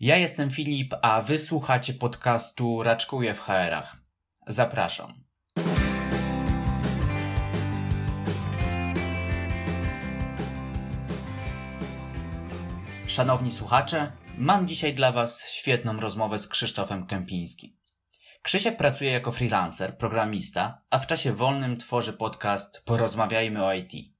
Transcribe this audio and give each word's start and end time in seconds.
Ja 0.00 0.16
jestem 0.16 0.50
Filip, 0.50 0.94
a 1.02 1.22
wysłuchacie 1.22 1.94
podcastu 1.94 2.82
Raczkuję 2.82 3.34
w 3.34 3.40
HR-ach. 3.40 3.96
Zapraszam. 4.46 5.24
Szanowni 13.06 13.52
słuchacze, 13.52 14.12
mam 14.36 14.68
dzisiaj 14.68 14.94
dla 14.94 15.12
Was 15.12 15.48
świetną 15.48 16.00
rozmowę 16.00 16.38
z 16.38 16.48
Krzysztofem 16.48 17.06
Kępińskim. 17.06 17.76
Krzysiek 18.42 18.76
pracuje 18.76 19.12
jako 19.12 19.32
freelancer, 19.32 19.98
programista, 19.98 20.82
a 20.90 20.98
w 20.98 21.06
czasie 21.06 21.32
wolnym 21.32 21.76
tworzy 21.76 22.12
podcast 22.12 22.82
Porozmawiajmy 22.84 23.64
o 23.64 23.72
IT. 23.74 24.17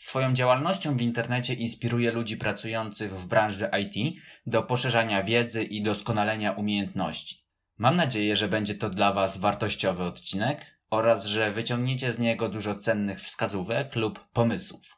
Swoją 0.00 0.34
działalnością 0.34 0.96
w 0.96 1.02
internecie 1.02 1.54
inspiruje 1.54 2.10
ludzi 2.10 2.36
pracujących 2.36 3.20
w 3.20 3.26
branży 3.26 3.70
IT 3.82 4.16
do 4.46 4.62
poszerzania 4.62 5.22
wiedzy 5.22 5.64
i 5.64 5.82
doskonalenia 5.82 6.52
umiejętności. 6.52 7.44
Mam 7.78 7.96
nadzieję, 7.96 8.36
że 8.36 8.48
będzie 8.48 8.74
to 8.74 8.90
dla 8.90 9.12
Was 9.12 9.38
wartościowy 9.38 10.04
odcinek 10.04 10.80
oraz 10.90 11.26
że 11.26 11.50
wyciągniecie 11.50 12.12
z 12.12 12.18
niego 12.18 12.48
dużo 12.48 12.74
cennych 12.74 13.20
wskazówek 13.20 13.96
lub 13.96 14.28
pomysłów. 14.32 14.96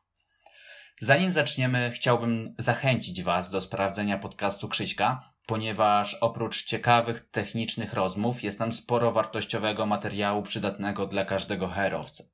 Zanim 1.00 1.32
zaczniemy, 1.32 1.90
chciałbym 1.90 2.54
zachęcić 2.58 3.22
Was 3.22 3.50
do 3.50 3.60
sprawdzenia 3.60 4.18
podcastu 4.18 4.68
Krzyśka, 4.68 5.32
ponieważ 5.46 6.14
oprócz 6.14 6.64
ciekawych 6.64 7.30
technicznych 7.30 7.92
rozmów 7.92 8.42
jest 8.42 8.58
tam 8.58 8.72
sporo 8.72 9.12
wartościowego 9.12 9.86
materiału 9.86 10.42
przydatnego 10.42 11.06
dla 11.06 11.24
każdego 11.24 11.68
herowca. 11.68 12.24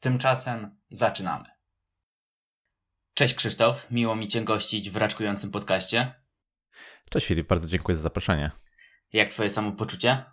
Tymczasem 0.00 0.76
zaczynamy. 0.90 1.51
Cześć 3.14 3.34
Krzysztof, 3.34 3.86
miło 3.90 4.16
mi 4.16 4.28
Cię 4.28 4.44
gościć 4.44 4.90
w 4.90 4.96
raczkującym 4.96 5.50
podcaście. 5.50 6.14
Cześć 7.10 7.26
Filip, 7.26 7.48
bardzo 7.48 7.68
dziękuję 7.68 7.96
za 7.96 8.02
zaproszenie. 8.02 8.50
Jak 9.12 9.28
Twoje 9.28 9.50
samopoczucie? 9.50 10.24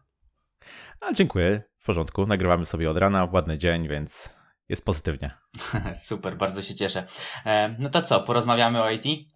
A, 1.01 1.13
dziękuję, 1.13 1.63
w 1.77 1.85
porządku. 1.85 2.25
Nagrywamy 2.25 2.65
sobie 2.65 2.91
od 2.91 2.97
rana, 2.97 3.29
ładny 3.31 3.57
dzień, 3.57 3.87
więc 3.87 4.35
jest 4.69 4.85
pozytywnie. 4.85 5.31
Super, 6.07 6.37
bardzo 6.37 6.61
się 6.61 6.75
cieszę. 6.75 7.07
E, 7.45 7.75
no 7.79 7.89
to 7.89 8.01
co, 8.01 8.19
porozmawiamy 8.19 8.83
o 8.83 8.89
IT? 8.89 9.31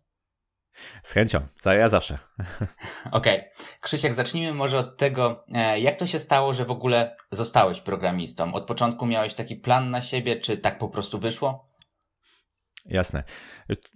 Z 1.03 1.12
chęcią, 1.12 1.48
ja 1.66 1.90
zawsze. 1.90 2.20
Okej. 3.12 3.40
Okay. 3.40 3.52
Krzysiek, 3.81 4.14
zacznijmy 4.14 4.53
może 4.53 4.80
od 4.80 4.98
tego, 4.98 5.46
e, 5.53 5.80
jak 5.80 6.00
to 6.00 6.08
się 6.08 6.20
stało, 6.20 6.53
że 6.53 6.66
w 6.66 6.72
ogóle 6.72 7.16
zostałeś 7.31 7.81
programistą? 7.81 8.53
Od 8.53 8.68
początku 8.68 9.06
miałeś 9.06 9.34
taki 9.34 9.56
plan 9.56 9.92
na 9.92 10.02
siebie, 10.02 10.40
czy 10.40 10.58
tak 10.58 10.78
po 10.78 10.90
prostu 10.90 11.20
wyszło? 11.20 11.73
Jasne. 12.86 13.23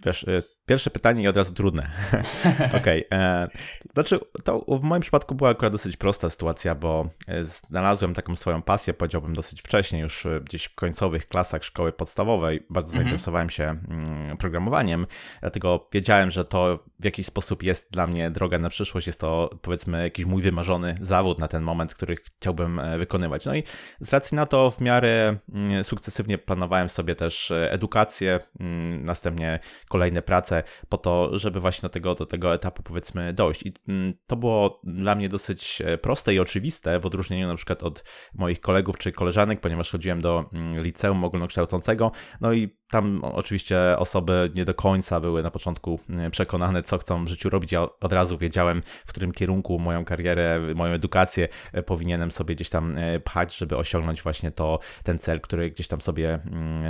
Wiesz, 0.04 0.22
y, 0.24 0.42
pierwsze 0.68 0.90
pytanie 0.90 1.22
i 1.22 1.28
od 1.28 1.36
razu 1.36 1.54
trudne. 1.54 1.90
Okej. 2.80 3.06
Okay. 3.06 3.18
E, 3.18 3.48
znaczy, 3.94 4.18
to 4.44 4.64
w 4.68 4.82
moim 4.82 5.02
przypadku 5.02 5.34
była 5.34 5.50
akurat 5.50 5.72
dosyć 5.72 5.96
prosta 5.96 6.30
sytuacja, 6.30 6.74
bo 6.74 7.08
e, 7.28 7.44
znalazłem 7.44 8.14
taką 8.14 8.36
swoją 8.36 8.62
pasję, 8.62 8.94
powiedziałbym 8.94 9.34
dosyć 9.34 9.62
wcześnie, 9.62 10.00
już 10.00 10.26
e, 10.26 10.40
gdzieś 10.40 10.64
w 10.64 10.74
końcowych 10.74 11.28
klasach 11.28 11.64
szkoły 11.64 11.92
podstawowej. 11.92 12.66
Bardzo 12.70 12.88
mhm. 12.88 13.02
zainteresowałem 13.02 13.50
się 13.50 13.64
mm, 13.64 14.36
programowaniem, 14.36 15.06
dlatego 15.40 15.88
wiedziałem, 15.92 16.30
że 16.30 16.44
to 16.44 16.84
w 17.00 17.04
jakiś 17.04 17.26
sposób 17.26 17.62
jest 17.62 17.90
dla 17.90 18.06
mnie 18.06 18.30
droga 18.30 18.58
na 18.58 18.68
przyszłość. 18.68 19.06
Jest 19.06 19.20
to, 19.20 19.50
powiedzmy, 19.62 20.02
jakiś 20.02 20.24
mój 20.24 20.42
wymarzony 20.42 20.94
zawód 21.00 21.38
na 21.38 21.48
ten 21.48 21.62
moment, 21.62 21.94
który 21.94 22.16
chciałbym 22.16 22.80
wykonywać. 22.98 23.44
No 23.44 23.54
i 23.54 23.62
z 24.00 24.12
racji 24.12 24.36
na 24.36 24.46
to 24.46 24.70
w 24.70 24.80
miarę 24.80 25.36
mm, 25.54 25.84
sukcesywnie 25.84 26.38
planowałem 26.38 26.88
sobie 26.88 27.14
też 27.14 27.50
edukację, 27.50 28.40
mm, 28.60 29.04
następnie 29.04 29.58
kolejne 29.88 30.22
prace 30.22 30.57
po 30.88 30.98
to, 30.98 31.38
żeby 31.38 31.60
właśnie 31.60 31.82
do 31.82 31.88
tego, 31.88 32.14
do 32.14 32.26
tego 32.26 32.54
etapu 32.54 32.82
powiedzmy 32.82 33.32
dojść. 33.32 33.62
I 33.62 33.72
mm, 33.88 34.12
to 34.26 34.36
było 34.36 34.80
dla 34.84 35.14
mnie 35.14 35.28
dosyć 35.28 35.82
e, 35.84 35.98
proste 35.98 36.34
i 36.34 36.38
oczywiste 36.40 37.00
w 37.00 37.06
odróżnieniu 37.06 37.46
na 37.46 37.54
przykład 37.54 37.82
od 37.82 38.04
moich 38.34 38.60
kolegów 38.60 38.98
czy 38.98 39.12
koleżanek, 39.12 39.60
ponieważ 39.60 39.90
chodziłem 39.90 40.20
do 40.20 40.50
mm, 40.52 40.82
liceum 40.82 41.24
ogólnokształcącego, 41.24 42.12
no 42.40 42.52
i 42.52 42.78
tam 42.90 43.24
oczywiście 43.24 43.98
osoby 43.98 44.50
nie 44.54 44.64
do 44.64 44.74
końca 44.74 45.20
były 45.20 45.42
na 45.42 45.50
początku 45.50 46.00
mm, 46.08 46.30
przekonane, 46.30 46.82
co 46.82 46.98
chcą 46.98 47.24
w 47.24 47.28
życiu 47.28 47.50
robić. 47.50 47.72
Ja 47.72 47.86
od 48.00 48.12
razu 48.12 48.38
wiedziałem, 48.38 48.82
w 49.06 49.08
którym 49.08 49.32
kierunku 49.32 49.78
moją 49.78 50.04
karierę, 50.04 50.60
moją 50.74 50.92
edukację 50.92 51.48
e, 51.72 51.82
powinienem 51.82 52.30
sobie 52.30 52.54
gdzieś 52.54 52.70
tam 52.70 52.98
e, 52.98 53.20
pchać, 53.20 53.56
żeby 53.56 53.76
osiągnąć 53.76 54.22
właśnie 54.22 54.50
to, 54.50 54.78
ten 55.02 55.18
cel, 55.18 55.40
który 55.40 55.70
gdzieś 55.70 55.88
tam 55.88 56.00
sobie 56.00 56.38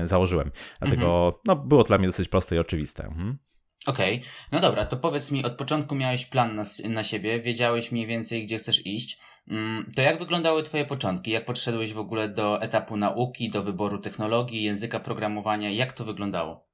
założyłem. 0.04 0.50
Dlatego 0.80 1.26
mhm. 1.26 1.42
no, 1.46 1.56
było 1.56 1.82
to 1.82 1.88
dla 1.88 1.98
mnie 1.98 2.06
dosyć 2.06 2.28
proste 2.28 2.56
i 2.56 2.58
oczywiste. 2.58 3.04
Mhm. 3.04 3.38
Okej, 3.88 4.18
okay. 4.18 4.28
no 4.52 4.60
dobra, 4.60 4.86
to 4.86 4.96
powiedz 4.96 5.30
mi, 5.30 5.44
od 5.44 5.52
początku 5.52 5.94
miałeś 5.94 6.26
plan 6.26 6.54
na, 6.54 6.64
na 6.88 7.04
siebie, 7.04 7.40
wiedziałeś 7.40 7.92
mniej 7.92 8.06
więcej, 8.06 8.46
gdzie 8.46 8.58
chcesz 8.58 8.86
iść. 8.86 9.18
Mm, 9.50 9.92
to 9.96 10.02
jak 10.02 10.18
wyglądały 10.18 10.62
Twoje 10.62 10.84
początki? 10.84 11.30
Jak 11.30 11.44
podszedłeś 11.44 11.92
w 11.92 11.98
ogóle 11.98 12.28
do 12.28 12.62
etapu 12.62 12.96
nauki, 12.96 13.50
do 13.50 13.62
wyboru 13.62 13.98
technologii, 13.98 14.62
języka 14.62 15.00
programowania? 15.00 15.70
Jak 15.70 15.92
to 15.92 16.04
wyglądało? 16.04 16.67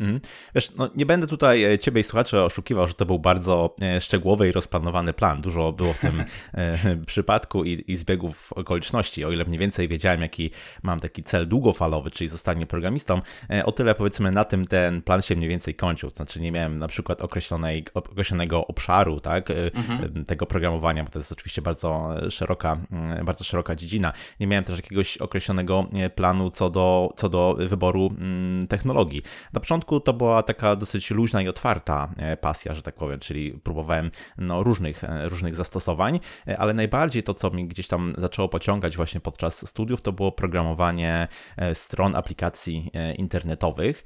Mhm. 0.00 0.20
Wiesz, 0.54 0.72
no 0.76 0.90
nie 0.96 1.06
będę 1.06 1.26
tutaj 1.26 1.64
e, 1.64 1.78
ciebie 1.78 2.00
i 2.00 2.04
słuchaczy 2.04 2.42
oszukiwał, 2.42 2.86
że 2.86 2.94
to 2.94 3.06
był 3.06 3.18
bardzo 3.18 3.74
e, 3.82 4.00
szczegółowy 4.00 4.48
i 4.48 4.52
rozplanowany 4.52 5.12
plan. 5.12 5.40
Dużo 5.40 5.72
było 5.72 5.92
w 5.92 5.98
tym 5.98 6.24
e, 6.54 6.76
przypadku 7.06 7.64
i, 7.64 7.84
i 7.86 7.96
zbiegów 7.96 8.52
okoliczności. 8.52 9.24
O 9.24 9.30
ile 9.30 9.44
mniej 9.44 9.58
więcej 9.58 9.88
wiedziałem, 9.88 10.20
jaki 10.20 10.50
mam 10.82 11.00
taki 11.00 11.22
cel 11.22 11.48
długofalowy, 11.48 12.10
czyli 12.10 12.30
zostanie 12.30 12.66
programistą, 12.66 13.20
o 13.64 13.72
tyle 13.72 13.94
powiedzmy 13.94 14.30
na 14.30 14.44
tym 14.44 14.66
ten 14.66 15.02
plan 15.02 15.22
się 15.22 15.36
mniej 15.36 15.48
więcej 15.48 15.74
kończył. 15.74 16.10
Znaczy 16.10 16.40
nie 16.40 16.52
miałem 16.52 16.76
na 16.76 16.88
przykład 16.88 17.20
określonej, 17.20 17.84
określonego 17.94 18.66
obszaru 18.66 19.20
tak, 19.20 19.50
mhm. 19.74 20.24
tego 20.24 20.46
programowania, 20.46 21.04
bo 21.04 21.10
to 21.10 21.18
jest 21.18 21.32
oczywiście 21.32 21.62
bardzo 21.62 22.14
szeroka, 22.30 22.76
bardzo 23.24 23.44
szeroka 23.44 23.74
dziedzina. 23.74 24.12
Nie 24.40 24.46
miałem 24.46 24.64
też 24.64 24.76
jakiegoś 24.76 25.16
określonego 25.16 25.86
planu 26.14 26.50
co 26.50 26.70
do, 26.70 27.12
co 27.16 27.28
do 27.28 27.56
wyboru 27.58 28.10
mm, 28.18 28.66
technologii. 28.66 29.22
Na 29.52 29.60
początku 29.60 29.85
początku 29.86 30.00
to 30.00 30.12
była 30.12 30.42
taka 30.42 30.76
dosyć 30.76 31.10
luźna 31.10 31.42
i 31.42 31.48
otwarta 31.48 32.08
e, 32.16 32.36
pasja, 32.36 32.74
że 32.74 32.82
tak 32.82 32.94
powiem, 32.94 33.18
czyli 33.18 33.52
próbowałem 33.52 34.10
no, 34.38 34.62
różnych, 34.62 35.04
e, 35.04 35.28
różnych 35.28 35.56
zastosowań, 35.56 36.20
e, 36.48 36.58
ale 36.58 36.74
najbardziej 36.74 37.22
to, 37.22 37.34
co 37.34 37.50
mi 37.50 37.68
gdzieś 37.68 37.88
tam 37.88 38.14
zaczęło 38.18 38.48
pociągać 38.48 38.96
właśnie 38.96 39.20
podczas 39.20 39.68
studiów, 39.68 40.02
to 40.02 40.12
było 40.12 40.32
programowanie 40.32 41.28
stron 41.74 42.16
aplikacji 42.16 42.90
internetowych, 43.16 44.04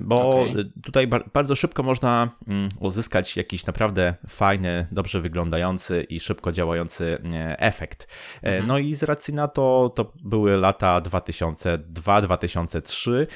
bo 0.00 0.30
okay. 0.30 0.72
tutaj 0.82 1.08
bardzo 1.34 1.56
szybko 1.56 1.82
można 1.82 2.30
mm, 2.48 2.68
uzyskać 2.80 3.36
jakiś 3.36 3.66
naprawdę 3.66 4.14
fajny, 4.28 4.86
dobrze 4.92 5.20
wyglądający 5.20 6.02
i 6.02 6.20
szybko 6.20 6.52
działający 6.52 7.18
efekt. 7.58 8.08
Mhm. 8.42 8.66
No 8.66 8.78
i 8.78 8.94
z 8.94 9.02
racji 9.02 9.34
na 9.34 9.48
to, 9.48 9.92
to 9.94 10.12
były 10.24 10.56
lata 10.56 11.00
2002-2003, 11.00 13.26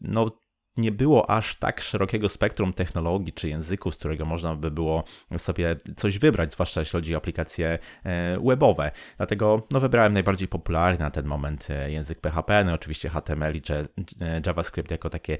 no 0.00 0.30
nie 0.80 0.92
było 0.92 1.30
aż 1.30 1.56
tak 1.56 1.80
szerokiego 1.80 2.28
spektrum 2.28 2.72
technologii 2.72 3.32
czy 3.32 3.48
języków, 3.48 3.94
z 3.94 3.98
którego 3.98 4.24
można 4.24 4.54
by 4.54 4.70
było 4.70 5.04
sobie 5.36 5.76
coś 5.96 6.18
wybrać, 6.18 6.52
zwłaszcza 6.52 6.80
jeśli 6.80 6.92
chodzi 6.92 7.14
o 7.14 7.18
aplikacje 7.18 7.78
e, 8.04 8.38
webowe. 8.44 8.90
Dlatego 9.16 9.66
no, 9.70 9.80
wybrałem 9.80 10.12
najbardziej 10.12 10.48
popularny 10.48 10.98
na 10.98 11.10
ten 11.10 11.26
moment 11.26 11.70
e, 11.70 11.92
język 11.92 12.20
PHP, 12.20 12.64
no 12.64 12.72
oczywiście 12.72 13.08
HTML 13.08 13.56
i 13.56 13.62
e, 13.70 14.40
JavaScript 14.46 14.90
jako 14.90 15.10
takie 15.10 15.38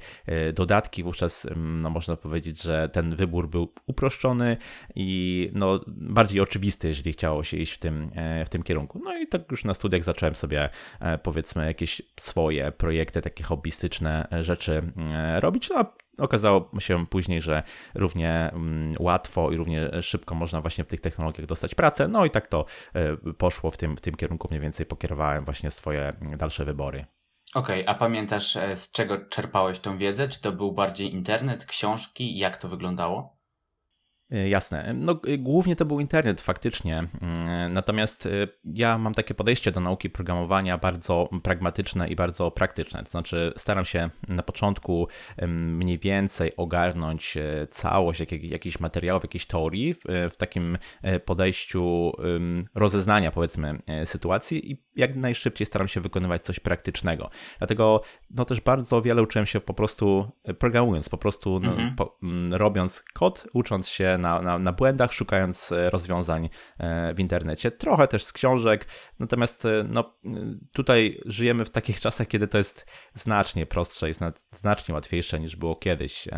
dodatki. 0.54 1.02
Wówczas 1.02 1.46
no, 1.56 1.90
można 1.90 2.16
powiedzieć, 2.16 2.62
że 2.62 2.88
ten 2.88 3.16
wybór 3.16 3.48
był 3.48 3.72
uproszczony 3.86 4.56
i 4.94 5.50
no, 5.54 5.80
bardziej 5.86 6.40
oczywisty, 6.40 6.88
jeżeli 6.88 7.12
chciało 7.12 7.44
się 7.44 7.56
iść 7.56 7.72
w 7.72 7.78
tym, 7.78 8.10
w 8.46 8.48
tym 8.48 8.62
kierunku. 8.62 9.00
No 9.04 9.18
i 9.18 9.26
tak 9.26 9.50
już 9.50 9.64
na 9.64 9.74
studiach 9.74 10.04
zacząłem 10.04 10.34
sobie 10.34 10.68
powiedzmy 11.22 11.66
jakieś 11.66 12.02
swoje 12.20 12.72
projekty, 12.72 13.22
takie 13.22 13.44
hobbystyczne 13.44 14.28
rzeczy 14.40 14.82
robić. 15.38 15.70
No, 15.70 15.84
okazało 16.18 16.70
się 16.78 17.06
później, 17.06 17.42
że 17.42 17.62
równie 17.94 18.50
mm, 18.52 18.94
łatwo 18.98 19.50
i 19.50 19.56
równie 19.56 20.02
szybko 20.02 20.34
można 20.34 20.60
właśnie 20.60 20.84
w 20.84 20.86
tych 20.86 21.00
technologiach 21.00 21.46
dostać 21.46 21.74
pracę. 21.74 22.08
No 22.08 22.24
i 22.24 22.30
tak 22.30 22.46
to 22.46 22.64
e, 22.94 23.16
poszło 23.16 23.70
w 23.70 23.76
tym, 23.76 23.96
w 23.96 24.00
tym 24.00 24.14
kierunku, 24.14 24.48
mniej 24.50 24.60
więcej 24.60 24.86
pokierowałem 24.86 25.44
właśnie 25.44 25.70
swoje 25.70 26.12
dalsze 26.36 26.64
wybory. 26.64 27.06
Okej, 27.54 27.82
okay, 27.82 27.94
a 27.94 27.98
pamiętasz 27.98 28.56
e, 28.56 28.76
z 28.76 28.92
czego 28.92 29.18
czerpałeś 29.18 29.78
tą 29.78 29.98
wiedzę? 29.98 30.28
Czy 30.28 30.40
to 30.40 30.52
był 30.52 30.72
bardziej 30.72 31.14
internet, 31.14 31.64
książki? 31.64 32.38
Jak 32.38 32.56
to 32.56 32.68
wyglądało? 32.68 33.39
E, 34.30 34.48
jasne. 34.48 34.94
No, 34.94 35.20
e, 35.26 35.38
głównie 35.38 35.76
to 35.76 35.84
był 35.84 36.00
internet 36.00 36.40
faktycznie. 36.40 37.04
Mm, 37.20 37.72
natomiast 37.72 38.26
e, 38.26 38.30
ja 38.64 38.98
mam 38.98 39.14
takie 39.14 39.34
podejście 39.34 39.72
do 39.72 39.80
nauki 39.80 40.10
programowania 40.10 40.78
bardzo 40.78 41.28
pragmatyczne 41.42 42.08
i 42.08 42.16
bardzo 42.16 42.50
praktyczne. 42.50 43.04
To 43.04 43.10
znaczy, 43.10 43.52
staram 43.56 43.84
się 43.84 44.10
na 44.28 44.42
początku 44.42 45.08
mniej 45.48 45.98
więcej 45.98 46.56
ogarnąć 46.56 47.38
całość 47.70 48.20
jak, 48.20 48.32
jakichś 48.32 48.80
materiałów, 48.80 49.22
jakiejś 49.22 49.46
teorii 49.46 49.94
w, 49.94 49.98
w 50.30 50.36
takim 50.36 50.78
podejściu 51.24 52.12
rozeznania, 52.74 53.30
powiedzmy, 53.30 53.78
sytuacji 54.04 54.72
i 54.72 54.84
jak 54.96 55.16
najszybciej 55.16 55.66
staram 55.66 55.88
się 55.88 56.00
wykonywać 56.00 56.42
coś 56.44 56.60
praktycznego. 56.60 57.30
Dlatego 57.58 58.02
no, 58.30 58.44
też 58.44 58.60
bardzo 58.60 59.02
wiele 59.02 59.22
uczyłem 59.22 59.46
się 59.46 59.60
po 59.60 59.74
prostu 59.74 60.30
programując, 60.58 61.08
po 61.08 61.18
prostu 61.18 61.60
no, 61.60 61.70
mhm. 61.70 61.96
po, 61.96 62.18
robiąc 62.50 63.04
kod, 63.12 63.46
ucząc 63.52 63.88
się 63.88 64.18
na, 64.20 64.42
na, 64.42 64.58
na 64.58 64.72
błędach, 64.72 65.12
szukając 65.12 65.72
rozwiązań 65.90 66.48
w 67.14 67.20
internecie. 67.20 67.70
Trochę 67.70 68.08
też 68.08 68.24
z 68.24 68.32
książek, 68.32 68.86
natomiast 69.18 69.66
no, 69.88 70.18
tutaj 70.72 71.20
żyjemy 71.26 71.64
w 71.64 71.70
takich 71.70 72.00
czasach, 72.00 72.28
kiedy 72.28 72.48
to 72.48 72.58
jest 72.58 72.86
znacznie 73.14 73.66
prostsze, 73.66 74.08
jest 74.08 74.20
znacznie 74.52 74.94
łatwiejsze 74.94 75.40
niż 75.40 75.56
było 75.56 75.76
kiedyś. 75.76 76.28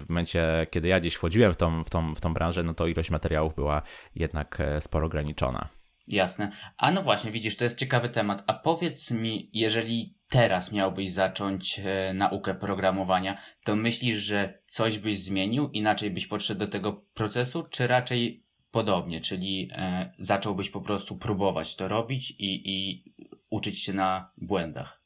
W 0.00 0.08
momencie, 0.08 0.66
kiedy 0.70 0.88
ja 0.88 1.00
gdzieś 1.00 1.14
wchodziłem 1.14 1.52
w 1.52 1.56
tą, 1.56 1.84
w 1.84 1.90
tą, 1.90 2.14
w 2.14 2.20
tą 2.20 2.34
branżę, 2.34 2.62
no 2.62 2.74
to 2.74 2.86
ilość 2.86 3.10
materiałów 3.10 3.54
była 3.54 3.82
jednak 4.14 4.58
sporo 4.80 5.06
ograniczona. 5.06 5.68
Jasne. 6.08 6.52
A 6.78 6.90
no 6.90 7.02
właśnie, 7.02 7.30
widzisz, 7.30 7.56
to 7.56 7.64
jest 7.64 7.78
ciekawy 7.78 8.08
temat. 8.08 8.44
A 8.46 8.54
powiedz 8.54 9.10
mi, 9.10 9.50
jeżeli 9.52 10.18
teraz 10.32 10.72
miałbyś 10.72 11.10
zacząć 11.10 11.80
e, 11.84 12.14
naukę 12.14 12.54
programowania, 12.54 13.38
to 13.64 13.76
myślisz, 13.76 14.18
że 14.18 14.62
coś 14.66 14.98
byś 14.98 15.18
zmienił, 15.18 15.70
inaczej 15.70 16.10
byś 16.10 16.26
podszedł 16.26 16.60
do 16.60 16.68
tego 16.68 16.92
procesu, 17.14 17.62
czy 17.70 17.86
raczej 17.86 18.46
podobnie, 18.70 19.20
czyli 19.20 19.68
e, 19.72 20.12
zacząłbyś 20.18 20.70
po 20.70 20.80
prostu 20.80 21.16
próbować 21.16 21.76
to 21.76 21.88
robić 21.88 22.30
i, 22.30 22.62
i 22.64 23.04
uczyć 23.50 23.82
się 23.82 23.92
na 23.92 24.32
błędach? 24.36 25.02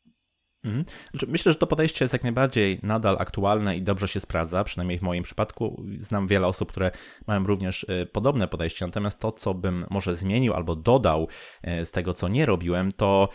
Mhm. 0.65 0.85
Znaczy, 1.11 1.27
myślę, 1.27 1.53
że 1.53 1.59
to 1.59 1.67
podejście 1.67 2.05
jest 2.05 2.13
jak 2.13 2.23
najbardziej 2.23 2.81
nadal 2.83 3.17
aktualne 3.19 3.77
i 3.77 3.83
dobrze 3.83 4.09
się 4.09 4.21
sprawdza, 4.21 4.65
przynajmniej 4.65 4.99
w 4.99 5.03
moim 5.03 5.23
przypadku. 5.23 5.83
Znam 6.01 6.27
wiele 6.27 6.47
osób, 6.47 6.73
które 6.73 6.91
mają 7.27 7.47
również 7.47 7.83
y, 7.85 8.07
podobne 8.13 8.49
podejście, 8.49 8.87
natomiast 8.87 9.21
to, 9.21 9.33
co 9.33 9.55
bym 9.55 9.87
może 9.91 10.17
zmienił 10.17 10.55
albo 10.55 10.77
dodał 10.77 11.29
z 11.85 11.91
tego, 11.91 12.15
co 12.15 12.29
nie 12.29 12.47
robiłem, 12.47 12.93
to 12.93 13.29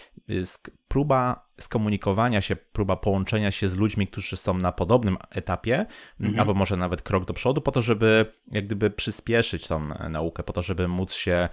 próba 0.92 1.44
skomunikowania 1.60 2.42
się, 2.42 2.56
próba 2.56 2.96
połączenia 2.96 3.52
się 3.52 3.70
z 3.70 3.76
ludźmi, 3.76 4.08
którzy 4.08 4.38
są 4.38 4.54
na 4.54 4.72
podobnym 4.72 5.18
etapie, 5.30 5.86
mhm. 6.20 6.40
albo 6.40 6.54
może 6.54 6.78
nawet 6.78 7.02
krok 7.02 7.26
do 7.26 7.34
przodu, 7.34 7.62
po 7.62 7.72
to, 7.72 7.82
żeby 7.82 8.26
jak 8.52 8.66
gdyby 8.66 8.90
przyspieszyć 8.90 9.68
tą 9.68 9.88
naukę, 10.10 10.44
po 10.44 10.54
to, 10.54 10.62
żeby 10.62 10.88
móc 10.88 11.14
się 11.14 11.50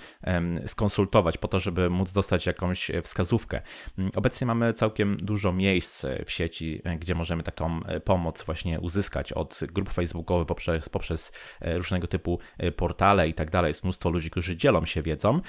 skonsultować, 0.66 1.38
po 1.38 1.48
to, 1.48 1.60
żeby 1.60 1.90
móc 1.90 2.12
dostać 2.12 2.46
jakąś 2.46 2.90
wskazówkę. 3.02 3.62
Mm, 3.98 4.10
obecnie 4.16 4.46
mamy 4.46 4.72
całkiem 4.72 5.16
dużo 5.16 5.52
miejsc 5.52 6.06
w 6.26 6.30
sieci, 6.30 6.82
gdzie 6.98 7.14
możemy 7.14 7.42
taką 7.42 7.80
e, 7.84 8.00
pomoc 8.00 8.42
właśnie 8.42 8.80
uzyskać 8.80 9.32
od 9.32 9.60
grup 9.72 9.90
facebookowych 9.90 10.46
poprzez, 10.46 10.88
poprzez 10.88 11.32
e, 11.60 11.76
różnego 11.76 12.06
typu 12.06 12.38
e, 12.58 12.72
portale 12.72 13.28
i 13.28 13.34
tak 13.34 13.50
dalej. 13.50 13.70
Jest 13.70 13.84
mnóstwo 13.84 14.10
ludzi, 14.10 14.30
którzy 14.30 14.56
dzielą 14.56 14.84
się 14.84 15.02
wiedzą 15.02 15.40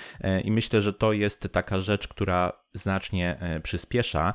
i 0.43 0.51
myślę, 0.51 0.81
że 0.81 0.93
to 0.93 1.13
jest 1.13 1.49
taka 1.51 1.79
rzecz, 1.79 2.07
która 2.07 2.53
znacznie 2.73 3.37
e, 3.39 3.59
przyspiesza 3.59 4.33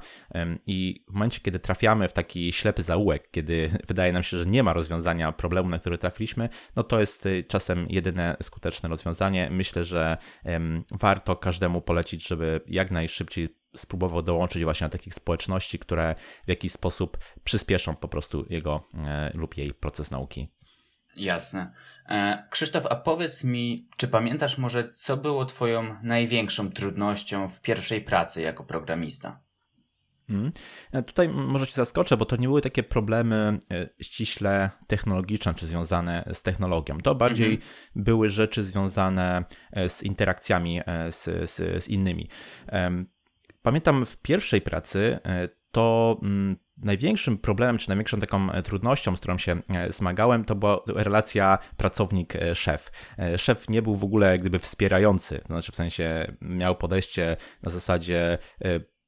i 0.66 1.04
w 1.08 1.12
momencie, 1.12 1.40
kiedy 1.40 1.58
trafiamy 1.58 2.08
w 2.08 2.12
taki 2.12 2.52
ślepy 2.52 2.82
zaułek, 2.82 3.30
kiedy 3.30 3.70
wydaje 3.88 4.12
nam 4.12 4.22
się, 4.22 4.38
że 4.38 4.46
nie 4.46 4.62
ma 4.62 4.72
rozwiązania 4.72 5.32
problemu, 5.32 5.68
na 5.68 5.78
który 5.78 5.98
trafiliśmy, 5.98 6.48
no 6.76 6.82
to 6.82 7.00
jest 7.00 7.26
e, 7.26 7.42
czasem 7.42 7.86
jedyne 7.90 8.36
skuteczne 8.42 8.88
rozwiązanie. 8.88 9.48
Myślę, 9.50 9.84
że 9.84 10.16
warto 10.90 11.36
każdemu 11.36 11.80
polecić, 11.80 12.28
żeby 12.28 12.60
jak 12.66 12.90
najszybciej 12.90 13.48
spróbował 13.76 14.22
dołączyć 14.22 14.64
właśnie 14.64 14.86
do 14.86 14.92
takich 14.92 15.14
społeczności, 15.14 15.78
które 15.78 16.14
w 16.44 16.48
jakiś 16.48 16.72
sposób 16.72 17.18
przyspieszą 17.44 17.96
po 17.96 18.08
prostu 18.08 18.46
jego 18.50 18.88
e, 18.94 19.30
lub 19.34 19.56
jej 19.56 19.74
proces 19.74 20.10
nauki. 20.10 20.48
Jasne. 21.16 21.72
E, 22.08 22.48
Krzysztof, 22.50 22.86
a 22.86 22.96
powiedz 22.96 23.44
mi, 23.44 23.88
czy 23.96 24.08
pamiętasz 24.08 24.58
może, 24.58 24.90
co 24.92 25.16
było 25.16 25.44
Twoją 25.44 25.96
największą 26.02 26.70
trudnością 26.70 27.48
w 27.48 27.60
pierwszej 27.60 28.00
pracy 28.00 28.40
jako 28.40 28.64
programista? 28.64 29.40
Hmm. 30.28 30.52
Tutaj 31.06 31.28
może 31.28 31.66
Cię 31.66 31.72
zaskoczę, 31.72 32.16
bo 32.16 32.24
to 32.24 32.36
nie 32.36 32.48
były 32.48 32.60
takie 32.60 32.82
problemy 32.82 33.58
e, 33.70 33.88
ściśle 34.00 34.70
technologiczne 34.86 35.54
czy 35.54 35.66
związane 35.66 36.28
z 36.32 36.42
technologią. 36.42 36.98
To 36.98 37.14
bardziej 37.14 37.54
mhm. 37.54 37.70
były 37.96 38.28
rzeczy 38.28 38.64
związane 38.64 39.44
z 39.88 40.02
interakcjami 40.02 40.80
z, 41.10 41.50
z, 41.50 41.84
z 41.84 41.88
innymi. 41.88 42.28
Pamiętam 43.62 44.06
w 44.06 44.16
pierwszej 44.16 44.60
pracy 44.60 45.18
to 45.74 46.18
mm, 46.22 46.56
największym 46.76 47.38
problemem, 47.38 47.78
czy 47.78 47.88
największą 47.88 48.20
taką 48.20 48.52
e, 48.52 48.62
trudnością, 48.62 49.16
z 49.16 49.20
którą 49.20 49.38
się 49.38 49.62
e, 49.70 49.92
zmagałem, 49.92 50.44
to 50.44 50.54
była 50.54 50.80
relacja 50.86 51.58
pracownik-szef. 51.76 52.90
E, 53.18 53.38
szef 53.38 53.68
nie 53.68 53.82
był 53.82 53.96
w 53.96 54.04
ogóle 54.04 54.38
gdyby 54.38 54.58
wspierający, 54.58 55.38
to 55.38 55.46
znaczy 55.46 55.72
w 55.72 55.76
sensie 55.76 56.36
miał 56.40 56.76
podejście 56.76 57.36
na 57.62 57.70
zasadzie 57.70 58.38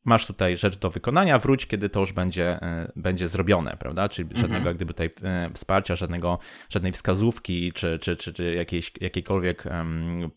masz 0.06 0.26
tutaj 0.26 0.56
rzecz 0.56 0.76
do 0.76 0.90
wykonania, 0.90 1.38
wróć, 1.38 1.66
kiedy 1.66 1.88
to 1.88 2.00
już 2.00 2.12
będzie, 2.12 2.62
e, 2.62 2.92
będzie 2.96 3.28
zrobione, 3.28 3.76
prawda? 3.78 4.08
Czyli 4.08 4.26
mhm. 4.28 4.40
żadnego 4.40 4.68
jak 4.68 4.76
gdyby 4.76 4.94
tutaj 4.94 5.10
e, 5.22 5.50
wsparcia, 5.54 5.96
żadnego, 5.96 6.38
żadnej 6.68 6.92
wskazówki, 6.92 7.72
czy, 7.72 7.98
czy, 7.98 8.16
czy, 8.16 8.32
czy 8.32 8.54
jakiejś, 8.54 8.92
jakiejkolwiek 9.00 9.64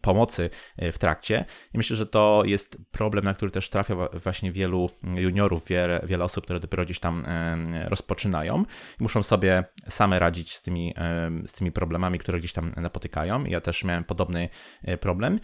pomocy 0.01 0.49
e, 0.77 0.91
w 0.91 0.99
trakcie. 0.99 1.45
I 1.73 1.77
myślę, 1.77 1.95
że 1.95 2.05
to 2.05 2.43
jest 2.45 2.77
problem, 2.91 3.25
na 3.25 3.33
który 3.33 3.51
też 3.51 3.69
trafia 3.69 3.95
właśnie 4.13 4.51
wielu 4.51 4.89
juniorów, 5.15 5.67
wiele, 5.67 6.01
wiele 6.03 6.23
osób, 6.23 6.43
które 6.43 6.59
dopiero 6.59 6.85
gdzieś 6.85 6.99
tam 6.99 7.23
rozpoczynają 7.85 8.63
i 8.99 9.03
muszą 9.03 9.23
sobie 9.23 9.63
same 9.87 10.19
radzić 10.19 10.53
z 10.53 10.61
tymi, 10.61 10.93
z 11.45 11.53
tymi 11.53 11.71
problemami, 11.71 12.19
które 12.19 12.39
gdzieś 12.39 12.53
tam 12.53 12.71
napotykają. 12.77 13.45
Ja 13.45 13.61
też 13.61 13.83
miałem 13.83 14.03
podobny 14.03 14.49
problem. 14.99 15.39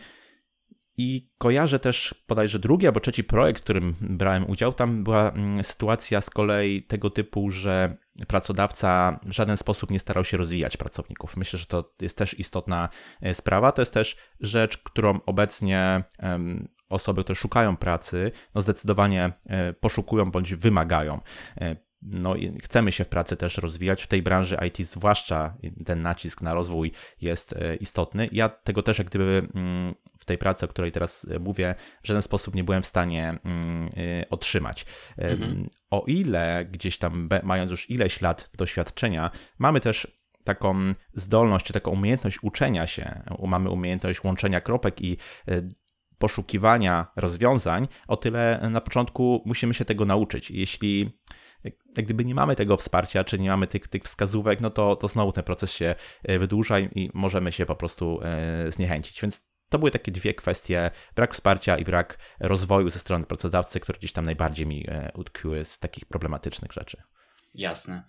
I 0.98 1.30
kojarzę 1.38 1.80
też 1.80 2.26
bodajże 2.28 2.60
drugi 2.60 2.88
albo 2.88 3.00
trzeci 3.00 3.24
projekt, 3.24 3.62
w 3.62 3.64
którym 3.64 3.96
brałem 4.02 4.50
udział. 4.50 4.74
Tam 4.74 5.04
była 5.04 5.32
mm, 5.32 5.64
sytuacja 5.64 6.22
z 6.22 6.30
kolei 6.30 6.84
tego 6.84 7.10
typu, 7.10 7.52
że 7.52 7.98
pracodawca 8.28 9.20
w 9.26 9.32
żaden 9.32 9.58
sposób 9.58 9.92
nie 9.92 10.00
starał 10.00 10.24
się 10.24 10.38
rozwijać 10.38 10.78
pracowników. 10.78 11.38
Myślę, 11.38 11.60
że 11.60 11.66
to 11.66 11.94
jest 12.02 12.18
też 12.18 12.40
istotna 12.40 12.90
e, 13.22 13.34
sprawa. 13.34 13.72
To 13.72 13.82
jest 13.82 13.94
też 13.94 14.18
rzecz, 14.40 14.78
którą 14.78 15.20
obecnie 15.26 16.04
osoby, 16.90 17.24
które 17.24 17.36
szukają 17.36 17.78
pracy, 17.78 18.32
no 18.56 18.62
zdecydowanie 18.62 19.34
e, 19.46 19.74
poszukują 19.74 20.32
bądź 20.32 20.56
wymagają. 20.56 21.22
E, 21.58 21.76
no, 22.02 22.36
chcemy 22.64 22.92
się 22.92 23.04
w 23.04 23.10
pracy 23.10 23.38
też 23.38 23.58
rozwijać. 23.58 24.04
W 24.04 24.08
tej 24.08 24.22
branży 24.22 24.58
IT, 24.68 24.88
zwłaszcza 24.88 25.58
ten 25.86 26.02
nacisk 26.02 26.42
na 26.42 26.54
rozwój 26.54 26.92
jest 27.22 27.56
istotny. 27.80 28.30
Ja 28.32 28.50
tego 28.50 28.82
też, 28.82 28.98
jak 28.98 29.08
gdyby 29.08 29.48
mm, 29.56 29.96
w 30.26 30.28
tej 30.28 30.38
pracy, 30.38 30.66
o 30.66 30.68
której 30.68 30.92
teraz 30.92 31.28
e, 31.32 31.40
mówię, 31.40 31.76
w 32.04 32.08
żaden 32.08 32.22
sposób 32.22 32.56
nie 32.56 32.64
byłem 32.64 32.82
w 32.82 32.86
stanie 32.86 33.38
mm, 33.44 33.90
e, 34.22 34.30
otrzymać. 34.30 34.86
Mhm. 35.18 35.68
O 35.90 36.04
ile 36.08 36.66
gdzieś 36.72 36.98
tam, 36.98 37.30
mając 37.44 37.72
już 37.72 37.90
ileś 37.90 38.22
lat 38.22 38.50
doświadczenia, 38.58 39.32
mamy 39.58 39.80
też 39.80 40.08
taką 40.44 40.94
zdolność, 41.14 41.66
czy 41.66 41.74
taką 41.74 41.92
umiejętność 41.92 42.40
uczenia 42.42 42.88
się, 42.88 43.22
mamy 43.48 43.70
umiejętność 43.70 44.24
łączenia 44.24 44.62
kropek 44.62 45.02
i 45.02 45.18
poszukiwania 46.18 47.08
rozwiązań, 47.16 47.88
o 48.08 48.18
tyle 48.18 48.70
na 48.72 48.82
początku 48.82 49.42
musimy 49.46 49.74
się 49.74 49.86
tego 49.86 50.06
nauczyć. 50.06 50.52
Jeśli 50.52 51.20
jak 51.98 52.06
gdyby 52.06 52.26
nie 52.26 52.36
mamy 52.36 52.56
tego 52.56 52.78
wsparcia, 52.78 53.24
czy 53.24 53.40
nie 53.40 53.50
mamy 53.50 53.68
tych, 53.68 53.88
tych 53.88 54.04
wskazówek, 54.04 54.62
no 54.62 54.70
to, 54.70 54.96
to 54.96 55.08
znowu 55.08 55.32
ten 55.32 55.44
proces 55.44 55.74
się 55.74 55.96
e, 56.24 56.40
wydłuża 56.40 56.80
i 56.80 57.10
możemy 57.14 57.52
się 57.52 57.66
po 57.66 57.76
prostu 57.76 58.20
e, 58.24 58.72
zniechęcić. 58.72 59.22
Więc 59.22 59.46
to 59.70 59.80
były 59.80 59.92
takie 59.92 60.12
dwie 60.12 60.34
kwestie: 60.34 60.92
brak 61.16 61.34
wsparcia 61.34 61.78
i 61.78 61.84
brak 61.84 62.18
rozwoju 62.40 62.90
ze 62.90 63.00
strony 63.00 63.26
pracodawcy, 63.26 63.80
które 63.80 64.00
gdzieś 64.00 64.14
tam 64.14 64.26
najbardziej 64.26 64.68
mi 64.68 64.86
e, 64.88 65.12
utkwiły 65.16 65.66
z 65.66 65.80
takich 65.80 66.06
problematycznych 66.06 66.72
rzeczy. 66.72 67.02
Jasne. 67.54 68.04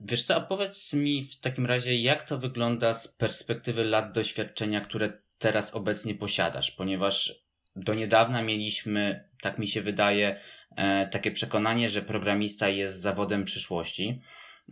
Wiesz 0.00 0.22
co, 0.22 0.36
opowiedz 0.36 0.92
mi 0.92 1.22
w 1.22 1.40
takim 1.40 1.66
razie, 1.66 1.96
jak 1.96 2.22
to 2.22 2.38
wygląda 2.38 2.94
z 2.94 3.08
perspektywy 3.08 3.84
lat 3.84 4.12
doświadczenia, 4.12 4.80
które 4.80 5.12
teraz 5.38 5.74
obecnie 5.74 6.14
posiadasz, 6.14 6.70
ponieważ 6.70 7.34
do 7.76 7.94
niedawna 7.94 8.42
mieliśmy, 8.42 9.28
tak 9.42 9.58
mi 9.58 9.68
się 9.68 9.82
wydaje, 9.82 10.40
e, 10.76 11.06
takie 11.06 11.30
przekonanie, 11.30 11.88
że 11.88 12.02
programista 12.02 12.68
jest 12.68 13.00
zawodem 13.00 13.44
przyszłości. 13.44 14.20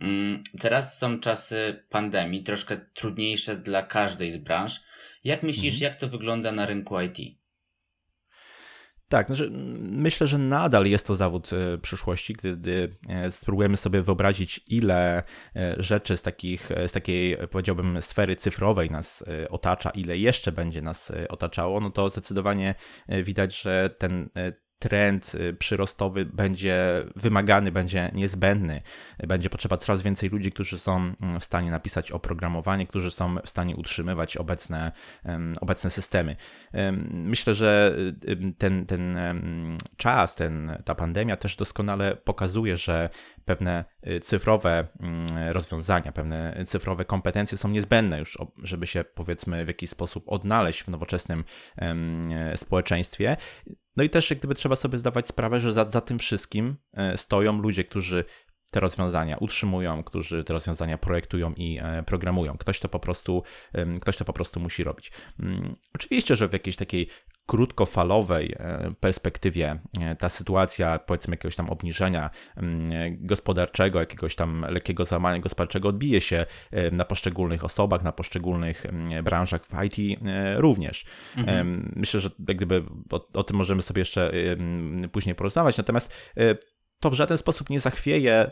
Mm, 0.01 0.43
teraz 0.59 0.97
są 0.97 1.19
czasy 1.19 1.83
pandemii, 1.89 2.43
troszkę 2.43 2.77
trudniejsze 2.93 3.57
dla 3.57 3.83
każdej 3.83 4.31
z 4.31 4.37
branż. 4.37 4.79
Jak 5.23 5.43
myślisz, 5.43 5.73
mhm. 5.73 5.91
jak 5.91 5.99
to 5.99 6.07
wygląda 6.07 6.51
na 6.51 6.65
rynku 6.65 6.95
IT? 7.01 7.39
Tak, 9.09 9.27
znaczy 9.27 9.49
myślę, 9.79 10.27
że 10.27 10.37
nadal 10.37 10.85
jest 10.85 11.07
to 11.07 11.15
zawód 11.15 11.49
e, 11.53 11.77
przyszłości, 11.77 12.33
gdy 12.33 12.95
e, 13.09 13.31
spróbujemy 13.31 13.77
sobie 13.77 14.01
wyobrazić, 14.01 14.61
ile 14.67 15.23
e, 15.55 15.75
rzeczy 15.77 16.17
z, 16.17 16.21
takich, 16.21 16.69
z 16.87 16.91
takiej, 16.91 17.37
powiedziałbym, 17.51 18.01
sfery 18.01 18.35
cyfrowej 18.35 18.91
nas 18.91 19.23
otacza, 19.49 19.89
ile 19.89 20.17
jeszcze 20.17 20.51
będzie 20.51 20.81
nas 20.81 21.11
otaczało, 21.29 21.79
no 21.79 21.89
to 21.89 22.09
zdecydowanie 22.09 22.75
widać, 23.23 23.61
że 23.61 23.89
ten 23.97 24.29
trend 24.79 25.35
y, 25.35 25.53
przyrostowy 25.53 26.25
będzie 26.25 27.05
wymagany, 27.15 27.71
będzie 27.71 28.11
niezbędny. 28.13 28.81
Będzie 29.27 29.49
potrzeba 29.49 29.77
coraz 29.77 30.01
więcej 30.01 30.29
ludzi, 30.29 30.51
którzy 30.51 30.79
są 30.79 31.13
mm, 31.21 31.39
w 31.39 31.43
stanie 31.43 31.71
napisać 31.71 32.11
oprogramowanie, 32.11 32.87
którzy 32.87 33.11
są 33.11 33.35
w 33.45 33.49
stanie 33.49 33.75
utrzymywać 33.75 34.37
obecne, 34.37 34.91
obecne 35.61 35.89
systemy. 35.89 36.35
Myślę, 37.11 37.53
że 37.53 37.95
y, 38.27 38.53
ten, 38.57 38.85
ten 38.85 39.19
czas, 39.97 40.35
ten, 40.35 40.81
ta 40.85 40.95
pandemia 40.95 41.35
też 41.37 41.55
doskonale 41.55 42.15
pokazuje, 42.15 42.77
że 42.77 43.09
pewne 43.45 43.85
y, 44.07 44.19
cyfrowe 44.19 44.87
mm, 44.99 45.27
rozwiązania, 45.51 46.11
pewne 46.11 46.63
cyfrowe 46.65 47.05
kompetencje 47.05 47.57
są 47.57 47.69
niezbędne 47.69 48.19
już, 48.19 48.37
żeby 48.63 48.87
się 48.87 49.03
powiedzmy 49.03 49.65
w 49.65 49.67
jakiś 49.67 49.89
sposób 49.89 50.23
odnaleźć 50.27 50.83
w 50.83 50.87
nowoczesnym 50.87 51.43
społeczeństwie. 52.55 53.37
No 53.99 54.03
i 54.03 54.09
też 54.09 54.29
jak 54.29 54.39
gdyby 54.39 54.55
trzeba 54.55 54.75
sobie 54.75 54.97
zdawać 54.97 55.27
sprawę, 55.27 55.59
że 55.59 55.73
za, 55.73 55.89
za 55.89 56.01
tym 56.01 56.19
wszystkim 56.19 56.75
e, 56.93 57.17
stoją 57.17 57.61
ludzie, 57.61 57.83
którzy 57.83 58.25
te 58.71 58.79
rozwiązania 58.79 59.37
utrzymują, 59.37 60.03
którzy 60.03 60.43
te 60.43 60.53
rozwiązania 60.53 60.97
projektują 60.97 61.53
i 61.53 61.79
e, 61.81 62.03
programują. 62.03 62.57
Ktoś 62.57 62.79
to 62.79 62.89
po 62.89 62.99
prostu, 62.99 63.43
ktoś 64.01 64.17
to 64.17 64.25
po 64.25 64.33
prostu 64.33 64.59
musi 64.59 64.83
robić. 64.83 65.11
Mm, 65.39 65.75
oczywiście, 65.95 66.35
że 66.35 66.47
w 66.47 66.53
jakiejś 66.53 66.75
takiej 66.75 67.07
krótkofalowej 67.49 68.55
e, 68.59 68.91
perspektywie 68.99 69.79
ta 70.19 70.29
sytuacja, 70.29 70.99
powiedzmy, 70.99 71.33
jakiegoś 71.33 71.55
tam 71.55 71.69
obniżenia 71.69 72.29
mm, 72.57 72.91
gospodarczego, 73.25 73.99
jakiegoś 73.99 74.35
tam 74.35 74.65
lekkiego 74.69 75.05
załamania 75.05 75.39
gospodarczego 75.39 75.89
odbije 75.89 76.21
się 76.21 76.45
na 76.91 77.05
poszczególnych 77.05 77.63
osobach, 77.65 78.03
na 78.03 78.11
poszczególnych 78.11 78.85
mm, 78.85 79.23
branżach 79.23 79.61
w 79.65 79.83
IT 79.83 80.19
również. 80.55 81.05
Mhm. 81.37 81.93
Myślę, 81.95 82.19
że 82.19 82.29
jak 82.47 82.57
gdyby 82.57 82.83
o, 83.11 83.27
o, 83.33 83.43
tym 83.43 83.57
możemy 83.57 83.81
sobie 83.81 83.99
jeszcze 83.99 84.31
później 85.11 85.35
porozmawiać, 85.35 85.77
natomiast 85.77 86.13
e, 86.37 86.55
to 86.99 87.09
w 87.09 87.13
żaden 87.13 87.37
sposób 87.37 87.69
nie 87.69 87.79
zachwieje 87.79 88.51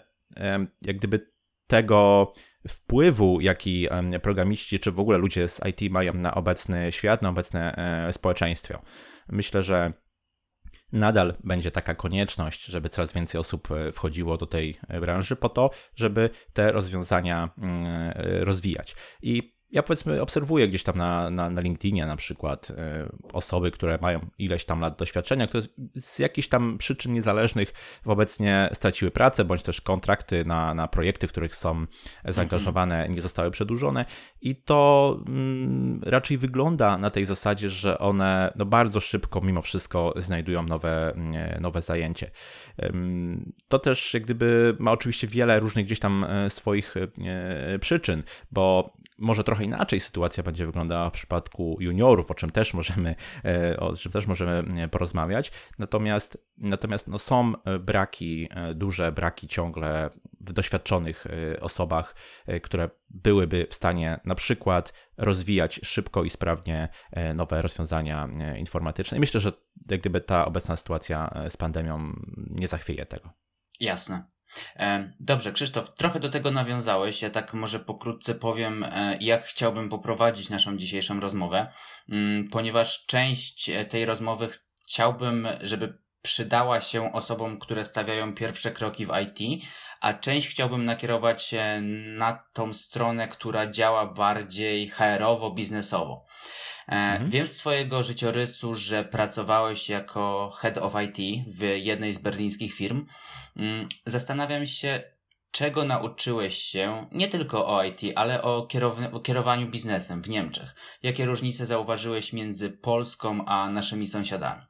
jak 0.81 0.97
gdyby 0.97 1.31
tego 1.67 2.33
wpływu, 2.67 3.41
jaki 3.41 3.87
programiści, 4.21 4.79
czy 4.79 4.91
w 4.91 4.99
ogóle 4.99 5.17
ludzie 5.17 5.47
z 5.47 5.61
IT 5.69 5.91
mają 5.91 6.13
na 6.13 6.35
obecny 6.35 6.91
świat, 6.91 7.21
na 7.21 7.29
obecne 7.29 7.75
e, 8.07 8.13
społeczeństwo. 8.13 8.81
Myślę, 9.29 9.63
że 9.63 9.93
nadal 10.91 11.33
będzie 11.43 11.71
taka 11.71 11.95
konieczność, 11.95 12.65
żeby 12.65 12.89
coraz 12.89 13.13
więcej 13.13 13.41
osób 13.41 13.71
e, 13.71 13.91
wchodziło 13.91 14.37
do 14.37 14.45
tej 14.45 14.79
branży 15.01 15.35
po 15.35 15.49
to, 15.49 15.69
żeby 15.95 16.29
te 16.53 16.71
rozwiązania 16.71 17.49
mm, 17.57 18.13
rozwijać. 18.43 18.95
I 19.21 19.56
ja 19.71 19.83
powiedzmy 19.83 20.21
obserwuję 20.21 20.67
gdzieś 20.67 20.83
tam 20.83 20.97
na, 20.97 21.29
na, 21.29 21.49
na 21.49 21.61
LinkedInie 21.61 22.05
na 22.05 22.15
przykład 22.15 22.71
e, 22.77 23.09
osoby, 23.33 23.71
które 23.71 23.99
mają 24.01 24.19
ileś 24.37 24.65
tam 24.65 24.79
lat 24.79 24.97
doświadczenia, 24.97 25.47
które 25.47 25.63
z 25.95 26.19
jakichś 26.19 26.47
tam 26.47 26.77
przyczyn 26.77 27.13
niezależnych 27.13 27.73
obecnie 28.05 28.69
straciły 28.73 29.11
pracę, 29.11 29.45
bądź 29.45 29.63
też 29.63 29.81
kontrakty 29.81 30.45
na, 30.45 30.73
na 30.73 30.87
projekty, 30.87 31.27
w 31.27 31.31
których 31.31 31.55
są 31.55 31.85
zaangażowane, 32.25 33.09
nie 33.09 33.21
zostały 33.21 33.51
przedłużone 33.51 34.05
i 34.41 34.55
to 34.55 35.19
mm, 35.27 36.01
raczej 36.03 36.37
wygląda 36.37 36.97
na 36.97 37.09
tej 37.09 37.25
zasadzie, 37.25 37.69
że 37.69 37.99
one 37.99 38.53
no, 38.55 38.65
bardzo 38.65 38.99
szybko 38.99 39.41
mimo 39.41 39.61
wszystko 39.61 40.13
znajdują 40.15 40.63
nowe, 40.63 41.13
mm, 41.13 41.61
nowe 41.61 41.81
zajęcie. 41.81 42.31
To 43.67 43.79
też 43.79 44.13
jak 44.13 44.23
gdyby 44.23 44.75
ma 44.79 44.91
oczywiście 44.91 45.27
wiele 45.27 45.59
różnych 45.59 45.85
gdzieś 45.85 45.99
tam 45.99 46.23
e, 46.23 46.49
swoich 46.49 46.95
e, 46.97 47.79
przyczyn, 47.79 48.23
bo 48.51 48.93
może 49.17 49.43
trochę 49.43 49.56
inaczej 49.63 49.99
sytuacja 49.99 50.43
będzie 50.43 50.65
wyglądała 50.65 51.09
w 51.09 51.13
przypadku 51.13 51.77
juniorów, 51.79 52.31
o 52.31 52.35
czym 52.35 52.49
też 52.49 52.73
możemy, 52.73 53.15
e, 53.45 53.79
o 53.79 53.95
czym 53.95 54.11
też 54.11 54.27
możemy 54.27 54.83
e, 54.83 54.87
porozmawiać. 54.87 55.51
Natomiast, 55.79 56.47
natomiast 56.57 57.07
no 57.07 57.19
są 57.19 57.53
e, 57.65 57.79
braki, 57.79 58.49
duże 58.75 59.11
braki 59.11 59.47
ciągle 59.47 60.09
w 60.41 60.53
doświadczonych 60.53 61.25
osobach, 61.61 62.15
które 62.63 62.89
byłyby 63.09 63.67
w 63.69 63.73
stanie 63.73 64.19
na 64.25 64.35
przykład 64.35 64.93
rozwijać 65.17 65.79
szybko 65.83 66.23
i 66.23 66.29
sprawnie 66.29 66.89
nowe 67.35 67.61
rozwiązania 67.61 68.29
informatyczne. 68.57 69.17
I 69.17 69.19
myślę, 69.19 69.41
że 69.41 69.51
jak 69.89 69.99
gdyby 69.99 70.21
ta 70.21 70.45
obecna 70.45 70.75
sytuacja 70.75 71.33
z 71.49 71.57
pandemią 71.57 72.13
nie 72.37 72.67
zachwieje 72.67 73.05
tego. 73.05 73.29
Jasne. 73.79 74.36
E, 74.75 75.13
dobrze, 75.19 75.51
Krzysztof, 75.51 75.93
trochę 75.93 76.19
do 76.19 76.29
tego 76.29 76.51
nawiązałeś. 76.51 77.21
Ja 77.21 77.29
tak 77.29 77.53
może 77.53 77.79
pokrótce 77.79 78.35
powiem, 78.35 78.83
e, 78.83 79.17
jak 79.21 79.45
chciałbym 79.45 79.89
poprowadzić 79.89 80.49
naszą 80.49 80.77
dzisiejszą 80.77 81.19
rozmowę, 81.19 81.71
mm, 82.09 82.49
ponieważ 82.49 83.05
część 83.05 83.69
e, 83.69 83.85
tej 83.85 84.05
rozmowy 84.05 84.49
chciałbym, 84.85 85.47
żeby 85.61 85.97
przydała 86.21 86.81
się 86.81 87.13
osobom, 87.13 87.59
które 87.59 87.85
stawiają 87.85 88.33
pierwsze 88.33 88.71
kroki 88.71 89.05
w 89.05 89.11
IT, 89.23 89.63
a 90.01 90.13
część 90.13 90.47
chciałbym 90.47 90.85
nakierować 90.85 91.53
na 92.17 92.43
tą 92.53 92.73
stronę, 92.73 93.27
która 93.27 93.71
działa 93.71 94.05
bardziej 94.05 94.89
HR-owo, 94.89 95.51
biznesowo. 95.51 96.25
Mhm. 96.87 97.29
Wiem 97.29 97.47
z 97.47 97.57
Twojego 97.57 98.03
życiorysu, 98.03 98.75
że 98.75 99.03
pracowałeś 99.03 99.89
jako 99.89 100.51
head 100.57 100.77
of 100.77 100.93
IT 101.03 101.47
w 101.47 101.61
jednej 101.61 102.13
z 102.13 102.17
berlińskich 102.17 102.73
firm. 102.73 103.05
Mm, 103.55 103.87
zastanawiam 104.05 104.65
się, 104.65 105.03
czego 105.51 105.85
nauczyłeś 105.85 106.57
się 106.57 107.07
nie 107.11 107.27
tylko 107.27 107.67
o 107.67 107.83
IT, 107.83 108.01
ale 108.15 108.41
o, 108.41 108.67
kierow- 108.71 109.13
o 109.13 109.19
kierowaniu 109.19 109.67
biznesem 109.67 110.21
w 110.21 110.29
Niemczech. 110.29 110.75
Jakie 111.03 111.25
różnice 111.25 111.65
zauważyłeś 111.65 112.33
między 112.33 112.69
Polską 112.69 113.45
a 113.45 113.69
naszymi 113.69 114.07
sąsiadami? 114.07 114.61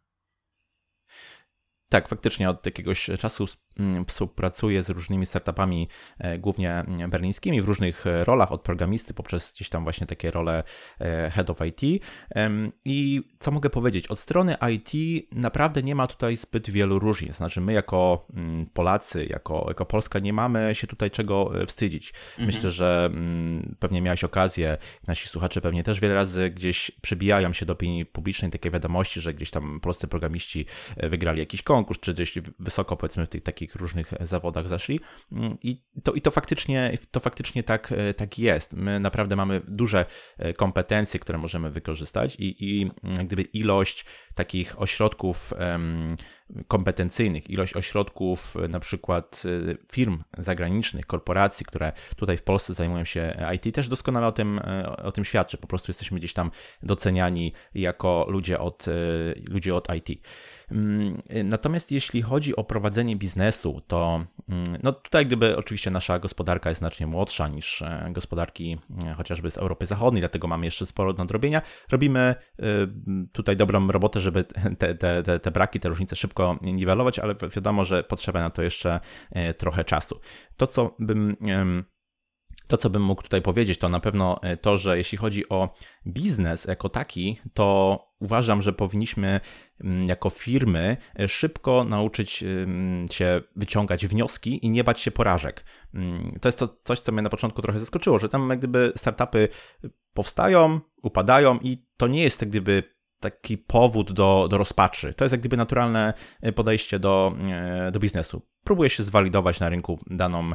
Tak, 1.89 2.07
faktycznie 2.07 2.49
od 2.49 2.65
jakiegoś 2.65 3.09
czasu 3.19 3.45
Mm, 3.79 4.05
współpracuje 4.05 4.83
z 4.83 4.89
różnymi 4.89 5.25
startupami, 5.25 5.87
e, 6.19 6.39
głównie 6.39 6.83
berlińskimi, 7.09 7.61
w 7.61 7.65
różnych 7.65 8.07
e, 8.07 8.23
rolach, 8.23 8.51
od 8.51 8.61
programisty 8.61 9.13
poprzez 9.13 9.53
gdzieś 9.53 9.69
tam 9.69 9.83
właśnie 9.83 10.07
takie 10.07 10.31
role 10.31 10.63
e, 10.99 11.31
head 11.31 11.49
of 11.49 11.57
IT. 11.65 12.03
I 12.85 13.23
co 13.39 13.51
mogę 13.51 13.69
powiedzieć? 13.69 14.07
Od 14.07 14.19
strony 14.19 14.55
IT 14.71 14.91
naprawdę 15.31 15.83
nie 15.83 15.95
ma 15.95 16.07
tutaj 16.07 16.37
zbyt 16.37 16.69
wielu 16.69 16.99
różnic. 16.99 17.35
Znaczy, 17.35 17.61
my 17.61 17.73
jako 17.73 18.27
mm, 18.33 18.65
Polacy, 18.65 19.25
jako, 19.29 19.65
jako 19.67 19.85
Polska 19.85 20.19
nie 20.19 20.33
mamy 20.33 20.75
się 20.75 20.87
tutaj 20.87 21.11
czego 21.11 21.51
wstydzić. 21.67 22.13
Mhm. 22.29 22.45
Myślę, 22.47 22.71
że 22.71 23.09
mm, 23.11 23.75
pewnie 23.79 24.01
miałeś 24.01 24.23
okazję, 24.23 24.77
nasi 25.07 25.29
słuchacze 25.29 25.61
pewnie 25.61 25.83
też 25.83 25.99
wiele 25.99 26.13
razy 26.13 26.49
gdzieś 26.49 26.91
przybijają 27.01 27.53
się 27.53 27.65
do 27.65 27.73
opinii 27.73 28.05
publicznej 28.05 28.51
takie 28.51 28.71
wiadomości, 28.71 29.21
że 29.21 29.33
gdzieś 29.33 29.51
tam 29.51 29.79
polscy 29.79 30.07
programiści 30.07 30.65
wygrali 30.97 31.39
jakiś 31.39 31.61
konkurs, 31.61 31.99
czy 31.99 32.13
gdzieś 32.13 32.37
wysoko 32.59 32.97
powiedzmy 32.97 33.25
w 33.25 33.29
tych 33.29 33.43
takich 33.43 33.66
takich 33.67 33.81
różnych 33.81 34.13
zawodach 34.21 34.67
zaszli. 34.67 34.99
Mm, 35.31 35.57
I 35.63 35.81
to, 36.03 36.13
i 36.13 36.21
to 36.21 36.31
faktycznie, 36.31 36.97
to 37.11 37.19
faktycznie 37.19 37.63
tak, 37.63 37.91
e, 37.91 38.13
tak 38.13 38.39
jest. 38.39 38.73
My 38.73 38.99
naprawdę 38.99 39.35
mamy 39.35 39.61
duże 39.67 40.05
e, 40.37 40.53
kompetencje, 40.53 41.19
które 41.19 41.37
możemy 41.37 41.71
wykorzystać 41.71 42.35
i, 42.35 42.55
i 42.59 42.81
mm, 42.81 43.27
gdyby 43.27 43.41
ilość 43.41 44.05
takich 44.35 44.81
ośrodków 44.81 45.53
kompetencyjnych, 46.67 47.49
ilość 47.49 47.75
ośrodków 47.75 48.55
e, 48.57 48.67
na 48.67 48.79
przykład 48.79 49.43
firm 49.91 50.23
zagranicznych, 50.37 51.05
korporacji, 51.05 51.65
które 51.65 51.91
tutaj 52.15 52.37
w 52.37 52.43
Polsce 52.43 52.73
zajmują 52.73 53.05
się 53.05 53.37
IT, 53.55 53.75
też 53.75 53.87
doskonale 53.87 54.27
o 54.27 54.31
tym, 54.31 54.59
o 55.03 55.11
tym 55.11 55.25
świadczy. 55.25 55.57
Po 55.57 55.67
prostu 55.67 55.89
jesteśmy 55.89 56.19
gdzieś 56.19 56.33
tam 56.33 56.51
doceniani 56.83 57.53
jako 57.75 58.25
ludzie 58.29 58.59
od, 58.59 58.85
ludzie 59.47 59.75
od 59.75 59.87
IT. 59.95 60.21
Mm, 60.71 61.21
natomiast 61.43 61.91
jeśli 61.91 62.21
chodzi 62.21 62.55
o 62.55 62.63
prowadzenie 62.63 63.15
biznesu, 63.15 63.81
to 63.87 64.25
mm, 64.49 64.77
no 64.83 64.93
tutaj 64.93 65.25
gdyby 65.25 65.57
oczywiście 65.57 65.91
nasza 65.91 66.19
gospodarka 66.19 66.69
jest 66.69 66.79
znacznie 66.79 67.07
młodsza 67.07 67.47
niż 67.47 67.81
e, 67.81 68.09
gospodarki 68.11 68.77
e, 69.05 69.13
chociażby 69.13 69.51
z 69.51 69.57
Europy 69.57 69.85
Zachodniej, 69.85 70.21
dlatego 70.21 70.47
mamy 70.47 70.65
jeszcze 70.65 70.85
sporo 70.85 71.13
nadrobienia. 71.13 71.61
Robimy 71.91 72.19
e, 72.19 72.63
tutaj 73.31 73.57
dobrą 73.57 73.87
robotę, 73.87 74.21
żeby 74.21 74.43
te, 74.77 74.95
te, 74.95 75.23
te, 75.23 75.39
te 75.39 75.51
braki, 75.51 75.79
te 75.79 75.89
różnice 75.89 76.15
szybko 76.15 76.59
niwelować, 76.61 77.19
ale 77.19 77.35
wiadomo, 77.55 77.85
że 77.85 78.03
potrzeba 78.03 78.39
na 78.39 78.49
to 78.49 78.61
jeszcze 78.61 78.99
trochę 79.57 79.83
czasu. 79.83 80.19
To, 80.57 80.67
co 80.67 80.95
bym 80.99 81.35
to, 82.67 82.77
co 82.77 82.89
bym 82.89 83.01
mógł 83.01 83.21
tutaj 83.21 83.41
powiedzieć, 83.41 83.79
to 83.79 83.89
na 83.89 83.99
pewno 83.99 84.41
e, 84.41 84.57
to, 84.57 84.77
że 84.77 84.97
jeśli 84.97 85.17
chodzi 85.17 85.49
o 85.49 85.73
biznes 86.07 86.65
jako 86.65 86.89
taki, 86.89 87.39
to 87.53 87.99
uważam, 88.19 88.61
że 88.61 88.73
powinniśmy 88.73 89.39
mm, 89.81 90.07
jako 90.07 90.29
firmy 90.29 90.97
e, 91.19 91.27
szybko 91.27 91.83
nauczyć 91.83 92.43
się 93.11 93.41
wyciągać 93.55 94.07
wnioski 94.07 94.65
i 94.65 94.69
nie 94.69 94.83
bać 94.83 94.99
się 94.99 95.11
porażek. 95.11 95.63
Mm, 95.93 96.39
to 96.41 96.47
jest 96.47 96.59
to, 96.59 96.77
coś, 96.83 96.99
co 96.99 97.11
mnie 97.11 97.21
na 97.21 97.29
początku 97.29 97.61
trochę 97.61 97.79
zaskoczyło, 97.79 98.19
że 98.19 98.29
tam 98.29 98.49
jak 98.49 98.59
gdyby 98.59 98.93
startupy 98.95 99.49
powstają, 100.13 100.79
upadają 101.03 101.59
i 101.61 101.85
to 101.97 102.07
nie 102.07 102.23
jest 102.23 102.41
jak 102.41 102.49
gdyby 102.49 102.96
taki 103.19 103.57
powód 103.57 104.11
do, 104.11 104.47
do 104.49 104.57
rozpaczy. 104.57 105.13
To 105.13 105.25
jest 105.25 105.31
jak 105.31 105.41
gdyby 105.41 105.57
naturalne 105.57 106.13
e, 106.41 106.51
podejście 106.51 106.99
do, 106.99 107.33
do 107.91 107.99
biznesu 107.99 108.41
próbuje 108.67 108.89
się 108.89 109.03
zwalidować 109.03 109.59
na 109.59 109.69
rynku 109.69 109.99
daną 110.09 110.51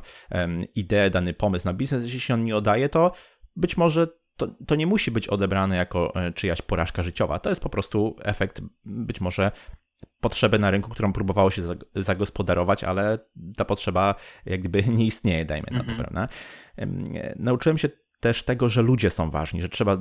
ideę, 0.74 1.10
dany 1.10 1.34
pomysł 1.34 1.66
na 1.66 1.72
biznes. 1.72 2.04
Jeśli 2.04 2.20
się 2.20 2.34
on 2.34 2.44
nie 2.44 2.56
oddaje, 2.56 2.88
to 2.88 3.12
być 3.56 3.76
może 3.76 4.06
to, 4.36 4.46
to 4.66 4.74
nie 4.74 4.86
musi 4.86 5.10
być 5.10 5.28
odebrane 5.28 5.76
jako 5.76 6.14
e, 6.14 6.32
czyjaś 6.32 6.62
porażka 6.62 7.02
życiowa. 7.02 7.38
To 7.38 7.48
jest 7.48 7.62
po 7.62 7.68
prostu 7.68 8.16
efekt 8.22 8.60
być 8.84 9.20
może 9.20 9.50
potrzebę 10.20 10.58
na 10.58 10.70
rynku, 10.70 10.90
którą 10.90 11.12
próbowało 11.12 11.50
się 11.50 11.62
zagospodarować, 11.96 12.84
ale 12.84 13.18
ta 13.56 13.64
potrzeba 13.64 14.14
jak 14.46 14.60
gdyby 14.60 14.82
nie 14.82 15.06
istnieje, 15.06 15.44
dajmy 15.44 15.66
na 15.70 15.84
to, 15.84 15.90
mhm. 15.90 15.98
prawda? 15.98 16.28
Nauczyłem 17.36 17.78
się 17.78 17.88
też 18.22 18.42
tego, 18.42 18.68
że 18.68 18.82
ludzie 18.82 19.10
są 19.10 19.30
ważni, 19.30 19.62
że 19.62 19.68
trzeba 19.68 19.96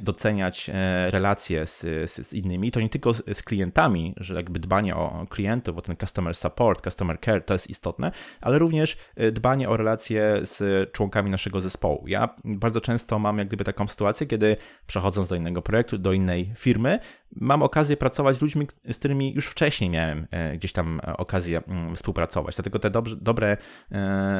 doceniać 0.00 0.70
e, 0.74 1.10
relacje 1.10 1.66
z, 1.66 1.80
z, 1.80 2.26
z, 2.28 2.32
innymi, 2.32 2.70
to 2.70 2.80
nie 2.80 2.88
tylko 2.88 3.14
z, 3.14 3.22
z, 3.36 3.42
klientami, 3.42 4.14
że 4.16 4.34
jakby 4.34 4.58
dbanie 4.58 4.96
o 4.96 5.26
klientów, 5.28 5.74
bo 5.74 5.82
ten 5.82 5.96
customer 5.96 6.34
support, 6.34 6.84
customer 6.84 7.20
care 7.20 7.44
to 7.44 7.54
jest 7.54 7.70
istotne, 7.70 8.12
ale 8.40 8.58
również 8.58 8.96
e, 9.16 9.32
dbanie 9.32 9.68
o 9.68 9.76
relacje 9.76 10.40
z 10.42 10.92
członkami 10.92 11.30
naszego 11.30 11.60
zespołu. 11.60 12.04
Ja 12.08 12.34
bardzo 12.44 12.80
często 12.80 13.18
mam 13.18 13.38
jak 13.38 13.48
gdyby 13.48 13.64
taką 13.64 13.88
sytuację, 13.88 14.26
kiedy 14.26 14.56
przechodząc 14.86 15.28
do 15.28 15.36
innego 15.36 15.62
projektu, 15.62 15.98
do 15.98 16.12
innej 16.12 16.52
firmy, 16.54 16.98
mam 17.32 17.62
okazję 17.62 17.96
pracować 17.96 18.36
z 18.36 18.42
ludźmi, 18.42 18.66
z 18.90 18.98
którymi 18.98 19.34
już 19.34 19.46
wcześniej 19.46 19.90
miałem 19.90 20.26
e, 20.30 20.56
gdzieś 20.56 20.72
tam 20.72 21.00
okazję 21.16 21.62
mm, 21.68 21.94
współpracować. 21.94 22.54
Dlatego 22.54 22.78
te 22.78 22.90
dobrze, 22.90 23.16
dobre 23.16 23.56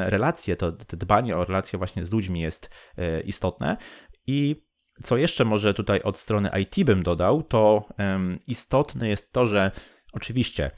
relacje, 0.07 0.57
to, 0.57 0.73
to 0.73 0.97
dbanie 0.97 1.37
o 1.37 1.45
relacje 1.45 1.79
właśnie 1.79 2.07
z 2.07 2.13
ludźmi 2.13 2.41
jest 2.41 2.71
istotne. 3.29 3.77
I 4.27 4.67
co 5.03 5.17
jeszcze 5.17 5.45
może 5.45 5.75
tutaj 5.75 6.03
od 6.03 6.19
strony 6.19 6.51
IT 6.61 6.85
bym 6.85 7.03
dodał, 7.03 7.43
to 7.43 7.89
istotne 8.49 9.09
jest 9.09 9.33
to, 9.33 9.47
że 9.47 9.71
oczywiście 10.13 10.71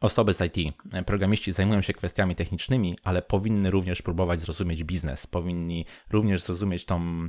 Osoby 0.00 0.34
z 0.34 0.40
IT, 0.40 0.74
programiści 1.06 1.52
zajmują 1.52 1.80
się 1.82 1.92
kwestiami 1.92 2.34
technicznymi, 2.34 2.98
ale 3.04 3.22
powinny 3.22 3.70
również 3.70 4.02
próbować 4.02 4.40
zrozumieć 4.40 4.84
biznes, 4.84 5.26
powinni 5.26 5.86
również 6.10 6.42
zrozumieć 6.42 6.84
tą, 6.84 7.28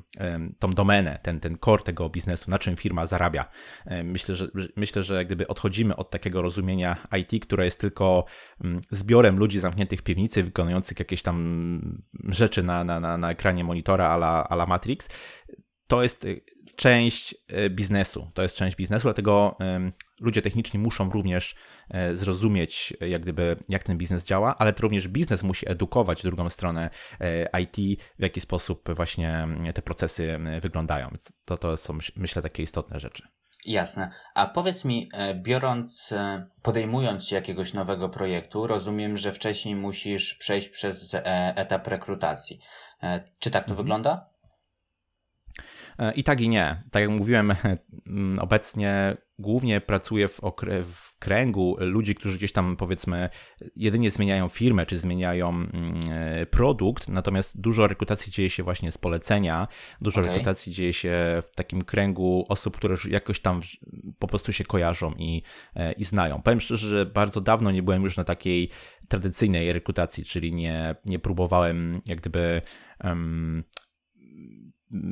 tą 0.60 0.70
domenę, 0.70 1.20
ten, 1.24 1.40
ten 1.40 1.58
core 1.58 1.84
tego 1.84 2.10
biznesu, 2.10 2.52
na 2.52 2.60
czym 2.60 2.76
firma 2.76 3.08
zarabia. 3.08 3.46
Myślę, 4.04 4.36
że, 4.36 4.48
myślę, 4.76 5.04
że 5.04 5.26
gdyby 5.26 5.48
odchodzimy 5.48 5.96
od 5.96 6.10
takiego 6.10 6.42
rozumienia 6.42 6.96
IT, 7.20 7.46
które 7.46 7.66
jest 7.66 7.80
tylko 7.80 8.26
mm, 8.64 8.82
zbiorem 8.92 9.38
ludzi 9.38 9.60
zamkniętych 9.60 10.00
w 10.00 10.04
piwnicy, 10.04 10.44
wykonujących 10.44 11.00
jakieś 11.00 11.22
tam 11.22 12.02
rzeczy 12.30 12.64
na, 12.64 12.84
na, 12.84 13.00
na, 13.00 13.18
na 13.18 13.32
ekranie 13.32 13.64
monitora 13.64 14.10
a 14.10 14.16
la, 14.16 14.48
a 14.50 14.56
la 14.56 14.66
Matrix, 14.66 15.10
to 15.88 16.04
jest 16.04 16.28
część 16.76 17.36
y, 17.54 17.70
biznesu. 17.70 18.32
To 18.34 18.42
jest 18.42 18.56
część 18.56 18.76
biznesu, 18.76 19.04
dlatego 19.04 19.58
ludzie 20.22 20.42
techniczni 20.42 20.80
muszą 20.80 21.10
również 21.10 21.56
e, 21.90 22.18
zrozumieć, 22.18 22.94
jak 23.02 23.22
gdyby, 23.22 23.58
jak 23.70 23.84
ten 23.84 23.98
biznes 23.98 24.26
działa, 24.26 24.56
ale 24.58 24.74
to 24.74 24.82
również 24.82 25.08
biznes 25.08 25.44
musi 25.44 25.72
edukować 25.72 26.24
drugą 26.24 26.50
stronę 26.50 26.90
e, 27.20 27.62
IT, 27.62 28.02
w 28.20 28.22
jaki 28.22 28.42
sposób 28.42 28.90
właśnie 28.96 29.48
te 29.74 29.82
procesy 29.82 30.40
wyglądają. 30.62 31.10
To, 31.46 31.58
to 31.58 31.78
są, 31.78 31.98
myślę, 32.16 32.42
takie 32.42 32.64
istotne 32.64 33.00
rzeczy. 33.00 33.24
Jasne. 33.66 34.12
A 34.36 34.46
powiedz 34.46 34.86
mi, 34.86 35.10
e, 35.14 35.36
biorąc, 35.36 36.14
podejmując 36.62 37.28
się 37.28 37.36
jakiegoś 37.36 37.74
nowego 37.74 38.10
projektu, 38.10 38.68
rozumiem, 38.68 39.18
że 39.18 39.32
wcześniej 39.32 39.76
musisz 39.76 40.36
przejść 40.36 40.70
przez 40.70 41.16
etap 41.56 41.88
rekrutacji. 41.88 42.60
Czy 43.40 43.52
tak 43.52 43.66
to 43.66 43.72
mhm. 43.72 43.78
wygląda? 43.78 44.31
E, 46.00 46.14
I 46.14 46.24
tak 46.24 46.42
i 46.42 46.50
nie. 46.50 46.84
Tak 46.92 47.02
jak 47.02 47.12
mówiłem, 47.12 47.54
obecnie 48.40 49.18
głównie 49.42 49.82
pracuję 49.82 50.28
w, 50.28 50.42
w, 50.84 51.20
kręgu 51.20 51.78
ludzi, 51.80 52.16
którzy 52.16 52.38
gdzieś 52.38 52.52
tam 52.52 52.76
powiedzmy 52.78 53.30
jedynie 53.76 54.12
zmieniają 54.12 54.48
firmę 54.48 54.86
czy 54.86 55.00
zmieniają 55.00 55.68
e, 56.10 56.46
produkt, 56.46 57.10
natomiast 57.10 57.62
dużo 57.62 57.88
rekrutacji 57.88 58.32
dzieje 58.32 58.50
się 58.50 58.64
właśnie 58.64 58.92
z 58.92 58.98
polecenia, 58.98 59.68
dużo 60.02 60.22
okay. 60.22 60.32
rekrutacji 60.32 60.72
dzieje 60.72 60.94
się 60.94 61.42
w 61.42 61.56
takim 61.56 61.82
kręgu 61.82 62.46
osób, 62.50 62.78
które 62.78 62.92
już 62.92 63.06
jakoś 63.06 63.40
tam 63.40 63.60
po 64.20 64.28
prostu 64.28 64.54
się 64.54 64.64
kojarzą 64.64 65.14
i, 65.18 65.44
e, 65.76 65.92
i 65.92 66.04
znają. 66.04 66.42
Powiem 66.42 66.60
szczerze, 66.60 66.90
że 66.90 67.06
bardzo 67.06 67.42
dawno 67.42 67.72
nie 67.72 67.84
byłem 67.84 68.04
już 68.04 68.18
na 68.18 68.24
takiej 68.24 68.70
tradycyjnej 69.08 69.74
rekrutacji, 69.74 70.26
czyli 70.26 70.54
nie, 70.54 70.96
nie 71.06 71.20
próbowałem 71.20 72.02
jak 72.06 72.20
gdyby 72.20 72.62
um, 73.04 73.64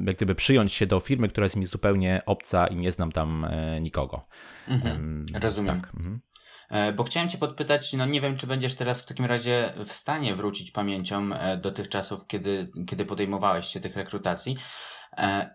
jak 0.05 0.15
gdyby 0.15 0.36
przyjąć 0.36 0.74
się 0.74 0.88
do 0.88 1.00
firmy, 1.00 1.27
która 1.27 1.45
jest 1.45 1.55
mi 1.55 1.65
zupełnie 1.65 2.21
obca 2.25 2.67
i 2.67 2.75
nie 2.75 2.91
znam 2.91 3.12
tam 3.12 3.45
e, 3.45 3.81
nikogo. 3.81 4.27
Mhm, 4.67 5.25
rozumiem. 5.41 5.81
Tak. 5.81 5.93
Mhm. 5.95 6.21
E, 6.69 6.93
bo 6.93 7.03
chciałem 7.03 7.29
Cię 7.29 7.38
podpytać, 7.38 7.93
no 7.93 8.05
nie 8.05 8.21
wiem, 8.21 8.38
czy 8.38 8.48
będziesz 8.48 8.75
teraz 8.75 9.01
w 9.01 9.05
takim 9.05 9.25
razie 9.25 9.74
w 9.86 9.91
stanie 9.91 10.36
wrócić 10.36 10.71
pamięcią 10.71 11.33
e, 11.33 11.57
do 11.57 11.71
tych 11.71 11.89
czasów, 11.89 12.27
kiedy, 12.27 12.71
kiedy 12.88 13.05
podejmowałeś 13.05 13.65
się 13.65 13.79
tych 13.79 13.95
rekrutacji, 13.95 14.57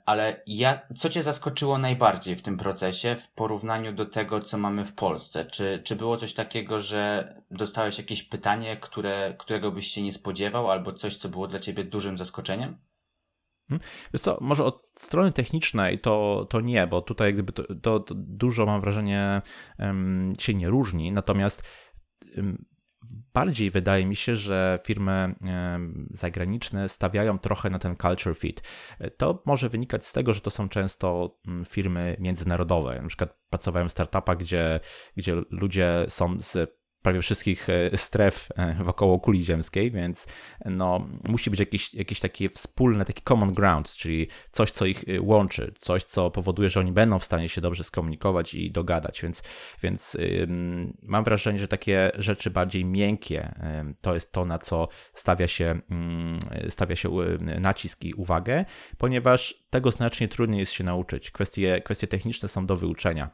ale 0.07 0.43
ja, 0.47 0.81
co 0.97 1.09
Cię 1.09 1.23
zaskoczyło 1.23 1.79
najbardziej 1.79 2.37
w 2.37 2.43
tym 2.43 2.57
procesie 2.57 3.17
w 3.17 3.31
porównaniu 3.33 3.93
do 3.93 4.07
tego, 4.07 4.41
co 4.41 4.59
mamy 4.59 4.85
w 4.85 4.95
Polsce? 4.95 5.45
Czy, 5.45 5.83
czy 5.85 5.97
było 5.97 6.17
coś 6.17 6.35
takiego, 6.35 6.81
że 6.81 7.35
dostałeś 7.51 7.99
jakieś 7.99 8.23
pytanie, 8.23 8.77
które, 8.77 9.35
którego 9.39 9.73
byś 9.73 9.87
się 9.87 10.03
nie 10.03 10.13
spodziewał, 10.13 10.71
albo 10.71 10.93
coś, 10.93 11.17
co 11.17 11.29
było 11.29 11.47
dla 11.47 11.59
Ciebie 11.59 11.85
dużym 11.85 12.19
zaskoczeniem? 12.19 12.79
Hmm? 13.69 13.87
Wiesz 14.15 14.23
co, 14.23 14.39
może 14.41 14.65
od 14.65 14.89
strony 14.99 15.33
technicznej 15.33 15.99
to, 15.99 16.47
to 16.51 16.61
nie, 16.61 16.87
bo 16.87 17.03
tutaj 17.03 17.35
gdyby 17.35 17.53
to, 17.53 17.75
to, 17.75 18.01
to 18.01 18.15
dużo 18.15 18.67
mam 18.67 18.81
wrażenie 18.81 19.43
się 20.39 20.55
nie 20.55 20.69
różni, 20.69 21.13
natomiast 21.13 21.63
bardziej 23.35 23.71
wydaje 23.71 24.07
mi 24.07 24.17
się, 24.17 24.37
że 24.37 24.79
firmy 24.85 25.35
zagraniczne 26.11 26.89
stawiają 26.89 27.39
trochę 27.39 27.71
na 27.71 27.79
ten 27.79 27.97
culture 27.97 28.37
fit. 28.37 28.63
To 29.17 29.43
może 29.47 29.69
wynikać 29.69 30.07
z 30.07 30.13
tego, 30.13 30.35
że 30.35 30.41
to 30.41 30.51
są 30.51 30.69
często 30.69 31.39
mm, 31.49 31.65
firmy 31.65 32.17
międzynarodowe. 32.21 33.03
Na 33.03 33.09
przykład 33.09 33.39
pracowałem 33.51 33.89
w 33.89 33.93
startupach, 33.93 34.39
gdzie, 34.39 34.81
gdzie 35.17 35.35
ludzie 35.51 36.05
są 36.09 36.37
z 36.41 36.84
prawie 37.05 37.23
wszystkich 37.23 37.69
e, 37.71 37.97
stref 37.97 38.49
e, 38.57 38.77
wokoło 38.85 39.21
kuli 39.21 39.45
ziemskiej, 39.45 39.91
więc 39.91 40.27
no, 40.65 41.09
musi 41.29 41.51
być 41.51 41.61
jakieś, 41.61 41.95
jakieś 41.95 42.21
takie 42.21 42.49
wspólne, 42.49 43.05
taki 43.05 43.23
common 43.23 43.53
ground, 43.53 43.91
czyli 43.91 44.29
coś, 44.53 44.71
co 44.71 44.87
ich 44.87 45.05
e, 45.09 45.21
łączy, 45.21 45.75
coś, 45.79 46.05
co 46.05 46.31
powoduje, 46.31 46.71
że 46.71 46.81
oni 46.81 46.93
będą 46.93 47.19
w 47.19 47.25
stanie 47.25 47.49
się 47.49 47.61
dobrze 47.61 47.85
skomunikować 47.85 48.55
i 48.55 48.71
dogadać, 48.71 49.23
więc, 49.23 49.43
więc 49.83 50.17
mam 51.03 51.25
wrażenie, 51.25 51.59
że 51.59 51.69
takie 51.69 52.11
rzeczy 52.19 52.51
bardziej 52.51 52.85
miękkie 52.85 53.55
to 54.01 54.15
jest 54.15 54.33
to, 54.33 54.45
na 54.45 54.59
co 54.59 54.89
stawia 55.15 55.49
się, 55.49 55.81
ym, 55.91 56.39
stawia 56.69 56.97
się 56.97 57.11
nacisk 57.61 58.05
i 58.05 58.15
uwagę, 58.15 58.65
ponieważ 58.99 59.65
tego 59.71 59.91
znacznie 59.91 60.29
trudniej 60.29 60.61
jest 60.61 60.73
się 60.73 60.85
nauczyć. 60.85 61.31
Kwestie, 61.31 61.81
kwestie 61.85 62.07
techniczne 62.07 62.49
są 62.49 62.67
do 62.67 62.77
wyuczenia 62.77 63.31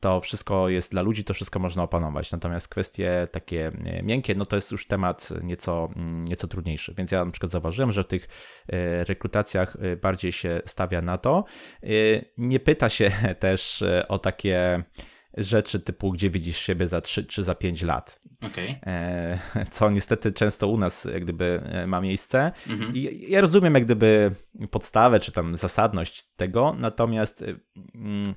to 0.00 0.20
wszystko 0.20 0.68
jest 0.68 0.90
dla 0.90 1.02
ludzi, 1.02 1.24
to 1.24 1.34
wszystko 1.34 1.58
można 1.58 1.82
opanować. 1.82 2.32
Natomiast 2.32 2.68
kwestie 2.68 3.28
takie 3.32 3.72
e, 3.84 4.02
miękkie, 4.02 4.34
no 4.34 4.46
to 4.46 4.56
jest 4.56 4.72
już 4.72 4.86
temat 4.86 5.28
nieco, 5.42 5.88
mm, 5.96 6.24
nieco 6.24 6.48
trudniejszy. 6.48 6.94
Więc 6.98 7.12
ja 7.12 7.24
na 7.24 7.30
przykład 7.30 7.52
zauważyłem, 7.52 7.92
że 7.92 8.04
w 8.04 8.06
tych 8.06 8.28
e, 8.68 9.04
rekrutacjach 9.04 9.76
e, 9.80 9.96
bardziej 9.96 10.32
się 10.32 10.60
stawia 10.66 11.00
na 11.02 11.18
to. 11.18 11.44
Nie 12.38 12.60
pyta 12.60 12.88
się 12.88 13.10
też 13.38 13.84
o 14.08 14.18
takie 14.18 14.84
rzeczy 15.36 15.80
typu, 15.80 16.12
gdzie 16.12 16.30
widzisz 16.30 16.56
siebie 16.56 16.88
za 16.88 17.00
3 17.00 17.24
czy 17.24 17.44
za 17.44 17.54
5 17.54 17.82
lat. 17.82 18.20
Okay. 18.46 18.80
Co 19.70 19.90
niestety 19.90 20.32
często 20.32 20.68
u 20.68 20.78
nas 20.78 21.04
jak 21.04 21.24
gdyby 21.24 21.62
ma 21.86 22.00
miejsce. 22.00 22.52
Mhm. 22.68 22.94
I 22.94 23.26
ja 23.28 23.40
rozumiem 23.40 23.74
jak 23.74 23.84
gdyby 23.84 24.30
podstawę 24.70 25.20
czy 25.20 25.32
tam 25.32 25.54
zasadność 25.54 26.24
tego, 26.36 26.76
natomiast 26.78 27.44
mm, 27.94 28.34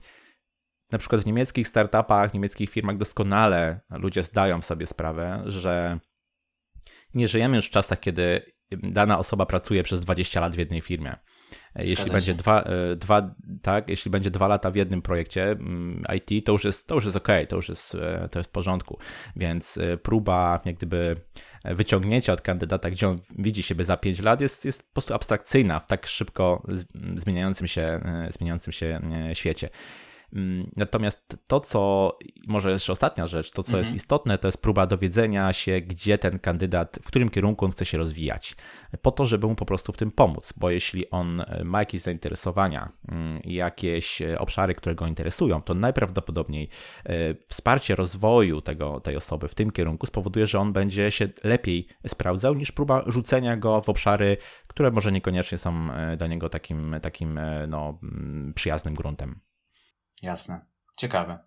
na 0.94 1.00
przykład 1.00 1.22
w 1.22 1.26
niemieckich 1.26 1.68
startupach, 1.68 2.34
niemieckich 2.34 2.70
firmach 2.70 2.98
doskonale 2.98 3.80
ludzie 3.90 4.24
zdają 4.24 4.62
sobie 4.62 4.88
sprawę, 4.88 5.44
że 5.46 6.00
nie 7.14 7.28
żyjemy 7.28 7.56
już 7.56 7.68
w 7.68 7.72
czasach, 7.72 8.00
kiedy 8.00 8.42
dana 8.72 9.20
osoba 9.20 9.46
pracuje 9.46 9.84
przez 9.84 10.02
20 10.02 10.40
lat 10.42 10.56
w 10.56 10.58
jednej 10.58 10.82
firmie. 10.82 11.16
jeśli 11.76 12.12
będzie 12.12 12.34
dwa, 12.34 12.62
e, 12.62 12.96
dwa, 12.96 13.36
tak, 13.62 13.90
jeśli 13.90 14.12
będzie 14.12 14.32
dwa 14.32 14.48
lata 14.48 14.72
w 14.72 14.76
jednym 14.76 15.02
projekcie 15.02 15.44
mm, 15.44 16.04
IT, 16.16 16.46
to 16.46 16.52
już 16.52 16.64
jest, 16.64 16.88
to 16.88 16.96
już 16.96 17.06
jest 17.06 17.18
ok, 17.18 17.28
to 17.50 17.56
już 17.56 17.70
jest, 17.70 17.96
e, 17.96 18.30
to 18.32 18.40
jest 18.40 18.50
w 18.50 18.54
porządku. 18.54 19.00
Więc 19.36 19.78
e, 19.78 19.98
próba 19.98 20.62
jak 20.66 20.76
gdyby 20.76 21.16
wyciągnięcia 21.66 22.34
od 22.34 22.42
kandydata, 22.42 22.90
gdzie 22.90 23.10
on 23.10 23.20
widzi 23.38 23.64
siebie 23.64 23.84
za 23.84 23.98
5 23.98 24.22
lat, 24.22 24.42
jest, 24.42 24.66
jest 24.66 24.84
po 24.84 24.94
prostu 24.94 25.14
abstrakcyjna 25.14 25.80
w 25.80 25.88
tak 25.88 26.08
szybko 26.08 26.64
zmieniającym 27.16 27.68
się, 27.68 28.00
zmieniającym 28.30 28.74
się 28.74 29.02
świecie. 29.34 29.70
Mm, 30.36 30.72
natomiast 30.76 31.38
to, 31.48 31.60
co, 31.60 32.12
może 32.48 32.72
jeszcze 32.72 32.94
ostatnia 32.94 33.28
rzecz, 33.28 33.52
to 33.52 33.64
co 33.64 33.70
mhm. 33.70 33.84
jest 33.84 33.96
istotne, 33.96 34.38
to 34.38 34.48
jest 34.48 34.62
próba 34.62 34.88
dowiedzenia 34.88 35.54
się, 35.54 35.82
gdzie 35.82 36.18
ten 36.18 36.40
kandydat, 36.40 37.00
w 37.04 37.08
którym 37.08 37.30
kierunku 37.30 37.66
on 37.66 37.72
chce 37.72 37.86
się 37.86 37.98
rozwijać, 37.98 38.56
po 39.02 39.12
to, 39.12 39.26
żeby 39.26 39.48
mu 39.48 39.56
po 39.56 39.66
prostu 39.66 39.92
w 39.92 39.98
tym 39.98 40.12
pomóc, 40.12 40.54
bo 40.58 40.70
jeśli 40.70 41.10
on 41.10 41.42
e, 41.42 41.64
ma 41.64 41.80
jakieś 41.80 42.02
zainteresowania, 42.02 42.92
mm, 43.12 43.40
jakieś 43.44 44.22
e, 44.22 44.40
obszary, 44.40 44.76
które 44.76 44.96
go 44.96 45.08
interesują, 45.08 45.62
to 45.62 45.74
najprawdopodobniej 45.74 46.70
e, 47.06 47.36
wsparcie 47.48 47.96
rozwoju 47.96 48.62
tego, 48.62 49.00
tej 49.00 49.16
osoby 49.16 49.48
w 49.48 49.56
tym 49.56 49.72
kierunku 49.72 50.06
spowoduje, 50.06 50.48
że 50.48 50.60
on 50.60 50.74
będzie 50.74 51.12
się 51.12 51.30
lepiej 51.44 51.88
sprawdzał 52.08 52.54
niż 52.54 52.72
próba 52.72 53.04
rzucenia 53.08 53.58
go 53.58 53.82
w 53.82 53.90
obszary, 53.90 54.38
które 54.68 54.92
może 54.92 55.12
niekoniecznie 55.12 55.58
są 55.58 55.90
dla 56.18 56.28
niego 56.28 56.50
takim, 56.50 56.96
takim 57.02 57.40
no, 57.68 58.00
mm, 58.04 58.54
przyjaznym 58.54 58.94
gruntem. 58.94 59.40
Jasne. 60.24 60.66
Ciekawe. 60.98 61.40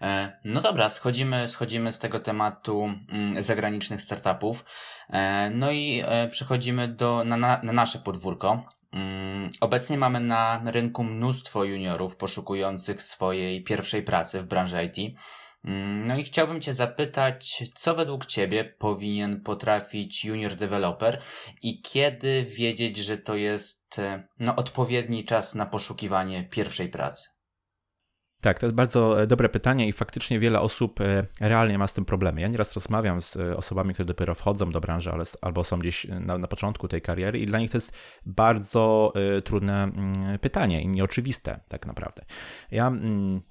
E, 0.00 0.40
no 0.44 0.60
dobra, 0.60 0.88
schodzimy, 0.88 1.48
schodzimy 1.48 1.92
z 1.92 1.98
tego 1.98 2.20
tematu 2.20 2.84
mm, 3.08 3.42
zagranicznych 3.42 4.02
startupów. 4.02 4.64
E, 5.10 5.50
no 5.50 5.70
i 5.70 6.02
e, 6.06 6.28
przechodzimy 6.28 6.88
do, 6.88 7.24
na, 7.24 7.36
na, 7.36 7.60
na 7.62 7.72
nasze 7.72 7.98
podwórko. 7.98 8.64
Mm, 8.92 9.50
obecnie 9.60 9.98
mamy 9.98 10.20
na 10.20 10.62
rynku 10.64 11.04
mnóstwo 11.04 11.64
juniorów 11.64 12.16
poszukujących 12.16 13.02
swojej 13.02 13.62
pierwszej 13.62 14.02
pracy 14.02 14.40
w 14.40 14.46
branży 14.46 14.84
IT. 14.84 15.18
Mm, 15.64 16.06
no 16.06 16.16
i 16.16 16.24
chciałbym 16.24 16.60
Cię 16.60 16.74
zapytać, 16.74 17.62
co 17.74 17.94
według 17.94 18.26
Ciebie 18.26 18.64
powinien 18.64 19.40
potrafić 19.40 20.24
junior 20.24 20.54
developer 20.54 21.22
i 21.62 21.80
kiedy 21.82 22.44
wiedzieć, 22.44 22.96
że 22.96 23.18
to 23.18 23.36
jest 23.36 24.00
no, 24.38 24.56
odpowiedni 24.56 25.24
czas 25.24 25.54
na 25.54 25.66
poszukiwanie 25.66 26.44
pierwszej 26.44 26.88
pracy? 26.88 27.31
Tak, 28.42 28.58
to 28.58 28.66
jest 28.66 28.76
bardzo 28.76 29.22
e, 29.22 29.26
dobre 29.26 29.48
pytanie 29.48 29.88
i 29.88 29.92
faktycznie 29.92 30.38
wiele 30.38 30.60
osób 30.60 31.00
e, 31.00 31.26
realnie 31.40 31.78
ma 31.78 31.86
z 31.86 31.94
tym 31.94 32.04
problemy. 32.04 32.40
Ja 32.40 32.48
nieraz 32.48 32.74
rozmawiam 32.74 33.22
z 33.22 33.36
e, 33.36 33.56
osobami, 33.56 33.94
które 33.94 34.06
dopiero 34.06 34.34
wchodzą 34.34 34.70
do 34.70 34.80
branży 34.80 35.10
ale, 35.12 35.24
albo 35.40 35.64
są 35.64 35.78
gdzieś 35.78 36.04
na, 36.04 36.38
na 36.38 36.46
początku 36.46 36.88
tej 36.88 37.02
kariery 37.02 37.38
i 37.38 37.46
dla 37.46 37.58
nich 37.58 37.70
to 37.70 37.76
jest 37.76 37.92
bardzo 38.26 39.12
trudne 39.44 39.92
y, 40.34 40.38
pytanie 40.38 40.82
i 40.82 40.88
nieoczywiste 40.88 41.60
tak 41.68 41.86
naprawdę. 41.86 42.24
Ja 42.70 42.90
y, 42.90 42.94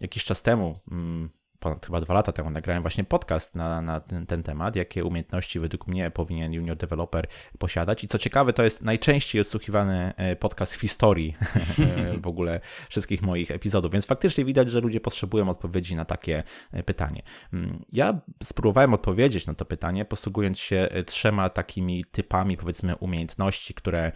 jakiś 0.01 0.23
czas 0.23 0.41
temu 0.41 0.79
mm, 0.91 1.29
ponad 1.61 1.85
chyba 1.85 2.01
dwa 2.01 2.13
lata 2.13 2.31
temu 2.31 2.49
nagrałem 2.49 2.83
właśnie 2.83 3.03
podcast 3.03 3.55
na, 3.55 3.81
na 3.81 3.99
ten, 3.99 4.25
ten, 4.25 4.43
temat, 4.43 4.75
jakie 4.75 5.05
umiejętności 5.05 5.59
według 5.59 5.87
mnie 5.87 6.11
powinien 6.11 6.53
junior 6.53 6.77
developer 6.77 7.27
posiadać. 7.59 8.03
I 8.03 8.07
co 8.07 8.17
ciekawe, 8.17 8.53
to 8.53 8.63
jest 8.63 8.81
najczęściej 8.81 9.41
odsłuchiwany 9.41 10.13
e, 10.17 10.35
podcast 10.35 10.75
w 10.75 10.81
historii 10.81 11.35
e, 12.13 12.17
w 12.17 12.27
ogóle 12.27 12.59
wszystkich 12.89 13.21
moich 13.21 13.51
epizodów, 13.51 13.91
więc 13.91 14.05
faktycznie 14.05 14.45
widać, 14.45 14.71
że 14.71 14.81
ludzie 14.81 14.99
potrzebują 14.99 15.49
odpowiedzi 15.49 15.95
na 15.95 16.05
takie 16.05 16.43
e, 16.71 16.83
pytanie. 16.83 17.23
Mm, 17.53 17.85
ja 17.91 18.21
spróbowałem 18.43 18.93
odpowiedzieć 18.93 19.47
na 19.47 19.53
to 19.53 19.65
pytanie, 19.65 20.05
posługując 20.05 20.59
się 20.59 20.87
trzema 21.05 21.49
takimi 21.49 22.05
typami, 22.11 22.57
powiedzmy, 22.57 22.95
umiejętności, 22.95 23.73
które 23.73 24.11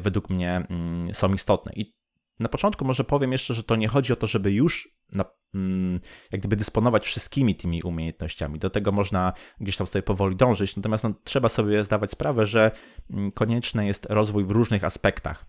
według 0.00 0.30
mnie 0.30 0.66
mm, 0.70 1.14
są 1.14 1.34
istotne. 1.34 1.72
I 1.72 1.96
na 2.40 2.48
początku 2.48 2.84
może 2.84 3.04
powiem 3.04 3.32
jeszcze, 3.32 3.54
że 3.54 3.62
to 3.62 3.76
nie 3.76 3.88
chodzi 3.88 4.12
o 4.12 4.16
to, 4.16 4.26
żeby 4.26 4.52
już 4.52 4.95
na, 5.12 5.24
mm, 5.54 6.00
jak 6.32 6.40
gdyby 6.40 6.56
dysponować 6.56 7.06
wszystkimi 7.06 7.54
tymi 7.54 7.82
umiejętnościami. 7.82 8.58
Do 8.58 8.70
tego 8.70 8.92
można 8.92 9.32
gdzieś 9.60 9.76
tam 9.76 9.86
sobie 9.86 10.02
powoli 10.02 10.36
dążyć, 10.36 10.76
natomiast 10.76 11.04
no, 11.04 11.14
trzeba 11.24 11.48
sobie 11.48 11.84
zdawać 11.84 12.10
sprawę, 12.10 12.46
że 12.46 12.70
mm, 13.10 13.32
konieczny 13.32 13.86
jest 13.86 14.06
rozwój 14.10 14.44
w 14.44 14.50
różnych 14.50 14.84
aspektach. 14.84 15.44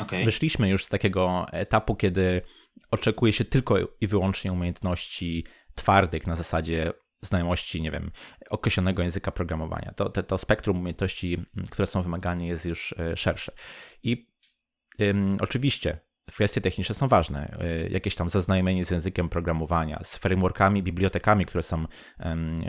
Okay. 0.00 0.24
Wyszliśmy 0.24 0.68
już 0.68 0.84
z 0.84 0.88
takiego 0.88 1.46
etapu, 1.52 1.94
kiedy 1.94 2.42
oczekuje 2.90 3.32
się 3.32 3.44
tylko 3.44 3.76
i 4.00 4.06
wyłącznie 4.06 4.52
umiejętności 4.52 5.44
twardych 5.74 6.26
na 6.26 6.36
zasadzie 6.36 6.92
znajomości, 7.22 7.82
nie 7.82 7.90
wiem, 7.90 8.10
określonego 8.50 9.02
języka 9.02 9.30
programowania. 9.30 9.92
To, 9.96 10.10
to, 10.10 10.22
to 10.22 10.38
spektrum 10.38 10.78
umiejętności, 10.78 11.34
mm, 11.34 11.66
które 11.70 11.86
są 11.86 12.02
wymagane, 12.02 12.46
jest 12.46 12.66
już 12.66 12.94
e, 12.98 13.16
szersze. 13.16 13.52
I 14.02 14.30
ym, 15.00 15.36
oczywiście 15.40 15.98
kwestie 16.32 16.60
techniczne 16.60 16.94
są 16.94 17.08
ważne. 17.08 17.58
Y, 17.86 17.88
jakieś 17.90 18.14
tam 18.14 18.28
zaznajomienie 18.28 18.84
z 18.84 18.90
językiem 18.90 19.28
programowania, 19.28 20.00
z 20.02 20.16
frameworkami, 20.16 20.82
bibliotekami, 20.82 21.46
które 21.46 21.62
są 21.62 21.84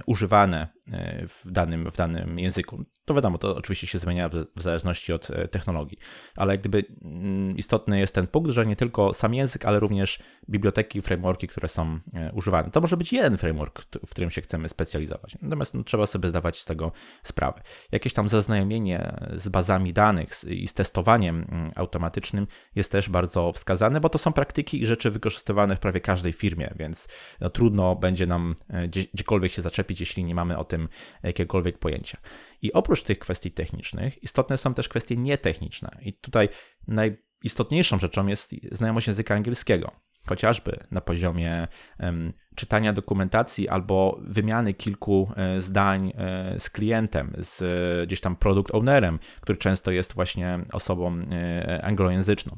używane 0.06 0.68
y, 0.88 1.28
w 1.28 1.52
danym, 1.52 1.92
w 1.92 1.98
danym 1.98 2.40
języku. 2.40 2.84
To 3.06 3.14
wiadomo, 3.14 3.38
to 3.38 3.56
oczywiście 3.56 3.88
się 3.88 4.00
zmienia 4.00 4.30
w, 4.30 4.34
w 4.56 4.62
zależności 4.62 5.14
od 5.14 5.30
e, 5.30 5.48
technologii, 5.48 5.98
ale 6.36 6.58
gdyby 6.58 6.84
mm, 7.02 7.58
istotny 7.58 8.00
jest 8.00 8.16
ten 8.16 8.28
punkt, 8.28 8.52
że 8.52 8.66
nie 8.66 8.76
tylko 8.76 9.14
sam 9.14 9.34
język, 9.34 9.66
ale 9.66 9.80
również 9.80 10.20
biblioteki, 10.50 11.02
frameworki, 11.02 11.48
które 11.48 11.68
są 11.68 12.00
e, 12.14 12.32
używane. 12.34 12.72
To 12.72 12.82
może 12.82 12.98
być 12.98 13.14
jeden 13.14 13.38
framework, 13.38 13.82
w 14.06 14.10
którym 14.10 14.30
się 14.32 14.42
chcemy 14.42 14.70
specjalizować. 14.70 15.38
Natomiast 15.42 15.74
no, 15.74 15.84
trzeba 15.84 16.06
sobie 16.06 16.30
zdawać 16.30 16.60
z 16.60 16.66
tego 16.66 16.92
sprawę. 17.24 17.62
Jakieś 17.92 18.14
tam 18.14 18.28
zaznajomienie 18.30 19.20
z 19.36 19.50
bazami 19.50 19.94
danych 19.94 20.30
i 20.48 20.68
z 20.68 20.74
testowaniem 20.74 21.48
mm, 21.50 21.72
automatycznym 21.76 22.48
jest 22.76 22.92
też 22.92 23.10
bardzo 23.10 23.47
wskazane, 23.52 24.00
bo 24.00 24.10
to 24.10 24.18
są 24.18 24.34
praktyki 24.34 24.82
i 24.82 24.86
rzeczy 24.86 25.12
wykorzystywane 25.12 25.76
w 25.76 25.80
prawie 25.80 26.02
każdej 26.02 26.34
firmie, 26.34 26.74
więc 26.76 27.08
no, 27.42 27.50
trudno 27.50 27.96
będzie 27.96 28.28
nam 28.28 28.56
e, 28.70 28.88
gdzie, 28.88 29.04
gdziekolwiek 29.14 29.52
się 29.52 29.62
zaczepić, 29.62 30.00
jeśli 30.00 30.24
nie 30.24 30.36
mamy 30.36 30.58
o 30.58 30.64
tym 30.64 30.90
jakiegokolwiek 31.24 31.78
pojęcia. 31.78 32.18
I 32.62 32.74
oprócz 32.74 33.04
tych 33.04 33.20
kwestii 33.20 33.52
technicznych, 33.52 34.24
istotne 34.24 34.58
są 34.58 34.74
też 34.74 34.90
kwestie 34.90 35.18
nietechniczne. 35.18 35.98
I 36.02 36.14
tutaj 36.14 36.50
najistotniejszą 36.88 38.00
rzeczą 38.00 38.28
jest 38.28 38.56
znajomość 38.72 39.08
języka 39.08 39.36
angielskiego 39.36 39.92
chociażby 40.28 40.80
na 40.92 41.02
poziomie 41.02 41.68
czytania 42.56 42.94
dokumentacji 42.94 43.70
albo 43.70 44.20
wymiany 44.22 44.74
kilku 44.74 45.32
e, 45.36 45.62
zdań 45.62 46.14
e, 46.16 46.60
z 46.60 46.70
klientem, 46.70 47.34
z 47.38 48.08
gdzieś 48.08 48.22
tam 48.22 48.36
product 48.36 48.76
ownerem, 48.76 49.20
który 49.42 49.58
często 49.58 49.92
jest 49.92 50.14
właśnie 50.14 50.60
osobą 50.74 51.22
anglojęzyczną. 51.82 52.58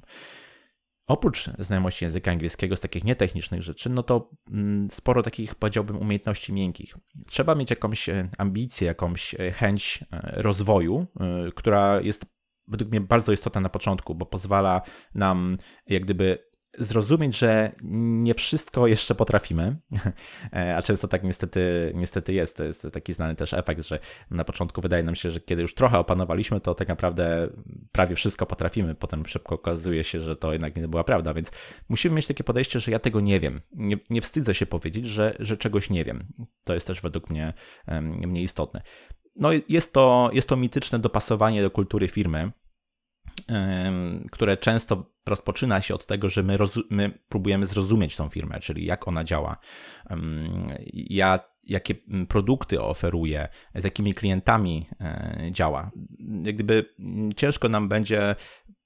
Oprócz 1.09 1.49
znajomości 1.59 2.05
języka 2.05 2.31
angielskiego 2.31 2.75
z 2.75 2.81
takich 2.81 3.03
nietechnicznych 3.03 3.63
rzeczy, 3.63 3.89
no 3.89 4.03
to 4.03 4.29
mm, 4.51 4.89
sporo 4.91 5.23
takich, 5.23 5.55
powiedziałbym, 5.55 5.97
umiejętności 5.97 6.53
miękkich. 6.53 6.95
Trzeba 7.27 7.55
mieć 7.55 7.69
jakąś 7.69 8.09
e, 8.09 8.29
ambicję, 8.37 8.87
jakąś 8.87 9.35
e, 9.35 9.51
chęć 9.51 10.03
e, 10.11 10.41
rozwoju, 10.41 11.07
która 11.55 12.01
jest 12.01 12.25
według 12.67 12.91
mnie 12.91 13.01
bardzo 13.01 13.31
istotna 13.31 13.61
na 13.61 13.69
początku, 13.69 14.15
bo 14.15 14.25
pozwala 14.25 14.81
nam 15.15 15.57
jak 15.87 16.03
gdyby 16.03 16.48
zrozumieć, 16.79 17.37
że 17.37 17.71
nie 17.83 18.33
wszystko 18.33 18.87
jeszcze 18.87 19.15
potrafimy, 19.15 19.75
e, 20.53 20.75
a 20.77 20.81
często 20.81 21.07
tak 21.07 21.23
niestety, 21.23 21.91
niestety 21.95 22.33
jest. 22.33 22.57
To 22.57 22.63
jest 22.63 22.87
taki 22.93 23.13
znany 23.13 23.35
też 23.35 23.53
efekt, 23.53 23.85
że 23.85 23.99
na 24.31 24.43
początku 24.43 24.81
wydaje 24.81 25.03
nam 25.03 25.15
się, 25.15 25.31
że 25.31 25.39
kiedy 25.39 25.61
już 25.61 25.73
trochę 25.73 25.99
opanowaliśmy, 25.99 26.59
to 26.61 26.75
tak 26.75 26.87
naprawdę 26.87 27.49
prawie 27.91 28.15
wszystko 28.15 28.45
potrafimy. 28.45 28.95
Potem 28.95 29.25
szybko 29.25 29.55
okazuje 29.55 30.03
się, 30.03 30.19
że 30.19 30.35
to 30.35 30.53
jednak 30.53 30.75
nie 30.75 30.87
była 30.87 31.03
prawda, 31.03 31.33
więc 31.33 31.51
musimy 31.89 32.15
mieć 32.15 32.27
takie 32.27 32.43
podejście, 32.43 32.79
że 32.79 32.91
ja 32.91 32.99
tego 32.99 33.19
nie 33.19 33.39
wiem. 33.39 33.61
Nie, 33.71 33.97
nie 34.09 34.21
wstydzę 34.21 34.53
się 34.53 34.65
powiedzieć, 34.65 35.05
że, 35.05 35.35
że 35.39 35.57
czegoś 35.57 35.89
nie 35.89 36.03
wiem. 36.03 36.27
To 36.63 36.73
jest 36.73 36.87
też 36.87 37.01
według 37.01 37.29
mnie 37.29 37.53
mniej 38.01 38.43
istotne. 38.43 38.81
No 39.35 39.49
jest 39.69 39.93
to, 39.93 40.29
jest 40.33 40.49
to 40.49 40.57
mityczne 40.57 40.99
dopasowanie 40.99 41.61
do 41.61 41.71
kultury 41.71 42.07
firmy, 42.07 42.51
które 44.31 44.57
często 44.57 45.11
rozpoczyna 45.25 45.81
się 45.81 45.95
od 45.95 46.05
tego, 46.05 46.29
że 46.29 46.43
my, 46.43 46.57
my, 46.89 47.19
próbujemy 47.29 47.65
zrozumieć 47.65 48.15
tą 48.15 48.29
firmę, 48.29 48.59
czyli 48.59 48.85
jak 48.85 49.07
ona 49.07 49.23
działa, 49.23 49.57
ja, 50.93 51.39
jakie 51.67 51.95
produkty 52.29 52.81
oferuje, 52.81 53.47
z 53.75 53.83
jakimi 53.83 54.13
klientami 54.13 54.89
e, 55.01 55.49
działa. 55.51 55.91
Jak 56.43 56.55
gdyby 56.55 56.85
ciężko 57.35 57.69
nam 57.69 57.89
będzie 57.89 58.35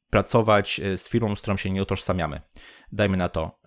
pracować 0.10 0.80
e, 0.80 0.98
z 0.98 1.10
firmą, 1.10 1.36
z 1.36 1.42
którą 1.42 1.58
się 1.58 1.72
nie 1.72 1.82
utożsamiamy. 1.82 2.42
Dajmy 2.92 3.18
na 3.18 3.30
to, 3.30 3.60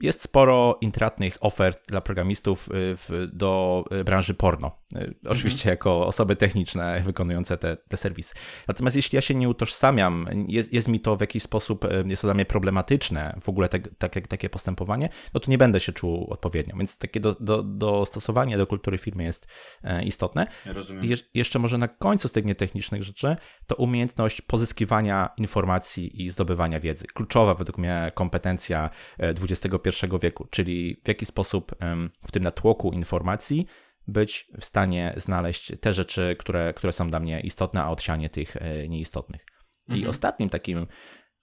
jest 0.00 0.22
sporo 0.22 0.78
intratnych 0.80 1.38
ofert 1.40 1.88
dla 1.88 2.00
programistów 2.00 2.68
y, 2.68 2.70
w, 2.74 3.28
do 3.32 3.84
y, 3.92 4.04
branży 4.04 4.34
porno. 4.34 4.80
Oczywiście 5.28 5.60
mhm. 5.60 5.72
jako 5.72 6.06
osoby 6.06 6.36
techniczne 6.36 7.00
wykonujące 7.04 7.58
te, 7.58 7.76
te 7.76 7.96
serwisy. 7.96 8.34
Natomiast 8.68 8.96
jeśli 8.96 9.16
ja 9.16 9.20
się 9.20 9.34
nie 9.34 9.48
utożsamiam, 9.48 10.26
jest, 10.48 10.72
jest 10.72 10.88
mi 10.88 11.00
to 11.00 11.16
w 11.16 11.20
jakiś 11.20 11.42
sposób, 11.42 11.86
jest 12.06 12.22
to 12.22 12.28
dla 12.28 12.34
mnie 12.34 12.44
problematyczne, 12.44 13.38
w 13.42 13.48
ogóle 13.48 13.68
te, 13.68 13.78
takie, 13.78 14.20
takie 14.20 14.50
postępowanie, 14.50 15.08
no 15.34 15.40
to 15.40 15.50
nie 15.50 15.58
będę 15.58 15.80
się 15.80 15.92
czuł 15.92 16.26
odpowiednio. 16.30 16.76
Więc 16.76 16.98
takie 16.98 17.20
do, 17.20 17.36
do, 17.40 17.62
dostosowanie 17.62 18.58
do 18.58 18.66
kultury 18.66 18.98
firmy 18.98 19.24
jest 19.24 19.46
e, 19.84 20.04
istotne. 20.04 20.46
Ja 20.66 20.72
rozumiem. 20.72 21.04
I 21.04 21.16
jeszcze 21.34 21.58
może 21.58 21.78
na 21.78 21.88
końcu 21.88 22.28
z 22.28 22.32
tych 22.32 22.44
nietechnicznych 22.44 23.02
rzeczy, 23.02 23.36
to 23.66 23.74
umiejętność 23.74 24.40
pozyskiwania 24.40 25.30
informacji 25.36 26.24
i 26.24 26.30
zdobywania 26.30 26.80
wiedzy. 26.80 27.06
Kluczowa 27.06 27.54
według 27.54 27.78
mnie 27.78 28.12
kompetencja 28.14 28.90
XXI 29.50 30.06
wieku, 30.22 30.46
czyli 30.50 31.00
w 31.04 31.08
jaki 31.08 31.26
sposób 31.26 31.74
w 32.26 32.32
tym 32.32 32.42
natłoku 32.42 32.92
informacji 32.92 33.66
być 34.08 34.50
w 34.60 34.64
stanie 34.64 35.14
znaleźć 35.16 35.72
te 35.80 35.92
rzeczy, 35.92 36.36
które, 36.38 36.74
które 36.74 36.92
są 36.92 37.08
dla 37.08 37.20
mnie 37.20 37.40
istotne, 37.40 37.82
a 37.82 37.88
odsianie 37.88 38.30
tych 38.30 38.56
e, 38.56 38.88
nieistotnych. 38.88 39.46
Mhm. 39.88 40.04
I 40.04 40.08
ostatnim 40.08 40.48
takim 40.48 40.86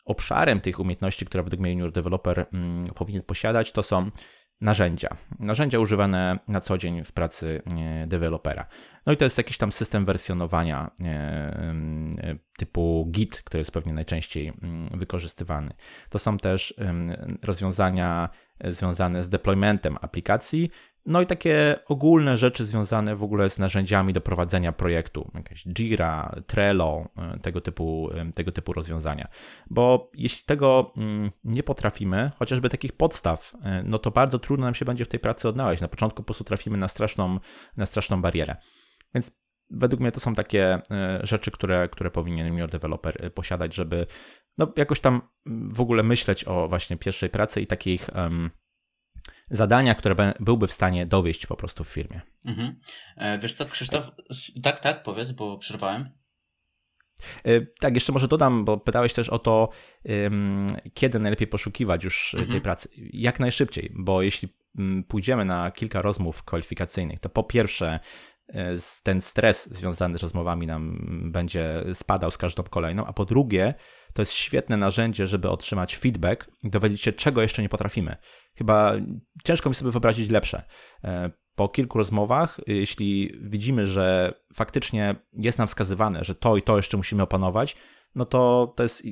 obszarem 0.05 0.61
tych 0.61 0.79
umiejętności, 0.79 1.25
które 1.25 1.43
według 1.43 1.61
mnie 1.61 1.71
junior 1.71 1.91
developer 1.91 2.45
mm, 2.53 2.85
powinien 2.85 3.23
posiadać, 3.23 3.71
to 3.71 3.83
są 3.83 4.11
narzędzia. 4.61 5.09
Narzędzia 5.39 5.79
używane 5.79 6.39
na 6.47 6.61
co 6.61 6.77
dzień 6.77 7.03
w 7.03 7.11
pracy 7.11 7.61
e, 7.77 8.07
dewelopera. 8.07 8.65
No 9.05 9.13
i 9.13 9.17
to 9.17 9.23
jest 9.23 9.37
jakiś 9.37 9.57
tam 9.57 9.71
system 9.71 10.05
wersjonowania 10.05 10.91
e, 11.05 11.07
e, 11.07 12.35
typu 12.57 13.07
Git, 13.11 13.41
który 13.41 13.61
jest 13.61 13.71
pewnie 13.71 13.93
najczęściej 13.93 14.47
mm, 14.47 14.99
wykorzystywany. 14.99 15.73
To 16.09 16.19
są 16.19 16.37
też 16.37 16.73
rozwiązania 17.43 18.29
związane 18.65 19.23
z 19.23 19.29
deploymentem 19.29 19.97
aplikacji, 20.01 20.69
No 21.07 21.21
i 21.21 21.25
takie 21.25 21.75
ogólne 21.85 22.37
rzeczy 22.37 22.65
związane 22.65 23.15
w 23.15 23.23
ogóle 23.23 23.49
z 23.49 23.59
narzędziami 23.59 24.13
do 24.13 24.21
prowadzenia 24.21 24.71
projektu, 24.71 25.31
jakaś 25.33 25.63
Jira, 25.65 26.35
Trello, 26.47 27.09
e, 27.17 27.39
tego 27.39 27.61
typu, 27.61 28.09
e, 28.13 28.31
tego 28.31 28.51
typu 28.51 28.73
rozwiązania. 28.73 29.27
Bo 29.69 30.11
jeśli 30.13 30.45
tego 30.45 30.93
mm, 30.97 31.31
nie 31.43 31.63
potrafimy, 31.63 32.31
chociażby 32.39 32.69
takich 32.69 32.91
podstaw, 32.91 33.53
e, 33.63 33.83
no 33.83 33.99
to 33.99 34.11
bardzo 34.11 34.39
trudno 34.39 34.65
nam 34.65 34.75
się 34.75 34.85
będzie 34.85 35.05
w 35.05 35.07
tej 35.07 35.19
pracy 35.19 35.47
odnaleźć. 35.47 35.81
Na 35.81 35.87
początku 35.87 36.17
po 36.17 36.25
prostu 36.25 36.43
trafimy 36.43 36.77
na 36.77 36.87
straszną, 36.87 37.39
na 37.77 37.85
straszną 37.85 38.21
barierę. 38.21 38.55
Więc 39.13 39.31
według 39.69 40.01
mnie 40.01 40.11
to 40.11 40.19
są 40.19 40.35
takie 40.35 40.79
rzeczy, 41.23 41.51
które, 41.51 41.89
które 41.89 42.11
powinien 42.11 42.47
junior 42.47 42.69
developer 42.69 43.33
posiadać, 43.33 43.75
żeby 43.75 44.05
no, 44.57 44.73
jakoś 44.77 44.99
tam 44.99 45.21
w 45.73 45.81
ogóle 45.81 46.03
myśleć 46.03 46.43
o 46.43 46.67
właśnie 46.67 46.97
pierwszej 46.97 47.29
pracy 47.29 47.61
i 47.61 47.67
takich 47.67 48.09
um, 48.15 48.51
zadania, 49.49 49.95
które 49.95 50.33
byłby 50.39 50.67
w 50.67 50.71
stanie 50.71 51.05
dowieść 51.05 51.45
po 51.45 51.55
prostu 51.55 51.83
w 51.83 51.89
firmie. 51.89 52.21
Mhm. 52.45 52.79
E, 53.17 53.37
wiesz 53.37 53.53
co, 53.53 53.65
Krzysztof, 53.65 54.11
tak, 54.63 54.79
tak, 54.79 55.03
powiedz, 55.03 55.31
bo 55.31 55.57
przerwałem. 55.57 56.09
E, 57.45 57.61
tak, 57.79 57.93
jeszcze 57.93 58.13
może 58.13 58.27
dodam, 58.27 58.65
bo 58.65 58.77
pytałeś 58.77 59.13
też 59.13 59.29
o 59.29 59.39
to, 59.39 59.69
kiedy 60.93 61.19
najlepiej 61.19 61.47
poszukiwać 61.47 62.03
już 62.03 62.33
mhm. 62.33 62.51
tej 62.51 62.61
pracy. 62.61 62.89
Jak 63.13 63.39
najszybciej, 63.39 63.91
bo 63.95 64.21
jeśli 64.21 64.49
pójdziemy 65.07 65.45
na 65.45 65.71
kilka 65.71 66.01
rozmów 66.01 66.43
kwalifikacyjnych, 66.43 67.19
to 67.19 67.29
po 67.29 67.43
pierwsze 67.43 67.99
e, 68.47 68.75
ten 69.03 69.21
stres 69.21 69.69
związany 69.71 70.17
z 70.17 70.21
rozmowami 70.21 70.67
nam 70.67 70.99
będzie 71.31 71.83
spadał 71.93 72.31
z 72.31 72.37
każdą 72.37 72.63
kolejną, 72.63 73.05
a 73.05 73.13
po 73.13 73.25
drugie 73.25 73.73
to 74.13 74.21
jest 74.21 74.33
świetne 74.33 74.77
narzędzie, 74.77 75.27
żeby 75.27 75.49
otrzymać 75.49 75.97
feedback 75.97 76.49
i 76.63 76.69
dowiedzieć 76.69 77.01
się, 77.01 77.13
czego 77.13 77.41
jeszcze 77.41 77.61
nie 77.61 77.69
potrafimy. 77.69 78.15
Chyba 78.57 78.93
ciężko 79.43 79.69
mi 79.69 79.75
sobie 79.75 79.91
wyobrazić 79.91 80.29
lepsze. 80.29 80.63
E, 81.03 81.29
po 81.55 81.69
kilku 81.69 81.97
rozmowach, 81.97 82.59
jeśli 82.67 83.31
widzimy, 83.41 83.87
że 83.87 84.33
faktycznie 84.53 85.15
jest 85.33 85.57
nam 85.57 85.67
wskazywane, 85.67 86.23
że 86.23 86.35
to 86.35 86.57
i 86.57 86.61
to 86.61 86.77
jeszcze 86.77 86.97
musimy 86.97 87.23
opanować, 87.23 87.75
no 88.15 88.25
to 88.25 88.73
to 88.75 88.83
jest 88.83 89.03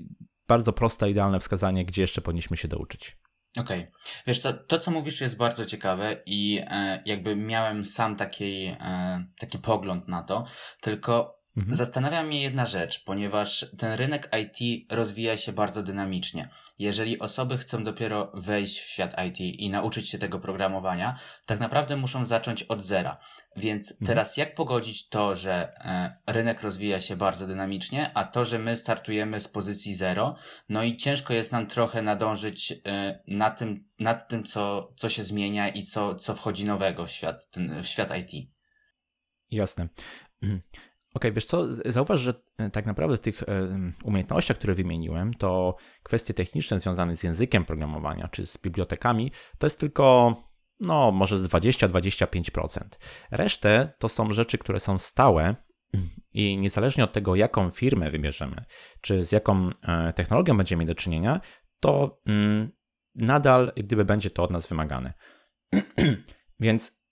bardzo 0.48 0.74
proste, 0.74 1.10
idealne 1.10 1.40
wskazanie, 1.40 1.86
gdzie 1.86 2.02
jeszcze 2.02 2.22
powinniśmy 2.22 2.58
się 2.58 2.68
douczyć. 2.68 3.18
Okej. 3.60 3.80
Okay. 3.80 3.92
Wiesz 4.28 4.40
co, 4.40 4.54
to 4.54 4.80
co 4.80 4.92
mówisz 4.92 5.22
jest 5.22 5.38
bardzo 5.38 5.66
ciekawe 5.66 6.24
i 6.26 6.62
e, 6.68 7.02
jakby 7.06 7.36
miałem 7.36 7.86
sam 7.86 8.16
taki, 8.16 8.66
e, 8.66 9.26
taki 9.40 9.58
pogląd 9.58 10.08
na 10.08 10.24
to, 10.24 10.46
tylko 10.82 11.35
Mhm. 11.58 11.76
Zastanawia 11.76 12.24
mnie 12.24 12.42
jedna 12.42 12.66
rzecz, 12.66 13.04
ponieważ 13.04 13.66
ten 13.78 13.94
rynek 13.94 14.30
IT 14.42 14.92
rozwija 14.92 15.38
się 15.38 15.54
bardzo 15.54 15.84
dynamicznie. 15.84 16.50
Jeżeli 16.80 17.20
osoby 17.20 17.58
chcą 17.58 17.84
dopiero 17.84 18.32
wejść 18.34 18.80
w 18.80 18.90
świat 18.90 19.16
IT 19.28 19.40
i 19.40 19.70
nauczyć 19.70 20.10
się 20.10 20.18
tego 20.18 20.40
programowania, 20.40 21.20
tak 21.46 21.60
naprawdę 21.60 21.96
muszą 21.96 22.26
zacząć 22.26 22.64
od 22.64 22.84
zera. 22.84 23.18
Więc 23.56 23.92
mhm. 23.92 24.08
teraz 24.08 24.38
jak 24.38 24.56
pogodzić 24.56 25.10
to, 25.10 25.36
że 25.36 25.74
e, 25.76 26.18
rynek 26.28 26.62
rozwija 26.62 27.02
się 27.02 27.16
bardzo 27.16 27.48
dynamicznie, 27.48 28.12
a 28.14 28.24
to, 28.24 28.46
że 28.46 28.60
my 28.60 28.78
startujemy 28.78 29.40
z 29.40 29.48
pozycji 29.48 29.96
zero, 29.96 30.36
no 30.70 30.84
i 30.84 30.98
ciężko 30.98 31.34
jest 31.34 31.52
nam 31.52 31.68
trochę 31.68 32.02
nadążyć 32.02 32.72
e, 32.86 33.20
na 33.28 33.52
tym, 33.52 33.90
nad 34.00 34.28
tym, 34.28 34.44
co, 34.44 34.94
co 34.98 35.10
się 35.10 35.24
zmienia 35.24 35.70
i 35.70 35.84
co, 35.84 36.16
co 36.16 36.36
wchodzi 36.36 36.66
nowego 36.66 37.06
w 37.06 37.12
świat, 37.12 37.50
w 37.82 37.88
świat 37.88 38.10
IT. 38.18 38.50
Jasne. 39.52 39.88
Okej, 41.16 41.32
okay, 41.32 41.36
wiesz 41.36 41.46
co, 41.46 41.68
zauważ, 41.86 42.20
że 42.20 42.34
e, 42.58 42.70
tak 42.70 42.86
naprawdę 42.86 43.18
w 43.18 43.20
tych 43.20 43.44
e, 43.44 43.46
umiejętnościach, 44.04 44.58
które 44.58 44.74
wymieniłem, 44.74 45.34
to 45.34 45.76
kwestie 46.04 46.34
techniczne 46.34 46.80
związane 46.80 47.16
z 47.16 47.24
językiem 47.24 47.66
programowania 47.66 48.28
czy 48.28 48.46
z 48.46 48.58
bibliotekami, 48.58 49.32
to 49.58 49.66
jest 49.66 49.80
tylko, 49.80 50.36
no, 50.80 51.12
może 51.12 51.40
z 51.40 51.44
20-25%. 51.44 52.80
Resztę 53.32 53.94
to 54.00 54.10
są 54.10 54.34
rzeczy, 54.34 54.58
które 54.58 54.80
są 54.80 54.98
stałe 54.98 55.56
i 56.34 56.58
niezależnie 56.58 57.04
od 57.04 57.14
tego, 57.14 57.36
jaką 57.36 57.70
firmę 57.70 58.12
wybierzemy, 58.12 58.66
czy 59.02 59.24
z 59.24 59.32
jaką 59.32 59.70
e, 59.88 60.14
technologią 60.14 60.58
będziemy 60.58 60.80
mieli 60.80 60.88
do 60.88 61.02
czynienia, 61.02 61.42
to 61.80 62.22
mm, 62.26 62.72
nadal 63.16 63.72
gdyby 63.78 64.06
będzie 64.06 64.30
to 64.30 64.44
od 64.44 64.52
nas 64.52 64.68
wymagane. 64.68 65.14
Więc 66.60 67.05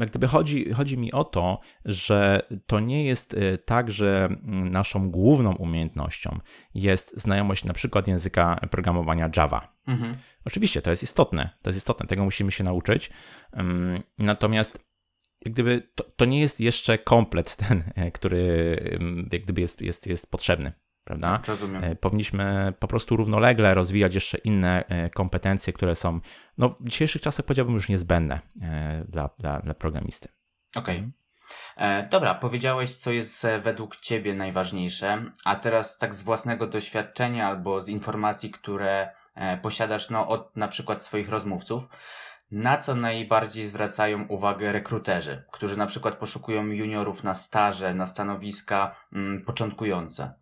jak 0.00 0.10
gdyby 0.10 0.26
chodzi, 0.28 0.72
chodzi 0.72 0.98
mi 0.98 1.12
o 1.12 1.24
to, 1.24 1.60
że 1.84 2.42
to 2.66 2.80
nie 2.80 3.04
jest 3.04 3.34
y, 3.34 3.58
tak, 3.64 3.90
że 3.90 4.28
naszą 4.70 5.10
główną 5.10 5.54
umiejętnością 5.54 6.38
jest 6.74 7.20
znajomość 7.20 7.64
na 7.64 7.74
przykład 7.74 8.08
języka 8.08 8.60
programowania 8.70 9.30
Java. 9.36 9.76
Mhm. 9.86 10.16
Oczywiście 10.44 10.82
to 10.82 10.90
jest 10.90 11.02
istotne, 11.02 11.50
to 11.62 11.70
jest 11.70 11.78
istotne, 11.78 12.06
tego 12.06 12.24
musimy 12.24 12.52
się 12.52 12.64
nauczyć. 12.64 13.10
Natomiast 14.18 14.90
jak 15.44 15.54
gdyby 15.54 15.88
to, 15.94 16.04
to 16.04 16.24
nie 16.24 16.40
jest 16.40 16.60
jeszcze 16.60 16.98
komplet 16.98 17.56
ten, 17.56 17.92
który 18.14 18.76
jak 19.32 19.42
gdyby 19.42 19.60
jest, 19.60 19.80
jest, 19.80 20.06
jest 20.06 20.30
potrzebny 20.30 20.72
prawda? 21.04 21.30
Tak, 21.32 21.46
rozumiem. 21.46 21.84
E, 21.84 21.96
powinniśmy 21.96 22.72
po 22.78 22.88
prostu 22.88 23.16
równolegle 23.16 23.74
rozwijać 23.74 24.14
jeszcze 24.14 24.38
inne 24.38 24.84
e, 24.88 25.10
kompetencje, 25.10 25.72
które 25.72 25.94
są 25.94 26.20
no, 26.58 26.68
w 26.68 26.88
dzisiejszych 26.88 27.22
czasach 27.22 27.46
powiedziałbym 27.46 27.74
już 27.74 27.88
niezbędne 27.88 28.40
e, 28.62 29.04
dla, 29.08 29.30
dla, 29.38 29.60
dla 29.60 29.74
programisty. 29.74 30.28
Okej. 30.76 30.98
Okay. 30.98 31.10
Dobra, 32.10 32.34
powiedziałeś, 32.34 32.94
co 32.94 33.12
jest 33.12 33.46
według 33.60 33.96
Ciebie 33.96 34.34
najważniejsze, 34.34 35.24
a 35.44 35.56
teraz 35.56 35.98
tak 35.98 36.14
z 36.14 36.22
własnego 36.22 36.66
doświadczenia 36.66 37.48
albo 37.48 37.80
z 37.80 37.88
informacji, 37.88 38.50
które 38.50 39.10
posiadasz 39.62 40.10
no, 40.10 40.28
od 40.28 40.56
na 40.56 40.68
przykład 40.68 41.04
swoich 41.04 41.28
rozmówców, 41.28 41.88
na 42.50 42.76
co 42.76 42.94
najbardziej 42.94 43.66
zwracają 43.66 44.26
uwagę 44.28 44.72
rekruterzy, 44.72 45.44
którzy 45.52 45.76
na 45.76 45.86
przykład 45.86 46.14
poszukują 46.16 46.66
juniorów 46.66 47.24
na 47.24 47.34
staże, 47.34 47.94
na 47.94 48.06
stanowiska 48.06 48.94
mm, 49.12 49.44
początkujące? 49.44 50.39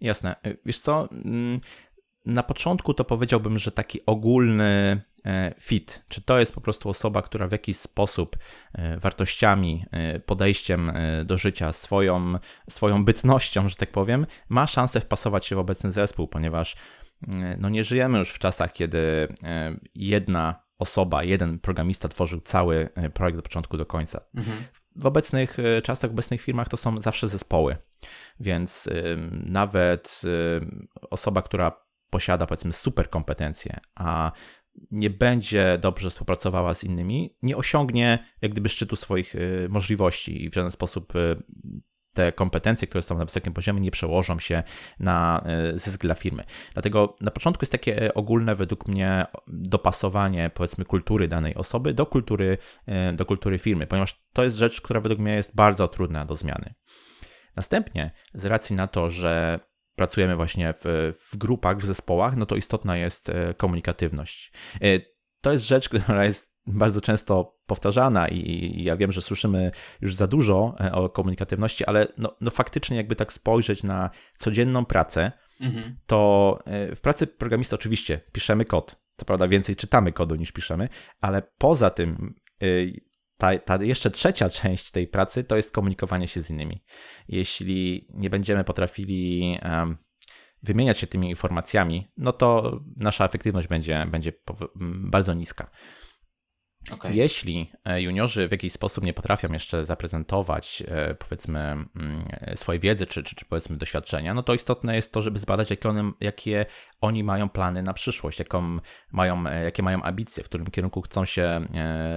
Jasne. 0.00 0.36
Y, 0.46 0.58
wiesz 0.64 0.80
co, 0.80 1.08
mm, 1.12 1.60
na 2.26 2.42
początku 2.42 2.94
to 2.94 3.04
powiedziałbym, 3.04 3.58
że 3.58 3.72
taki 3.72 4.06
ogólny 4.06 5.02
e, 5.26 5.54
fit, 5.60 6.04
czy 6.08 6.22
to 6.22 6.38
jest 6.38 6.54
po 6.54 6.60
prostu 6.60 6.88
osoba, 6.88 7.22
która 7.22 7.48
w 7.48 7.52
jakiś 7.52 7.76
sposób 7.76 8.36
e, 8.72 8.98
wartościami, 8.98 9.84
e, 9.90 10.20
podejściem 10.20 10.92
do 11.24 11.36
życia, 11.36 11.72
swoją, 11.72 12.34
swoją 12.70 13.04
bytnością, 13.04 13.68
że 13.68 13.76
tak 13.76 13.90
powiem, 13.90 14.26
ma 14.48 14.66
szansę 14.66 15.00
wpasować 15.00 15.46
się 15.46 15.56
w 15.56 15.58
obecny 15.58 15.92
zespół, 15.92 16.28
ponieważ 16.28 16.76
no 17.58 17.68
nie 17.68 17.84
żyjemy 17.84 18.18
już 18.18 18.30
w 18.30 18.38
czasach, 18.38 18.72
kiedy 18.72 19.28
jedna 19.94 20.64
osoba, 20.78 21.24
jeden 21.24 21.58
programista 21.58 22.08
tworzył 22.08 22.40
cały 22.40 22.88
projekt 23.14 23.38
od 23.38 23.44
początku 23.44 23.76
do 23.76 23.86
końca. 23.86 24.20
Mhm 24.34 24.56
w 24.96 25.06
obecnych 25.06 25.58
e, 25.58 25.82
czasach, 25.82 26.10
w 26.10 26.14
obecnych 26.14 26.40
firmach 26.40 26.68
to 26.68 26.76
są 26.76 27.00
zawsze 27.00 27.28
zespoły, 27.28 27.76
więc 28.40 28.88
nawet 29.44 30.22
osoba, 31.10 31.42
która 31.42 31.84
posiada 32.10 32.46
powiedzmy 32.46 32.72
super 32.72 33.10
kompetencje, 33.10 33.80
a 33.94 34.32
nie 34.90 35.10
będzie 35.10 35.78
dobrze 35.80 36.10
współpracowała 36.10 36.74
z 36.74 36.84
innymi, 36.84 37.36
nie 37.42 37.56
osiągnie 37.56 38.18
jak 38.42 38.52
gdyby 38.52 38.68
szczytu 38.68 38.96
swoich 38.96 39.34
e, 39.36 39.38
możliwości 39.68 40.44
i 40.44 40.50
w 40.50 40.54
żaden 40.54 40.70
sposób 40.70 41.16
e, 41.16 41.36
te 42.14 42.32
kompetencje, 42.32 42.88
które 42.88 43.02
są 43.02 43.18
na 43.18 43.24
wysokim 43.24 43.52
poziomie, 43.52 43.80
nie 43.80 43.90
przełożą 43.90 44.38
się 44.38 44.62
na 45.00 45.44
e, 45.46 45.78
zysk 45.78 46.00
dla 46.00 46.14
firmy. 46.14 46.44
Dlatego 46.72 47.16
na 47.20 47.30
początku 47.30 47.62
jest 47.62 47.72
takie 47.72 48.14
ogólne, 48.14 48.54
według 48.54 48.88
mnie, 48.88 49.26
dopasowanie, 49.46 50.50
powiedzmy, 50.54 50.84
kultury 50.84 51.28
danej 51.28 51.54
osoby 51.54 51.94
do 51.94 52.06
kultury, 52.06 52.58
e, 52.86 53.12
do 53.12 53.26
kultury 53.26 53.58
firmy, 53.58 53.86
ponieważ 53.86 54.24
to 54.32 54.44
jest 54.44 54.56
rzecz, 54.56 54.80
która 54.80 55.00
według 55.00 55.20
mnie 55.20 55.34
jest 55.34 55.54
bardzo 55.54 55.88
trudna 55.88 56.24
do 56.24 56.36
zmiany. 56.36 56.74
Następnie, 57.56 58.10
z 58.34 58.44
racji 58.44 58.76
na 58.76 58.86
to, 58.86 59.10
że 59.10 59.60
pracujemy 59.96 60.36
właśnie 60.36 60.74
w, 60.84 61.12
w 61.30 61.36
grupach, 61.36 61.78
w 61.78 61.84
zespołach, 61.84 62.36
no 62.36 62.46
to 62.46 62.56
istotna 62.56 62.96
jest 62.96 63.28
e, 63.28 63.54
komunikatywność. 63.54 64.52
To 65.40 65.52
jest 65.52 65.66
rzecz, 65.66 65.88
która 66.02 66.24
jest 66.24 66.53
bardzo 66.66 67.00
często 67.00 67.58
powtarzana 67.66 68.28
i, 68.28 68.82
ja 68.84 68.96
wiem, 68.96 69.12
że 69.12 69.22
słyszymy 69.22 69.70
już 70.00 70.14
za 70.14 70.26
dużo 70.26 70.76
e, 70.80 70.92
o 70.92 71.10
komunikatywności, 71.10 71.84
ale 71.84 72.06
no, 72.18 72.36
no 72.40 72.50
faktycznie 72.50 72.96
jakby 72.96 73.16
tak 73.16 73.32
spojrzeć 73.32 73.82
na 73.82 74.10
codzienną 74.36 74.84
pracę, 74.84 75.32
mhm. 75.60 75.96
to 76.06 76.58
e, 76.64 76.96
w 76.96 77.00
pracy 77.00 77.26
programista 77.26 77.76
oczywiście 77.76 78.20
piszemy 78.32 78.64
kod, 78.64 78.96
co 79.16 79.24
prawda 79.24 79.48
więcej 79.48 79.76
czytamy 79.76 80.12
kodu 80.12 80.34
niż 80.34 80.52
piszemy, 80.52 80.88
ale 81.20 81.42
poza 81.58 81.90
tym 81.90 82.34
e, 82.62 82.66
ta, 83.36 83.58
ta 83.58 83.84
jeszcze 83.84 84.10
trzecia 84.10 84.50
część 84.50 84.90
tej 84.90 85.08
pracy 85.08 85.44
to 85.44 85.56
jest 85.56 85.72
komunikowanie 85.72 86.28
się 86.28 86.42
z 86.42 86.50
innymi. 86.50 86.84
Jeśli 87.28 88.08
nie 88.14 88.30
będziemy 88.30 88.64
potrafili 88.64 89.58
um, 89.62 89.96
wymieniać 90.62 90.98
się 90.98 91.06
tymi 91.06 91.28
informacjami, 91.28 92.12
no 92.16 92.32
to 92.32 92.80
nasza 92.96 93.24
efektywność 93.24 93.68
będzie, 93.68 94.06
będzie 94.10 94.32
bardzo 94.94 95.34
niska. 95.34 95.70
Okay. 96.92 97.14
Jeśli 97.14 97.70
e, 97.84 98.02
juniorzy 98.02 98.48
w 98.48 98.50
jakiś 98.50 98.72
sposób 98.72 99.04
nie 99.04 99.14
potrafią 99.14 99.52
jeszcze 99.52 99.84
zaprezentować, 99.84 100.82
e, 100.88 101.14
powiedzmy, 101.14 101.60
mm, 101.60 101.88
swojej 102.54 102.80
wiedzy 102.80 103.06
czy, 103.06 103.22
czy, 103.22 103.34
czy 103.34 103.44
powiedzmy 103.44 103.76
doświadczenia, 103.76 104.34
no 104.34 104.42
to 104.42 104.54
istotne 104.54 104.96
jest 104.96 105.12
to, 105.12 105.22
żeby 105.22 105.38
zbadać, 105.38 105.70
jakie, 105.70 105.88
one, 105.88 106.12
jakie 106.20 106.66
oni 107.00 107.24
mają 107.24 107.48
plany 107.48 107.82
na 107.82 107.92
przyszłość, 107.92 108.38
jaką 108.38 108.78
mają, 109.12 109.46
e, 109.46 109.64
jakie 109.64 109.82
mają 109.82 110.02
ambicje, 110.02 110.44
w 110.44 110.46
którym 110.46 110.66
kierunku 110.66 111.02
chcą 111.02 111.24
się 111.24 111.66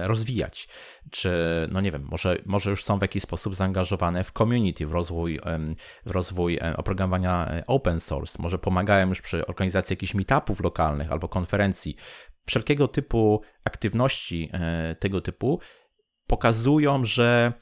rozwijać. 0.02 0.68
Czy, 1.10 1.32
no 1.70 1.80
nie 1.80 1.92
wiem, 1.92 2.06
może, 2.10 2.36
może 2.46 2.70
już 2.70 2.84
są 2.84 2.98
w 2.98 3.02
jakiś 3.02 3.22
sposób 3.22 3.54
zaangażowane 3.54 4.24
w 4.24 4.32
community, 4.32 4.86
w 4.86 4.92
rozwój, 4.92 5.40
w 6.06 6.10
rozwój 6.10 6.58
oprogramowania 6.76 7.62
open 7.66 8.00
source, 8.00 8.42
może 8.42 8.58
pomagają 8.58 9.08
już 9.08 9.20
przy 9.20 9.46
organizacji 9.46 9.92
jakichś 9.92 10.14
meetupów 10.14 10.60
lokalnych 10.60 11.12
albo 11.12 11.28
konferencji, 11.28 11.96
wszelkiego 12.48 12.88
typu 12.88 13.42
aktywności 13.64 14.50
e, 14.52 14.96
tego 15.00 15.20
typu 15.20 15.60
pokazują, 16.26 17.04
że 17.04 17.52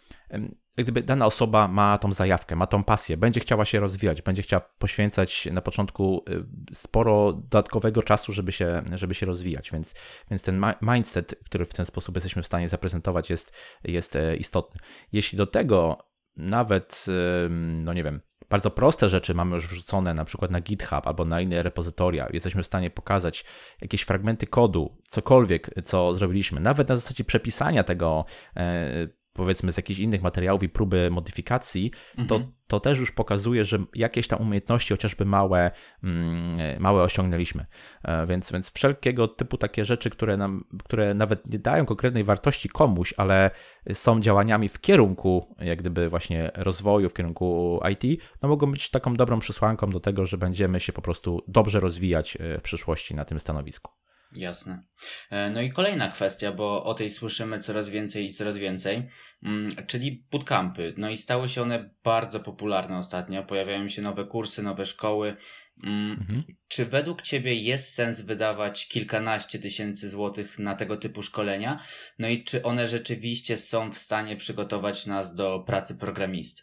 gdyby 0.77 1.03
dana 1.03 1.27
osoba 1.27 1.68
ma 1.68 1.99
tą 1.99 2.12
zajawkę, 2.12 2.57
ma 2.57 2.66
tą 2.66 2.85
pasję, 2.85 3.16
będzie 3.16 3.40
chciała 3.40 3.64
się 3.64 3.81
rozwijać, 3.81 4.22
będzie 4.22 4.42
chciała 4.42 4.61
poświęcać 4.79 5.49
na 5.53 5.61
początku 5.61 6.25
e, 6.29 6.33
sporo 6.75 7.33
dodatkowego 7.33 8.03
czasu, 8.03 8.33
żeby 8.33 8.53
się, 8.53 8.83
żeby 8.94 9.14
się 9.14 9.27
rozwijać, 9.27 9.70
więc, 9.70 9.94
więc 10.31 10.42
ten 10.42 10.64
mindset, 10.83 11.35
który 11.44 11.64
w 11.64 11.75
ten 11.75 11.87
sposób 11.87 12.14
jesteśmy 12.14 12.42
w 12.42 12.46
stanie 12.46 12.68
zaprezentować 12.68 13.31
jest, 13.31 13.57
jest 13.85 14.16
e, 14.16 14.37
istotny. 14.37 14.81
Jeśli 15.12 15.38
do 15.38 15.46
tego 15.46 15.99
nawet, 16.37 17.07
no 17.51 17.92
nie 17.92 18.05
wiem, 18.05 18.20
bardzo 18.50 18.70
proste 18.70 19.09
rzeczy 19.09 19.35
mamy 19.35 19.54
już 19.54 19.68
wrzucone 19.68 20.14
na 20.14 20.24
przykład 20.24 20.50
na 20.50 20.61
GitHub 20.61 21.06
albo 21.06 21.24
na 21.24 21.40
inne 21.40 21.62
repozytoria. 21.62 22.28
Jesteśmy 22.32 22.62
w 22.62 22.66
stanie 22.66 22.90
pokazać 22.90 23.44
jakieś 23.80 24.02
fragmenty 24.02 24.46
kodu, 24.46 24.96
cokolwiek, 25.09 25.70
co 25.85 26.14
zrobiliśmy, 26.14 26.61
nawet 26.61 26.88
na 26.88 26.96
zasadzie 26.96 27.24
przepisania 27.24 27.85
tego 27.85 28.24
e, 28.56 29.09
powiedzmy 29.37 29.72
z 29.72 29.77
jakichś 29.77 30.01
innych 30.01 30.22
materiałów 30.22 30.62
i 30.62 30.68
próby 30.68 31.11
modyfikacji, 31.11 31.90
mhm. 32.18 32.29
to, 32.29 32.49
to 32.66 32.81
też 32.81 32.99
już 32.99 33.12
pokazuje, 33.12 33.64
że 33.64 33.79
jakieś 33.94 34.29
tam 34.29 34.40
umiejętności, 34.40 34.94
chociażby 34.94 35.25
małe, 35.25 35.70
mm, 36.05 36.83
małe 36.83 37.03
osiągnęliśmy. 37.03 37.66
E, 38.03 38.27
więc, 38.27 38.53
więc 38.53 38.72
wszelkiego 38.72 39.29
typu 39.29 39.59
takie 39.59 39.85
rzeczy, 39.85 40.11
które 40.11 40.37
nam, 40.37 40.64
które 40.85 41.14
nawet 41.14 41.51
nie 41.53 41.59
dają 41.59 41.87
konkretnej 41.87 42.25
wartości 42.25 42.68
komuś, 42.68 43.14
ale 43.16 43.51
są 43.92 44.20
działaniami 44.20 44.68
w 44.68 44.81
kierunku 44.81 45.57
jak 45.61 45.79
gdyby 45.79 46.09
właśnie 46.09 46.51
rozwoju, 46.55 47.09
w 47.09 47.14
kierunku 47.14 47.81
IT, 47.92 48.22
no 48.42 48.49
mogą 48.49 48.72
być 48.72 48.90
taką 48.90 49.14
dobrą 49.14 49.38
przesłanką 49.38 49.90
do 49.90 50.01
tego, 50.01 50.27
że 50.27 50.38
będziemy 50.38 50.81
się 50.81 50.92
po 50.92 51.03
prostu 51.03 51.42
dobrze 51.49 51.81
rozwijać 51.81 52.37
e, 52.37 52.59
w 52.59 52.62
przyszłości 52.62 53.14
na 53.14 53.25
tym 53.25 53.40
stanowisku. 53.40 53.92
Jasne. 54.32 54.82
E, 55.30 55.50
no 55.50 55.60
i 55.60 55.70
kolejna 55.70 56.08
kwestia, 56.08 56.52
bo 56.52 56.84
o 56.84 56.94
tej 56.94 57.10
słyszymy 57.10 57.60
coraz 57.60 57.90
więcej 57.90 58.26
i 58.26 58.32
coraz 58.32 58.58
więcej, 58.58 59.06
mm, 59.42 59.70
czyli 59.86 60.26
bootcampy. 60.30 60.94
No 60.96 61.10
i 61.10 61.16
stały 61.16 61.48
się 61.48 61.62
one 61.62 61.90
bardzo 62.04 62.40
popularne 62.40 62.98
ostatnio. 62.98 63.42
Pojawiają 63.42 63.88
się 63.88 64.02
nowe 64.02 64.24
kursy, 64.24 64.62
nowe 64.62 64.86
szkoły. 64.86 65.36
Mm, 65.84 66.10
mhm. 66.20 66.42
Czy 66.68 66.86
według 66.86 67.22
Ciebie 67.22 67.54
jest 67.54 67.94
sens 67.94 68.20
wydawać 68.20 68.88
kilkanaście 68.88 69.58
tysięcy 69.58 70.08
złotych 70.08 70.58
na 70.58 70.74
tego 70.74 70.96
typu 70.96 71.22
szkolenia? 71.22 71.82
No 72.18 72.28
i 72.28 72.44
czy 72.44 72.62
one 72.62 72.86
rzeczywiście 72.86 73.56
są 73.56 73.92
w 73.92 73.98
stanie 73.98 74.36
przygotować 74.36 75.06
nas 75.06 75.34
do 75.34 75.60
pracy 75.60 75.94
programisty? 75.94 76.62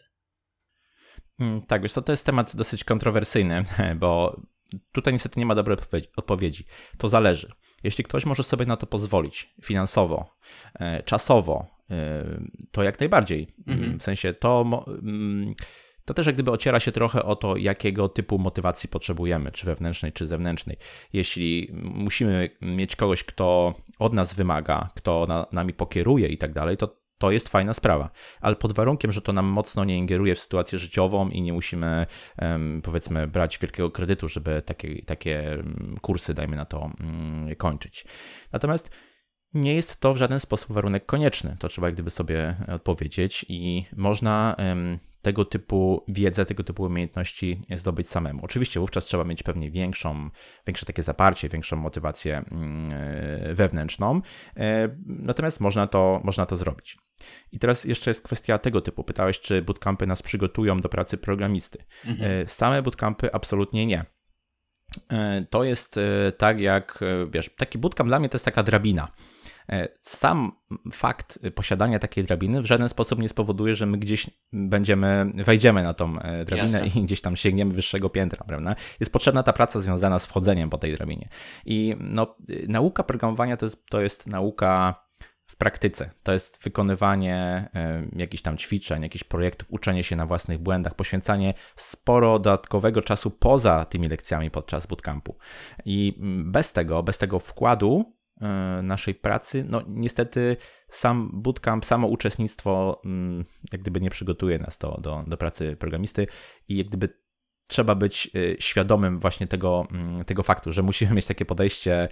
Mm, 1.38 1.62
tak, 1.66 1.82
wiesz, 1.82 1.92
to, 1.92 2.02
to 2.02 2.12
jest 2.12 2.26
temat 2.26 2.56
dosyć 2.56 2.84
kontrowersyjny, 2.84 3.64
bo 4.00 4.40
Tutaj 4.92 5.12
niestety 5.12 5.40
nie 5.40 5.46
ma 5.46 5.54
dobrej 5.54 5.78
odpowiedzi. 6.16 6.64
To 6.98 7.08
zależy. 7.08 7.52
Jeśli 7.84 8.04
ktoś 8.04 8.26
może 8.26 8.42
sobie 8.42 8.66
na 8.66 8.76
to 8.76 8.86
pozwolić 8.86 9.54
finansowo, 9.62 10.36
e, 10.74 11.02
czasowo, 11.02 11.66
e, 11.90 12.24
to 12.70 12.82
jak 12.82 13.00
najbardziej. 13.00 13.54
Mhm. 13.66 13.98
W 13.98 14.02
sensie 14.02 14.34
to, 14.34 14.84
mm, 14.88 15.54
to 16.04 16.14
też 16.14 16.26
jak 16.26 16.34
gdyby 16.34 16.50
ociera 16.50 16.80
się 16.80 16.92
trochę 16.92 17.24
o 17.24 17.36
to, 17.36 17.56
jakiego 17.56 18.08
typu 18.08 18.38
motywacji 18.38 18.88
potrzebujemy, 18.88 19.52
czy 19.52 19.66
wewnętrznej, 19.66 20.12
czy 20.12 20.26
zewnętrznej. 20.26 20.76
Jeśli 21.12 21.70
musimy 21.82 22.50
mieć 22.60 22.96
kogoś, 22.96 23.24
kto 23.24 23.74
od 23.98 24.12
nas 24.12 24.34
wymaga, 24.34 24.90
kto 24.94 25.26
na, 25.28 25.46
nami 25.52 25.72
pokieruje 25.72 26.28
i 26.28 26.38
tak 26.38 26.52
dalej, 26.52 26.76
to 26.76 27.03
to 27.18 27.30
jest 27.30 27.48
fajna 27.48 27.74
sprawa, 27.74 28.10
ale 28.40 28.56
pod 28.56 28.72
warunkiem, 28.72 29.12
że 29.12 29.20
to 29.20 29.32
nam 29.32 29.46
mocno 29.46 29.84
nie 29.84 29.98
ingeruje 29.98 30.34
w 30.34 30.40
sytuację 30.40 30.78
życiową 30.78 31.28
i 31.28 31.42
nie 31.42 31.52
musimy, 31.52 32.06
powiedzmy, 32.82 33.26
brać 33.26 33.58
wielkiego 33.58 33.90
kredytu, 33.90 34.28
żeby 34.28 34.62
takie, 34.62 35.02
takie 35.04 35.62
kursy, 36.02 36.34
dajmy 36.34 36.56
na 36.56 36.64
to, 36.64 36.90
mm, 37.00 37.54
kończyć. 37.56 38.04
Natomiast 38.52 38.90
nie 39.54 39.74
jest 39.74 40.00
to 40.00 40.14
w 40.14 40.16
żaden 40.16 40.40
sposób 40.40 40.72
warunek 40.72 41.06
konieczny. 41.06 41.56
To 41.58 41.68
trzeba 41.68 41.90
gdyby 41.90 42.10
sobie 42.10 42.56
odpowiedzieć 42.68 43.46
i 43.48 43.84
można 43.96 44.56
tego 45.24 45.44
typu 45.44 46.04
wiedzę, 46.08 46.46
tego 46.46 46.64
typu 46.64 46.82
umiejętności 46.82 47.60
zdobyć 47.74 48.08
samemu. 48.08 48.44
Oczywiście 48.44 48.80
wówczas 48.80 49.04
trzeba 49.04 49.24
mieć 49.24 49.42
pewnie 49.42 49.70
większą, 49.70 50.30
większe 50.66 50.86
takie 50.86 51.02
zaparcie, 51.02 51.48
większą 51.48 51.76
motywację 51.76 52.44
mm, 52.50 52.90
e, 52.92 53.54
wewnętrzną, 53.54 54.20
e, 54.56 54.96
natomiast 55.06 55.60
można 55.60 55.86
to, 55.86 56.20
można 56.24 56.46
to 56.46 56.56
zrobić. 56.56 57.03
I 57.52 57.58
teraz 57.58 57.84
jeszcze 57.84 58.10
jest 58.10 58.22
kwestia 58.22 58.58
tego 58.58 58.80
typu. 58.80 59.04
Pytałeś, 59.04 59.40
czy 59.40 59.62
bootcampy 59.62 60.06
nas 60.06 60.22
przygotują 60.22 60.78
do 60.80 60.88
pracy 60.88 61.16
programisty. 61.16 61.84
Mhm. 62.04 62.42
E, 62.42 62.46
same 62.46 62.82
bootcampy 62.82 63.32
absolutnie 63.32 63.86
nie. 63.86 64.04
To 65.50 65.64
jest 65.64 66.00
tak 66.38 66.60
jak, 66.60 67.00
wiesz, 67.30 67.50
taki 67.56 67.78
bootcamp 67.78 68.08
dla 68.08 68.18
mnie 68.18 68.28
to 68.28 68.36
jest 68.36 68.44
taka 68.44 68.62
drabina. 68.62 69.08
E, 69.68 69.88
sam 70.00 70.52
fakt 70.92 71.38
posiadania 71.54 71.98
takiej 71.98 72.24
drabiny 72.24 72.62
w 72.62 72.66
żaden 72.66 72.88
sposób 72.88 73.18
nie 73.18 73.28
spowoduje, 73.28 73.74
że 73.74 73.86
my 73.86 73.98
gdzieś 73.98 74.30
będziemy, 74.52 75.30
wejdziemy 75.34 75.82
na 75.82 75.94
tą 75.94 76.18
e, 76.18 76.44
drabinę 76.44 76.78
Jasne. 76.80 77.00
i 77.00 77.04
gdzieś 77.04 77.20
tam 77.20 77.36
sięgniemy 77.36 77.74
wyższego 77.74 78.10
piętra, 78.10 78.44
prawda? 78.44 78.76
Jest 79.00 79.12
potrzebna 79.12 79.42
ta 79.42 79.52
praca 79.52 79.80
związana 79.80 80.18
z 80.18 80.26
wchodzeniem 80.26 80.70
po 80.70 80.78
tej 80.78 80.92
drabinie. 80.96 81.28
I 81.66 81.96
no, 82.00 82.36
nauka 82.68 83.02
programowania 83.02 83.56
to 83.56 83.66
jest, 83.66 83.86
to 83.86 84.00
jest 84.00 84.26
nauka 84.26 84.94
w 85.54 85.56
praktyce. 85.56 86.10
To 86.22 86.32
jest 86.32 86.64
wykonywanie 86.64 87.68
y, 88.14 88.18
jakichś 88.18 88.42
tam 88.42 88.56
ćwiczeń, 88.56 89.02
jakichś 89.02 89.24
projektów, 89.24 89.68
uczenie 89.70 90.04
się 90.04 90.16
na 90.16 90.26
własnych 90.26 90.58
błędach, 90.58 90.94
poświęcanie 90.94 91.54
sporo 91.76 92.38
dodatkowego 92.38 93.02
czasu 93.02 93.30
poza 93.30 93.84
tymi 93.84 94.08
lekcjami 94.08 94.50
podczas 94.50 94.86
bootcampu. 94.86 95.36
I 95.84 96.14
bez 96.44 96.72
tego, 96.72 97.02
bez 97.02 97.18
tego 97.18 97.38
wkładu 97.38 98.14
E, 98.40 98.82
naszej 98.82 99.14
pracy. 99.14 99.64
No 99.68 99.82
niestety 99.88 100.56
sam 100.88 101.30
bootcamp, 101.32 101.84
samo 101.84 102.06
uczestnictwo 102.06 103.00
mm, 103.04 103.44
jak 103.72 103.80
gdyby 103.80 104.00
nie 104.00 104.10
przygotuje 104.10 104.58
nas 104.58 104.78
do, 104.78 104.98
do, 105.02 105.24
do 105.26 105.36
pracy 105.36 105.76
programisty 105.76 106.26
i 106.68 106.76
jak 106.76 106.86
gdyby 106.86 107.08
trzeba 107.66 107.94
być 107.94 108.30
e, 108.34 108.60
świadomym 108.60 109.20
właśnie 109.20 109.46
tego, 109.46 109.86
mm, 109.90 110.24
tego 110.24 110.42
faktu, 110.42 110.72
że 110.72 110.82
musimy 110.82 111.14
mieć 111.14 111.26
takie 111.26 111.44
podejście 111.44 111.92
Mm, 111.92 112.08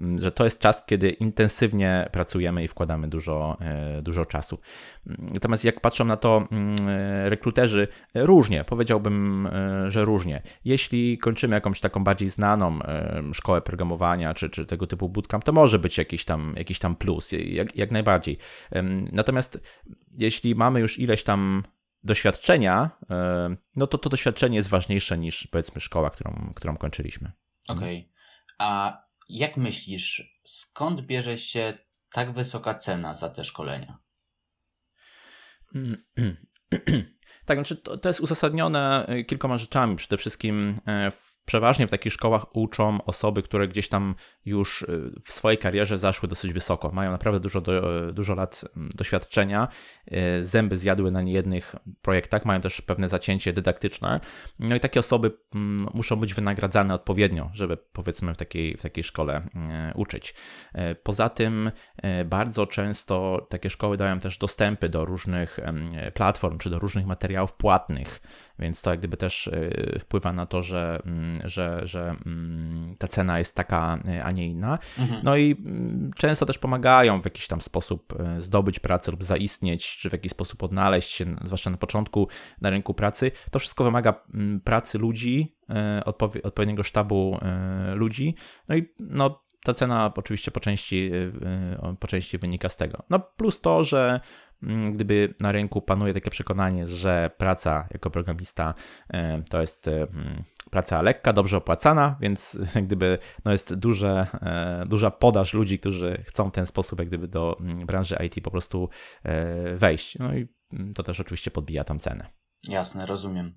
że 0.00 0.32
to 0.32 0.44
jest 0.44 0.58
czas, 0.58 0.86
kiedy 0.86 1.10
intensywnie 1.10 2.08
pracujemy 2.12 2.64
i 2.64 2.68
wkładamy 2.68 3.08
dużo, 3.08 3.56
e, 3.60 4.02
dużo 4.02 4.26
czasu. 4.26 4.58
Mm, 5.06 5.28
natomiast 5.32 5.64
jak 5.64 5.80
patrzą 5.80 6.04
na 6.04 6.16
to 6.16 6.48
mm, 6.52 6.76
e, 6.88 7.30
rekruterzy, 7.30 7.88
różnie, 8.14 8.64
powiedziałbym, 8.64 9.46
e, 9.46 9.90
że 9.90 10.04
różnie. 10.04 10.42
Jeśli 10.64 11.18
kończymy 11.18 11.54
jakąś 11.54 11.80
taką 11.80 12.04
bardziej 12.04 12.28
znaną 12.28 12.78
szkołę 13.32 13.60
programowania 13.60 14.34
czy, 14.34 14.50
czy 14.50 14.66
tego 14.66 14.86
typu 14.86 15.08
bootcamp, 15.08 15.44
to 15.44 15.52
może 15.52 15.78
być 15.78 15.98
jakiś 15.98 16.24
tam, 16.24 16.54
jakiś 16.56 16.78
tam 16.78 16.96
plus, 16.96 17.32
jak, 17.32 17.76
jak 17.76 17.90
najbardziej. 17.90 18.38
Natomiast 19.12 19.60
jeśli 20.18 20.54
mamy 20.54 20.80
już 20.80 20.98
ileś 20.98 21.24
tam 21.24 21.62
doświadczenia, 22.04 22.90
no 23.76 23.86
to 23.86 23.98
to 23.98 24.10
doświadczenie 24.10 24.56
jest 24.56 24.68
ważniejsze 24.68 25.18
niż 25.18 25.46
powiedzmy 25.46 25.80
szkoła, 25.80 26.10
którą, 26.10 26.52
którą 26.54 26.76
kończyliśmy. 26.76 27.32
Okej. 27.68 27.98
Okay. 27.98 28.14
A 28.58 29.03
jak 29.28 29.56
myślisz, 29.56 30.38
skąd 30.44 31.00
bierze 31.00 31.38
się 31.38 31.78
tak 32.12 32.32
wysoka 32.32 32.74
cena 32.74 33.14
za 33.14 33.28
te 33.28 33.44
szkolenia? 33.44 33.98
Tak, 37.46 37.56
znaczy 37.58 37.76
to, 37.76 37.98
to 37.98 38.08
jest 38.08 38.20
uzasadnione 38.20 39.06
kilkoma 39.26 39.56
rzeczami. 39.58 39.96
Przede 39.96 40.16
wszystkim 40.16 40.74
e, 40.86 41.10
przeważnie 41.44 41.86
w 41.86 41.90
takich 41.90 42.12
szkołach 42.12 42.56
uczą 42.56 43.04
osoby, 43.04 43.42
które 43.42 43.68
gdzieś 43.68 43.88
tam 43.88 44.14
już 44.46 44.82
y, 44.82 44.86
w 45.24 45.32
swojej 45.32 45.58
karierze 45.58 45.98
zaszły 45.98 46.28
dosyć 46.28 46.52
wysoko. 46.52 46.90
Mają 46.92 47.10
naprawdę 47.10 47.40
dużo, 47.40 47.60
do, 47.60 48.12
dużo 48.12 48.34
lat 48.34 48.64
mm, 48.76 48.90
doświadczenia, 48.94 49.68
y, 50.12 50.46
zęby 50.46 50.76
zjadły 50.76 51.10
na 51.10 51.22
niejednych 51.22 51.76
projektach, 52.02 52.44
mają 52.44 52.60
też 52.60 52.80
pewne 52.80 53.08
zacięcie 53.08 53.52
dydaktyczne. 53.52 54.20
No 54.58 54.76
i 54.76 54.80
takie 54.80 55.00
osoby 55.00 55.32
mm, 55.54 55.88
muszą 55.94 56.16
być 56.16 56.34
wynagradzane 56.34 56.94
odpowiednio, 56.94 57.50
żeby 57.52 57.76
powiedzmy 57.76 58.34
w 58.34 58.36
takiej, 58.36 58.76
w 58.76 58.82
takiej 58.82 59.04
szkole 59.04 59.46
y, 59.90 59.94
uczyć. 59.94 60.34
Poza 61.02 61.28
tym 61.28 61.70
bardzo 62.24 62.66
często 62.66 63.46
takie 63.50 63.70
szkoły 63.70 63.96
dają 63.96 64.18
też 64.18 64.38
dostępy 64.38 64.88
do 64.88 65.04
różnych 65.04 65.60
platform 66.14 66.58
czy 66.58 66.70
do 66.70 66.78
różnych 66.78 67.06
materiałów 67.06 67.52
płatnych, 67.52 68.20
więc 68.58 68.82
to 68.82 68.90
jak 68.90 68.98
gdyby 68.98 69.16
też 69.16 69.50
wpływa 70.00 70.32
na 70.32 70.46
to, 70.46 70.62
że 70.62 71.02
mm, 71.06 71.34
że, 71.44 71.80
że 71.84 72.16
mm, 72.26 72.96
ta 72.98 73.08
cena 73.08 73.38
jest 73.38 73.54
taka, 73.54 73.98
a 74.24 74.30
nie 74.30 74.46
inna. 74.46 74.78
Mhm. 74.98 75.20
No 75.24 75.36
i 75.36 75.52
mm, 75.52 76.10
często 76.16 76.46
też 76.46 76.58
pomagają 76.58 77.22
w 77.22 77.24
jakiś 77.24 77.46
tam 77.46 77.60
sposób 77.60 78.14
zdobyć 78.38 78.78
pracę 78.78 79.10
lub 79.10 79.24
zaistnieć, 79.24 79.96
czy 79.96 80.10
w 80.10 80.12
jakiś 80.12 80.32
sposób 80.32 80.62
odnaleźć 80.62 81.10
się, 81.10 81.24
zwłaszcza 81.44 81.70
na 81.70 81.76
początku 81.76 82.28
na 82.60 82.70
rynku 82.70 82.94
pracy. 82.94 83.30
To 83.50 83.58
wszystko 83.58 83.84
wymaga 83.84 84.24
pracy 84.64 84.98
ludzi, 84.98 85.56
odpowiedniego 86.44 86.82
sztabu 86.82 87.38
ludzi. 87.94 88.34
No 88.68 88.76
i 88.76 88.92
no, 89.00 89.44
ta 89.64 89.74
cena 89.74 90.12
oczywiście 90.16 90.50
po 90.50 90.60
części, 90.60 91.10
po 92.00 92.06
części 92.06 92.38
wynika 92.38 92.68
z 92.68 92.76
tego. 92.76 93.02
No 93.10 93.20
plus 93.20 93.60
to, 93.60 93.84
że 93.84 94.20
gdyby 94.92 95.34
na 95.40 95.52
rynku 95.52 95.82
panuje 95.82 96.14
takie 96.14 96.30
przekonanie, 96.30 96.86
że 96.86 97.30
praca 97.38 97.88
jako 97.90 98.10
programista 98.10 98.74
e, 99.08 99.42
to 99.50 99.60
jest 99.60 99.88
e, 99.88 100.02
mm, 100.02 100.42
praca 100.70 101.02
lekka, 101.02 101.32
dobrze 101.32 101.56
opłacana, 101.56 102.16
więc 102.20 102.58
gdyby 102.86 103.18
no 103.44 103.52
jest 103.52 103.74
duże, 103.74 104.26
e, 104.42 104.86
duża 104.86 105.10
podaż 105.10 105.54
ludzi, 105.54 105.78
którzy 105.78 106.24
chcą 106.26 106.48
w 106.48 106.52
ten 106.52 106.66
sposób 106.66 106.98
jak 106.98 107.08
gdyby 107.08 107.28
do 107.28 107.56
mm, 107.60 107.86
branży 107.86 108.16
IT 108.26 108.44
po 108.44 108.50
prostu 108.50 108.88
wejść. 109.74 110.18
No 110.18 110.34
i 110.34 110.48
to 110.94 111.02
też 111.02 111.20
oczywiście 111.20 111.50
podbija 111.50 111.84
tam 111.84 111.98
cenę. 111.98 112.26
Jasne, 112.68 113.06
rozumiem. 113.06 113.54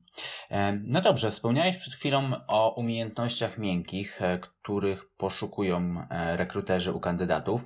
No 0.83 1.01
dobrze, 1.01 1.31
wspomniałeś 1.31 1.77
przed 1.77 1.93
chwilą 1.93 2.31
o 2.47 2.75
umiejętnościach 2.75 3.57
miękkich, 3.57 4.19
których 4.39 5.03
poszukują 5.17 5.95
rekruterzy 6.35 6.91
u 6.91 6.99
kandydatów. 6.99 7.65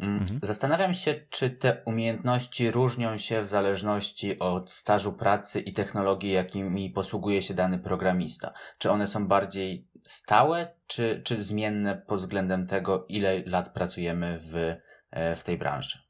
Mm, 0.00 0.18
mhm. 0.18 0.40
Zastanawiam 0.42 0.94
się, 0.94 1.14
czy 1.30 1.50
te 1.50 1.82
umiejętności 1.84 2.70
różnią 2.70 3.18
się 3.18 3.42
w 3.42 3.48
zależności 3.48 4.38
od 4.38 4.70
stażu 4.70 5.12
pracy 5.12 5.60
i 5.60 5.72
technologii, 5.72 6.32
jakimi 6.32 6.90
posługuje 6.90 7.42
się 7.42 7.54
dany 7.54 7.78
programista. 7.78 8.52
Czy 8.78 8.90
one 8.90 9.06
są 9.06 9.28
bardziej 9.28 9.86
stałe, 10.02 10.68
czy, 10.86 11.20
czy 11.24 11.42
zmienne 11.42 12.02
pod 12.06 12.18
względem 12.18 12.66
tego, 12.66 13.06
ile 13.08 13.42
lat 13.46 13.72
pracujemy 13.72 14.38
w, 14.40 14.54
e, 15.10 15.36
w 15.36 15.44
tej 15.44 15.58
branży? 15.58 16.07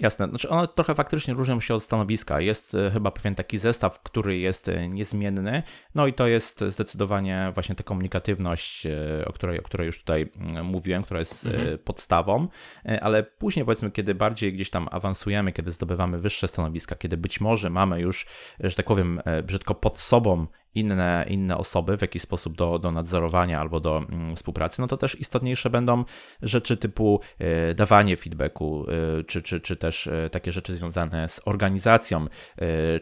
Jasne, 0.00 0.28
znaczy 0.28 0.48
one 0.48 0.68
trochę 0.68 0.94
faktycznie 0.94 1.34
różnią 1.34 1.60
się 1.60 1.74
od 1.74 1.82
stanowiska. 1.82 2.40
Jest 2.40 2.74
e, 2.74 2.90
chyba 2.90 3.10
pewien 3.10 3.34
taki 3.34 3.58
zestaw, 3.58 4.02
który 4.02 4.38
jest 4.38 4.68
e, 4.68 4.88
niezmienny, 4.88 5.62
no 5.94 6.06
i 6.06 6.12
to 6.12 6.26
jest 6.26 6.60
zdecydowanie 6.60 7.50
właśnie 7.54 7.74
ta 7.74 7.84
komunikatywność, 7.84 8.86
e, 8.86 9.24
o 9.26 9.32
której, 9.32 9.60
o 9.60 9.62
której 9.62 9.86
już 9.86 9.98
tutaj 9.98 10.32
mm, 10.36 10.66
mówiłem, 10.66 11.02
która 11.02 11.20
jest 11.20 11.46
mhm. 11.46 11.78
podstawą, 11.78 12.48
ale 13.00 13.22
później 13.22 13.64
powiedzmy, 13.64 13.90
kiedy 13.90 14.14
bardziej 14.14 14.52
gdzieś 14.52 14.70
tam 14.70 14.88
awansujemy, 14.90 15.52
kiedy 15.52 15.70
zdobywamy 15.70 16.18
wyższe 16.18 16.48
stanowiska, 16.48 16.96
kiedy 16.96 17.16
być 17.16 17.40
może 17.40 17.70
mamy 17.70 18.00
już, 18.00 18.26
że 18.60 18.76
tak 18.76 18.86
powiem, 18.86 19.20
brzydko 19.44 19.74
pod 19.74 20.00
sobą 20.00 20.46
inne, 20.74 21.24
inne 21.28 21.56
osoby 21.56 21.96
w 21.96 22.02
jakiś 22.02 22.22
sposób 22.22 22.56
do, 22.56 22.78
do 22.78 22.92
nadzorowania 22.92 23.60
albo 23.60 23.80
do 23.80 23.98
mm, 23.98 24.36
współpracy, 24.36 24.80
no 24.80 24.86
to 24.86 24.96
też 24.96 25.20
istotniejsze 25.20 25.70
będą 25.70 26.04
rzeczy 26.42 26.76
typu 26.76 27.20
y, 27.70 27.74
dawanie 27.74 28.16
feedbacku, 28.16 28.86
y, 29.20 29.24
czy, 29.24 29.42
czy, 29.42 29.60
czy 29.60 29.76
też 29.76 30.06
y, 30.06 30.28
takie 30.32 30.52
rzeczy 30.52 30.74
związane 30.74 31.28
z 31.28 31.40
organizacją 31.44 32.26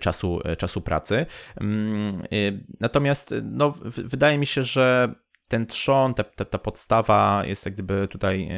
czasu, 0.00 0.40
czasu 0.58 0.80
pracy. 0.80 1.26
Mm, 1.60 2.22
natomiast 2.80 3.34
no, 3.42 3.74
wydaje 3.84 4.38
mi 4.38 4.46
się, 4.46 4.62
że 4.62 5.14
ten 5.48 5.66
trzon, 5.66 6.14
ta, 6.14 6.24
ta, 6.24 6.44
ta, 6.44 6.58
podstawa 6.58 7.42
jest 7.46 7.64
jak 7.64 7.74
gdyby 7.74 8.08
tutaj 8.08 8.48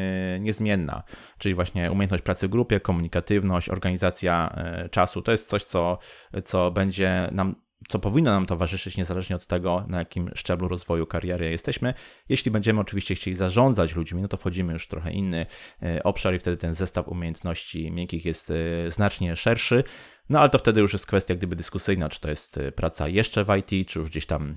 niezmienna, 0.40 1.02
czyli 1.38 1.54
właśnie 1.54 1.92
umiejętność 1.92 2.22
pracy 2.22 2.48
w 2.48 2.50
grupie, 2.50 2.80
komunikatywność, 2.80 3.68
organizacja 3.68 4.56
czasu. 4.90 5.22
To 5.22 5.32
jest 5.32 5.48
coś, 5.48 5.64
co, 5.64 5.98
co 6.44 6.70
będzie 6.70 7.28
nam 7.32 7.54
co 7.88 7.98
powinno 7.98 8.30
nam 8.30 8.46
towarzyszyć 8.46 8.96
niezależnie 8.96 9.36
od 9.36 9.46
tego, 9.46 9.84
na 9.88 9.98
jakim 9.98 10.30
szczeblu 10.34 10.68
rozwoju 10.68 11.06
kariery 11.06 11.50
jesteśmy. 11.50 11.94
Jeśli 12.28 12.50
będziemy 12.50 12.80
oczywiście 12.80 13.14
chcieli 13.14 13.36
zarządzać 13.36 13.94
ludźmi, 13.94 14.22
no 14.22 14.28
to 14.28 14.36
wchodzimy 14.36 14.72
już 14.72 14.84
w 14.84 14.88
trochę 14.88 15.12
inny 15.12 15.46
e, 15.82 16.02
obszar 16.02 16.34
i 16.34 16.38
wtedy 16.38 16.56
ten 16.56 16.74
zestaw 16.74 17.08
umiejętności 17.08 17.90
miękkich 17.90 18.24
jest 18.24 18.50
e, 18.50 18.90
znacznie 18.90 19.36
szerszy. 19.36 19.84
No 20.28 20.40
ale 20.40 20.50
to 20.50 20.58
wtedy 20.58 20.80
już 20.80 20.92
jest 20.92 21.06
kwestia 21.06 21.34
gdyby 21.34 21.56
dyskusyjna, 21.56 22.08
czy 22.08 22.20
to 22.20 22.30
jest 22.30 22.58
e, 22.58 22.72
praca 22.72 23.08
jeszcze 23.08 23.44
w 23.44 23.48
IT, 23.56 23.88
czy 23.88 23.98
już 23.98 24.10
gdzieś 24.10 24.26
tam 24.26 24.56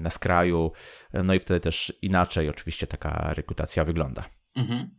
na 0.00 0.10
skraju. 0.10 0.72
No 1.24 1.34
i 1.34 1.38
wtedy 1.38 1.60
też 1.60 1.92
inaczej 2.02 2.48
oczywiście 2.48 2.86
taka 2.86 3.34
rekrutacja 3.34 3.84
wygląda. 3.84 4.24
Mhm. 4.56 4.90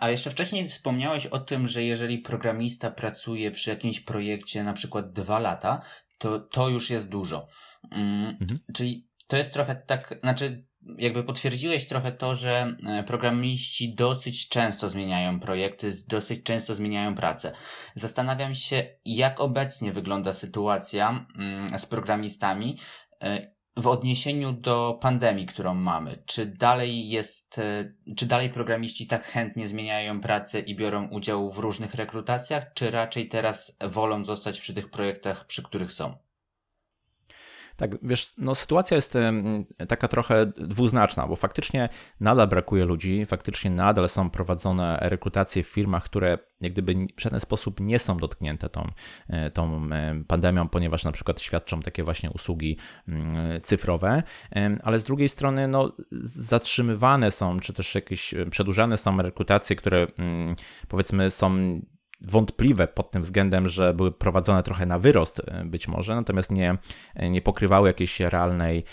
A 0.00 0.10
jeszcze 0.10 0.30
wcześniej 0.30 0.68
wspomniałeś 0.68 1.26
o 1.26 1.38
tym, 1.38 1.68
że 1.68 1.82
jeżeli 1.82 2.18
programista 2.18 2.90
pracuje 2.90 3.50
przy 3.50 3.70
jakimś 3.70 4.00
projekcie 4.00 4.64
na 4.64 4.72
przykład 4.72 5.12
dwa 5.12 5.38
lata, 5.38 5.82
to, 6.20 6.38
to 6.40 6.68
już 6.68 6.90
jest 6.90 7.08
dużo. 7.08 7.46
Mm, 7.90 8.36
mhm. 8.40 8.60
Czyli 8.74 9.08
to 9.26 9.36
jest 9.36 9.52
trochę 9.52 9.76
tak, 9.86 10.18
znaczy 10.20 10.64
jakby 10.98 11.24
potwierdziłeś 11.24 11.86
trochę 11.86 12.12
to, 12.12 12.34
że 12.34 12.76
e, 12.86 13.02
programiści 13.02 13.94
dosyć 13.94 14.48
często 14.48 14.88
zmieniają 14.88 15.40
projekty, 15.40 15.92
dosyć 16.08 16.42
często 16.42 16.74
zmieniają 16.74 17.14
pracę. 17.14 17.52
Zastanawiam 17.94 18.54
się, 18.54 18.86
jak 19.04 19.40
obecnie 19.40 19.92
wygląda 19.92 20.32
sytuacja 20.32 21.26
mm, 21.38 21.78
z 21.78 21.86
programistami 21.86 22.78
e, 23.22 23.52
w 23.76 23.86
odniesieniu 23.86 24.52
do 24.52 24.98
pandemii, 25.00 25.46
którą 25.46 25.74
mamy, 25.74 26.22
czy 26.26 26.46
dalej 26.46 27.08
jest, 27.08 27.58
e, 27.58 27.94
czy 28.16 28.26
dalej 28.26 28.50
programiści 28.50 29.06
tak 29.06 29.24
chętnie 29.24 29.68
zmieniają 29.68 30.20
pracę 30.20 30.60
i 30.60 30.76
biorą 30.76 31.08
udział 31.08 31.50
w 31.50 31.58
różnych 31.58 31.94
rekrutacjach, 31.94 32.72
czy 32.74 32.90
raczej 32.90 33.28
teraz 33.28 33.76
wolą 33.80 34.24
zostać 34.24 34.60
przy 34.60 34.74
tych 34.74 34.90
projektach, 34.90 35.46
przy 35.46 35.62
których 35.62 35.92
są? 35.92 36.29
Tak, 37.80 37.90
wiesz, 38.02 38.32
no 38.38 38.54
sytuacja 38.54 38.94
jest 38.94 39.18
taka 39.88 40.08
trochę 40.08 40.46
dwuznaczna, 40.46 41.26
bo 41.26 41.36
faktycznie 41.36 41.88
nadal 42.20 42.48
brakuje 42.48 42.84
ludzi, 42.84 43.26
faktycznie 43.26 43.70
nadal 43.70 44.08
są 44.08 44.30
prowadzone 44.30 44.98
rekrutacje 45.00 45.62
w 45.62 45.66
firmach, 45.66 46.04
które 46.04 46.38
jak 46.60 46.72
gdyby 46.72 46.94
w 47.16 47.20
żaden 47.20 47.40
sposób 47.40 47.80
nie 47.80 47.98
są 47.98 48.16
dotknięte 48.16 48.68
tą, 48.68 48.90
e, 49.28 49.50
tą 49.50 49.88
pandemią, 50.26 50.68
ponieważ 50.68 51.04
na 51.04 51.12
przykład 51.12 51.40
świadczą 51.40 51.80
takie 51.80 52.04
właśnie 52.04 52.30
usługi 52.30 52.76
cyfrowe, 53.62 54.22
ale 54.82 54.98
z 54.98 55.04
drugiej 55.04 55.28
strony 55.28 55.68
no, 55.68 55.92
zatrzymywane 56.22 57.30
są, 57.30 57.60
czy 57.60 57.72
też 57.72 57.94
jakieś 57.94 58.34
przedłużane 58.50 58.96
są 58.96 59.22
rekrutacje, 59.22 59.76
które 59.76 60.06
powiedzmy 60.88 61.30
są 61.30 61.80
wątpliwe 62.20 62.88
pod 62.88 63.10
tym 63.10 63.22
względem, 63.22 63.68
że 63.68 63.94
były 63.94 64.12
prowadzone 64.12 64.62
trochę 64.62 64.86
na 64.86 64.98
wyrost 64.98 65.42
e, 65.46 65.64
być 65.64 65.88
może, 65.88 66.14
natomiast 66.14 66.50
nie, 66.50 66.78
nie 67.30 67.42
pokrywały 67.42 67.88
jakiejś 67.88 68.20
realnej 68.20 68.84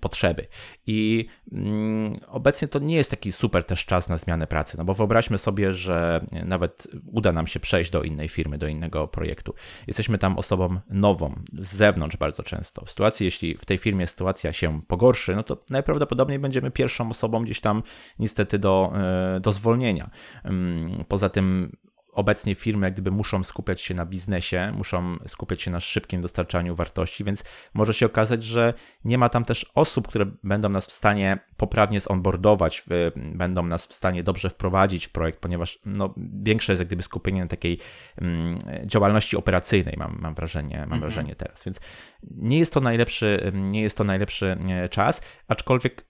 potrzeby. 0.00 0.46
I 0.86 1.26
mm, 1.52 2.20
obecnie 2.26 2.68
to 2.68 2.78
nie 2.78 2.96
jest 2.96 3.10
taki 3.10 3.32
super 3.32 3.64
też 3.64 3.86
czas 3.86 4.08
na 4.08 4.16
zmianę 4.16 4.46
pracy, 4.46 4.78
no 4.78 4.84
bo 4.84 4.94
wyobraźmy 4.94 5.38
sobie, 5.38 5.72
że 5.72 6.24
nawet 6.44 6.88
uda 7.12 7.32
nam 7.32 7.46
się 7.46 7.60
przejść 7.60 7.90
do 7.90 8.02
innej 8.02 8.28
firmy, 8.28 8.58
do 8.58 8.66
innego 8.66 9.08
projektu. 9.08 9.54
Jesteśmy 9.86 10.18
tam 10.18 10.38
osobą 10.38 10.80
nową, 10.90 11.42
z 11.58 11.76
zewnątrz 11.76 12.16
bardzo 12.16 12.42
często. 12.42 12.84
W 12.84 12.90
sytuacji, 12.90 13.24
jeśli 13.24 13.56
w 13.56 13.64
tej 13.64 13.78
firmie 13.78 14.06
sytuacja 14.06 14.52
się 14.52 14.82
pogorszy, 14.82 15.36
no 15.36 15.42
to 15.42 15.64
najprawdopodobniej 15.70 16.38
będziemy 16.38 16.70
pierwszą 16.70 17.10
osobą 17.10 17.44
gdzieś 17.44 17.60
tam 17.60 17.82
niestety 18.18 18.58
do, 18.58 18.92
e, 19.36 19.40
do 19.40 19.52
zwolnienia. 19.52 20.10
Mm, 20.44 21.04
poza 21.08 21.28
tym 21.28 21.76
obecnie 22.14 22.54
firmy 22.54 22.86
jak 22.86 22.94
gdyby 22.94 23.10
muszą 23.10 23.44
skupiać 23.44 23.80
się 23.80 23.94
na 23.94 24.06
biznesie, 24.06 24.72
muszą 24.76 25.16
skupiać 25.26 25.62
się 25.62 25.70
na 25.70 25.80
szybkim 25.80 26.20
dostarczaniu 26.20 26.74
wartości, 26.74 27.24
więc 27.24 27.44
może 27.74 27.94
się 27.94 28.06
okazać, 28.06 28.44
że 28.44 28.74
nie 29.04 29.18
ma 29.18 29.28
tam 29.28 29.44
też 29.44 29.70
osób, 29.74 30.08
które 30.08 30.26
będą 30.42 30.68
nas 30.68 30.86
w 30.86 30.92
stanie 30.92 31.38
poprawnie 31.56 32.00
zonboardować, 32.00 32.84
będą 33.16 33.62
nas 33.62 33.86
w 33.86 33.92
stanie 33.92 34.22
dobrze 34.22 34.50
wprowadzić 34.50 35.06
w 35.06 35.10
projekt, 35.10 35.40
ponieważ 35.40 35.78
no, 35.86 36.14
większe 36.42 36.72
jest 36.72 36.80
jak 36.80 36.88
gdyby 36.88 37.02
skupienie 37.02 37.40
na 37.40 37.48
takiej 37.48 37.78
mm, 38.16 38.58
działalności 38.86 39.36
operacyjnej, 39.36 39.94
mam, 39.98 40.18
mam 40.20 40.34
wrażenie, 40.34 40.76
mam 40.76 40.82
mhm. 40.82 41.00
wrażenie 41.00 41.36
teraz, 41.36 41.64
więc 41.64 41.80
nie 42.22 42.58
jest 42.58 42.72
to 42.72 42.80
najlepszy, 42.80 43.52
nie 43.54 43.82
jest 43.82 43.98
to 43.98 44.04
najlepszy 44.04 44.56
e, 44.68 44.88
czas, 44.88 45.20
aczkolwiek 45.48 46.06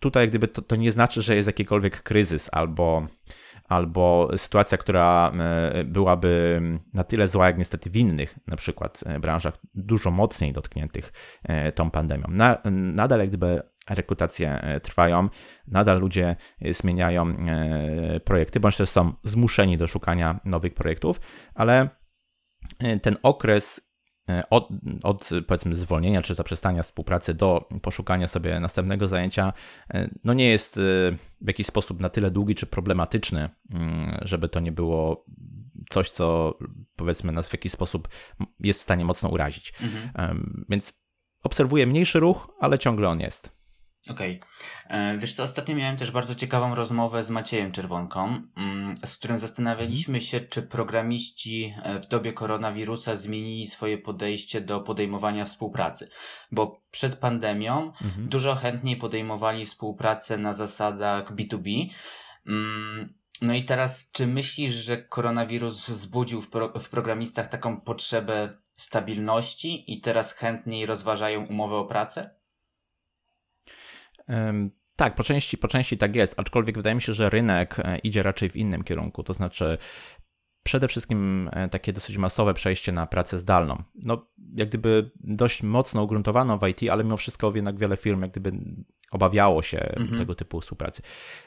tutaj 0.00 0.22
jak 0.22 0.30
gdyby 0.30 0.48
to, 0.48 0.62
to 0.62 0.76
nie 0.76 0.92
znaczy, 0.92 1.22
że 1.22 1.36
jest 1.36 1.46
jakikolwiek 1.46 2.02
kryzys 2.02 2.48
albo 2.52 3.06
albo 3.68 4.30
sytuacja, 4.36 4.78
która 4.78 5.32
e, 5.38 5.84
byłaby 5.84 6.60
na 6.94 7.04
tyle 7.04 7.28
zła, 7.28 7.46
jak 7.46 7.58
niestety 7.58 7.90
w 7.90 7.96
innych 7.96 8.38
na 8.46 8.56
przykład 8.56 9.04
e, 9.06 9.20
branżach, 9.20 9.54
dużo 9.74 10.10
mocniej 10.10 10.52
dotkniętych 10.52 11.12
e, 11.42 11.72
tą 11.72 11.90
pandemią. 11.90 12.24
Nadal 12.70 13.18
jak 13.20 13.28
gdyby 13.28 13.62
rekrutacje 13.90 14.80
trwają, 14.82 15.28
nadal 15.66 16.00
ludzie 16.00 16.36
zmieniają 16.70 17.36
projekty, 18.24 18.60
bądź 18.60 18.76
też 18.76 18.88
są 18.88 19.12
zmuszeni 19.24 19.76
do 19.76 19.86
szukania 19.86 20.40
nowych 20.44 20.74
projektów, 20.74 21.20
ale 21.54 21.88
ten 23.02 23.16
okres 23.22 23.87
od, 24.50 24.68
od 25.02 25.30
powiedzmy 25.46 25.74
zwolnienia 25.74 26.22
czy 26.22 26.34
zaprzestania 26.34 26.82
współpracy 26.82 27.34
do 27.34 27.68
poszukania 27.82 28.28
sobie 28.28 28.60
następnego 28.60 29.08
zajęcia, 29.08 29.52
e, 29.90 30.10
no 30.24 30.34
nie 30.34 30.48
jest 30.48 30.76
e, 30.76 30.80
w 31.40 31.46
jakiś 31.46 31.66
sposób 31.66 32.00
na 32.00 32.08
tyle 32.08 32.30
długi 32.30 32.54
czy 32.54 32.66
problematyczny, 32.66 33.48
mm, 33.70 34.18
żeby 34.22 34.48
to 34.48 34.60
nie 34.60 34.72
było 34.72 35.24
coś, 35.90 36.10
co 36.10 36.58
powiedzmy 36.96 37.32
nas 37.32 37.48
w 37.48 37.52
jakiś 37.52 37.72
sposób 37.72 38.08
jest 38.60 38.80
w 38.80 38.82
stanie 38.82 39.04
mocno 39.04 39.28
urazić. 39.28 39.72
Mhm. 39.82 40.66
Więc 40.68 40.92
obserwuję 41.42 41.86
mniejszy 41.86 42.20
ruch, 42.20 42.50
ale 42.60 42.78
ciągle 42.78 43.08
on 43.08 43.20
jest. 43.20 43.57
Okej. 44.10 44.40
Okay. 44.86 45.18
Wiesz 45.18 45.34
co, 45.34 45.42
ostatnio 45.42 45.76
miałem 45.76 45.96
też 45.96 46.10
bardzo 46.10 46.34
ciekawą 46.34 46.74
rozmowę 46.74 47.22
z 47.22 47.30
Maciejem 47.30 47.72
Czerwonką, 47.72 48.42
mm, 48.56 48.96
z 49.04 49.16
którym 49.16 49.38
zastanawialiśmy 49.38 50.20
się, 50.20 50.40
czy 50.40 50.62
programiści 50.62 51.74
e, 51.82 52.00
w 52.00 52.06
dobie 52.06 52.32
koronawirusa 52.32 53.16
zmienili 53.16 53.66
swoje 53.66 53.98
podejście 53.98 54.60
do 54.60 54.80
podejmowania 54.80 55.44
współpracy. 55.44 56.08
Bo 56.52 56.80
przed 56.90 57.16
pandemią 57.16 57.92
mhm. 58.02 58.28
dużo 58.28 58.54
chętniej 58.54 58.96
podejmowali 58.96 59.66
współpracę 59.66 60.38
na 60.38 60.54
zasadach 60.54 61.34
B2B. 61.34 61.88
Mm, 62.46 63.14
no 63.42 63.54
i 63.54 63.64
teraz, 63.64 64.10
czy 64.12 64.26
myślisz, 64.26 64.74
że 64.74 64.96
koronawirus 65.02 65.88
wzbudził 65.88 66.40
w, 66.40 66.48
pro 66.48 66.72
w 66.80 66.88
programistach 66.88 67.48
taką 67.48 67.80
potrzebę 67.80 68.58
stabilności 68.76 69.92
i 69.92 70.00
teraz 70.00 70.32
chętniej 70.32 70.86
rozważają 70.86 71.46
umowę 71.46 71.76
o 71.76 71.84
pracę? 71.84 72.37
Tak, 74.96 75.14
po 75.14 75.24
części, 75.24 75.58
po 75.58 75.68
części 75.68 75.98
tak 75.98 76.16
jest, 76.16 76.34
aczkolwiek 76.40 76.76
wydaje 76.76 76.94
mi 76.94 77.02
się, 77.02 77.12
że 77.12 77.30
rynek 77.30 77.78
e, 77.78 77.98
idzie 77.98 78.22
raczej 78.22 78.50
w 78.50 78.56
innym 78.56 78.84
kierunku. 78.84 79.22
To 79.22 79.34
znaczy, 79.34 79.78
przede 80.62 80.88
wszystkim 80.88 81.50
e, 81.52 81.68
takie 81.68 81.92
dosyć 81.92 82.16
masowe 82.16 82.54
przejście 82.54 82.92
na 82.92 83.06
pracę 83.06 83.38
zdalną. 83.38 83.82
No, 83.94 84.30
jak 84.54 84.68
gdyby 84.68 85.10
dość 85.20 85.62
mocno 85.62 86.02
ugruntowano 86.02 86.58
w 86.58 86.68
IT, 86.68 86.90
ale 86.90 87.04
mimo 87.04 87.16
wszystko 87.16 87.52
jednak 87.54 87.78
wiele 87.78 87.96
firm 87.96 88.22
jak 88.22 88.30
gdyby 88.30 88.52
obawiało 89.10 89.62
się 89.62 89.80
mhm. 89.80 90.18
tego 90.18 90.34
typu 90.34 90.60
współpracy. 90.60 91.02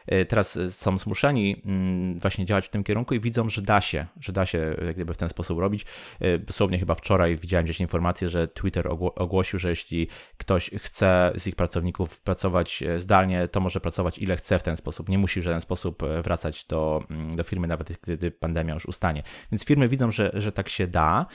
E, 0.08 0.26
teraz 0.26 0.60
są 0.70 0.98
zmuszeni 0.98 1.62
mm, 1.66 2.20
właśnie 2.20 2.46
działać 2.46 2.66
w 2.66 2.70
tym 2.70 2.84
kierunku 2.84 3.16
i 3.16 3.20
widzą, 3.20 3.50
że 3.50 3.62
da 3.62 3.82
się, 3.82 4.06
że 4.20 4.34
da 4.34 4.46
się 4.46 4.76
jak 4.86 4.96
gdyby 4.96 5.14
w 5.14 5.18
ten 5.18 5.30
sposób 5.30 5.60
robić. 5.60 5.86
E, 6.20 6.38
dosłownie 6.38 6.80
chyba 6.80 6.96
wczoraj 6.96 7.36
widziałem 7.36 7.66
gdzieś 7.66 7.82
informację, 7.82 8.30
że 8.30 8.48
Twitter 8.48 8.88
ogłosił, 9.16 9.60
że 9.60 9.70
jeśli 9.70 10.08
ktoś 10.38 10.70
chce 10.78 11.32
z 11.36 11.48
ich 11.48 11.56
pracowników 11.56 12.22
pracować 12.22 12.84
e, 12.84 13.00
zdalnie, 13.00 13.48
to 13.48 13.60
może 13.60 13.82
pracować 13.82 14.18
ile 14.18 14.36
chce 14.36 14.60
w 14.60 14.64
ten 14.64 14.78
sposób. 14.78 15.10
Nie 15.10 15.18
musi 15.18 15.40
w 15.42 15.44
żaden 15.44 15.62
sposób 15.62 16.04
wracać 16.24 16.66
do, 16.66 17.04
mm, 17.10 17.36
do 17.36 17.44
firmy, 17.44 17.68
nawet 17.68 17.98
gdy 18.02 18.32
pandemia 18.32 18.74
już 18.74 18.86
ustanie. 18.86 19.24
Więc 19.52 19.66
firmy 19.66 19.88
widzą, 19.88 20.12
że, 20.12 20.32
że 20.34 20.52
tak 20.52 20.70
się 20.70 20.88
da 20.88 21.26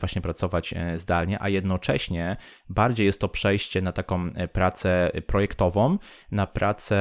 właśnie 0.00 0.22
pracować 0.22 0.74
zdalnie, 0.96 1.42
a 1.42 1.48
jednocześnie 1.48 2.36
bardziej 2.68 3.06
jest 3.06 3.20
to 3.20 3.28
przejście 3.28 3.82
na 3.82 3.92
taką 3.92 4.30
pracę 4.52 5.10
projektową 5.34 5.98
na 6.30 6.46
pracę, 6.46 6.98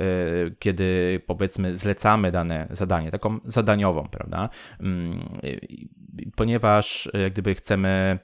y, 0.00 0.56
kiedy 0.58 1.20
powiedzmy 1.26 1.78
zlecamy 1.78 2.32
dane 2.32 2.66
zadanie, 2.70 3.10
taką 3.10 3.38
zadaniową, 3.44 4.08
prawda? 4.08 4.48
Mm, 4.80 5.28
ponieważ 6.36 7.06
y, 7.06 7.18
jak 7.18 7.32
gdyby 7.32 7.54
chcemy 7.54 8.18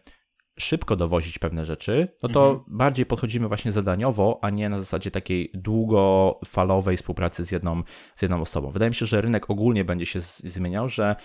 szybko 0.58 0.96
dowozić 0.96 1.38
pewne 1.38 1.64
rzeczy, 1.64 2.08
no 2.22 2.28
to 2.28 2.50
mhm. 2.50 2.78
bardziej 2.78 3.06
podchodzimy 3.06 3.48
właśnie 3.48 3.72
zadaniowo, 3.72 4.38
a 4.42 4.50
nie 4.50 4.68
na 4.68 4.78
zasadzie 4.78 5.10
takiej 5.10 5.50
długofalowej 5.54 6.96
współpracy 6.96 7.44
z 7.44 7.52
jedną, 7.52 7.82
z 8.14 8.22
jedną 8.22 8.40
osobą. 8.40 8.70
Wydaje 8.70 8.90
mi 8.90 8.94
się, 8.94 9.06
że 9.06 9.20
rynek 9.20 9.50
ogólnie 9.50 9.84
będzie 9.84 10.06
się 10.06 10.20
zmieniał, 10.20 10.88
że 10.88 11.16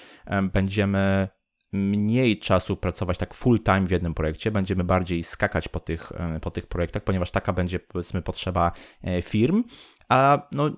będziemy 0.53 1.27
mniej 1.71 2.39
czasu 2.39 2.77
pracować 2.77 3.17
tak 3.17 3.33
full 3.33 3.63
time 3.63 3.87
w 3.87 3.91
jednym 3.91 4.13
projekcie, 4.13 4.51
będziemy 4.51 4.83
bardziej 4.83 5.23
skakać 5.23 5.67
po 5.67 5.79
tych, 5.79 6.11
e, 6.11 6.39
po 6.39 6.51
tych 6.51 6.67
projektach, 6.67 7.03
ponieważ 7.03 7.31
taka 7.31 7.53
będzie 7.53 7.79
powiedzmy 7.79 8.21
potrzeba 8.21 8.71
e, 9.03 9.21
firm, 9.21 9.63
a 10.09 10.47
no, 10.51 10.69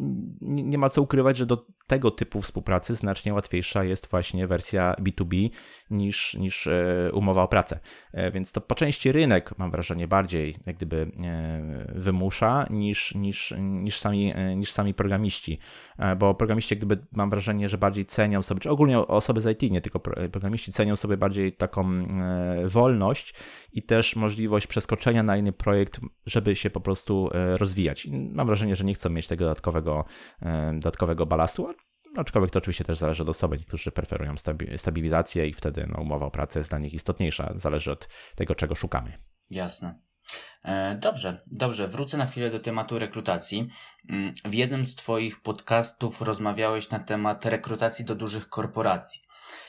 nie 0.41 0.77
ma 0.77 0.89
co 0.89 1.01
ukrywać, 1.01 1.37
że 1.37 1.45
do 1.45 1.65
tego 1.87 2.11
typu 2.11 2.41
współpracy 2.41 2.95
znacznie 2.95 3.33
łatwiejsza 3.33 3.83
jest 3.83 4.09
właśnie 4.09 4.47
wersja 4.47 4.95
B2B 4.99 5.49
niż, 5.91 6.33
niż 6.33 6.67
e, 6.67 7.09
umowa 7.13 7.43
o 7.43 7.47
pracę. 7.47 7.79
E, 8.13 8.31
więc 8.31 8.51
to 8.51 8.61
po 8.61 8.75
części 8.75 9.11
rynek, 9.11 9.57
mam 9.57 9.71
wrażenie, 9.71 10.07
bardziej 10.07 10.55
jak 10.65 10.75
gdyby 10.75 11.11
e, 11.23 11.93
wymusza 11.95 12.67
niż, 12.69 13.15
niż, 13.15 13.53
niż, 13.59 13.99
sami, 13.99 14.33
niż 14.55 14.71
sami 14.71 14.93
programiści. 14.93 15.59
Bo 16.17 16.33
programiści, 16.33 16.75
jak 16.75 16.79
gdyby 16.85 17.05
mam 17.11 17.29
wrażenie, 17.29 17.69
że 17.69 17.77
bardziej 17.77 18.05
cenią 18.05 18.41
sobie, 18.41 18.61
czy 18.61 18.69
ogólnie 18.69 18.99
osoby 18.99 19.41
z 19.41 19.63
IT, 19.63 19.71
nie 19.71 19.81
tylko 19.81 19.99
programiści, 20.31 20.71
cenią 20.71 20.95
sobie 20.95 21.17
bardziej 21.17 21.53
taką 21.53 22.07
wolność 22.65 23.33
i 23.73 23.83
też 23.83 24.15
możliwość 24.15 24.67
przeskoczenia 24.67 25.23
na 25.23 25.37
inny 25.37 25.53
projekt, 25.53 25.99
żeby 26.25 26.55
się 26.55 26.69
po 26.69 26.81
prostu 26.81 27.29
rozwijać. 27.33 28.07
Mam 28.11 28.47
wrażenie, 28.47 28.75
że 28.75 28.83
nie 28.83 28.93
chcą 28.93 29.09
mieć 29.09 29.27
tego 29.27 29.45
dodatkowego, 29.45 30.05
dodatkowego 30.73 31.25
balastu, 31.25 31.73
Aczkolwiek 32.17 32.51
to 32.51 32.59
oczywiście 32.59 32.83
też 32.83 32.97
zależy 32.97 33.23
od 33.23 33.29
osoby. 33.29 33.57
Niektórzy 33.57 33.91
preferują 33.91 34.33
stabilizację 34.77 35.47
i 35.47 35.53
wtedy 35.53 35.87
no, 35.87 36.01
umowa 36.01 36.25
o 36.25 36.31
pracę 36.31 36.59
jest 36.59 36.69
dla 36.69 36.79
nich 36.79 36.93
istotniejsza. 36.93 37.53
Zależy 37.55 37.91
od 37.91 38.09
tego, 38.35 38.55
czego 38.55 38.75
szukamy. 38.75 39.13
Jasne. 39.49 39.99
E, 40.63 40.95
dobrze, 40.95 41.41
dobrze. 41.47 41.87
Wrócę 41.87 42.17
na 42.17 42.25
chwilę 42.25 42.49
do 42.49 42.59
tematu 42.59 42.99
rekrutacji. 42.99 43.69
Mm, 44.09 44.33
w 44.45 44.53
jednym 44.53 44.85
z 44.85 44.95
Twoich 44.95 45.41
podcastów 45.41 46.21
rozmawiałeś 46.21 46.89
na 46.89 46.99
temat 46.99 47.45
rekrutacji 47.45 48.05
do 48.05 48.15
dużych 48.15 48.49
korporacji. 48.49 49.21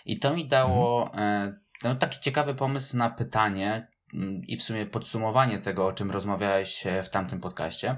I 0.04 0.18
to 0.18 0.34
mi 0.34 0.48
dało 0.48 1.06
mhm. 1.06 1.60
no, 1.84 1.94
taki 1.94 2.20
ciekawy 2.20 2.54
pomysł 2.54 2.96
na 2.96 3.10
pytanie 3.10 3.88
mm, 4.14 4.42
i 4.46 4.56
w 4.56 4.62
sumie 4.62 4.86
podsumowanie 4.86 5.58
tego, 5.58 5.86
o 5.86 5.92
czym 5.92 6.10
rozmawiałeś 6.10 6.86
e, 6.86 7.02
w 7.02 7.10
tamtym 7.10 7.40
podcaście. 7.40 7.96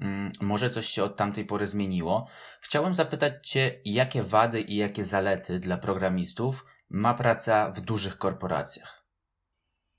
Mm, 0.00 0.32
może 0.40 0.70
coś 0.70 0.86
się 0.86 1.02
od 1.04 1.16
tamtej 1.16 1.44
pory 1.44 1.66
zmieniło. 1.66 2.26
Chciałem 2.60 2.94
zapytać 2.94 3.48
Cię, 3.48 3.80
jakie 3.84 4.22
wady 4.22 4.60
i 4.60 4.76
jakie 4.76 5.04
zalety 5.04 5.58
dla 5.58 5.76
programistów 5.76 6.64
ma 6.90 7.14
praca 7.14 7.70
w 7.70 7.80
dużych 7.80 8.18
korporacjach? 8.18 9.06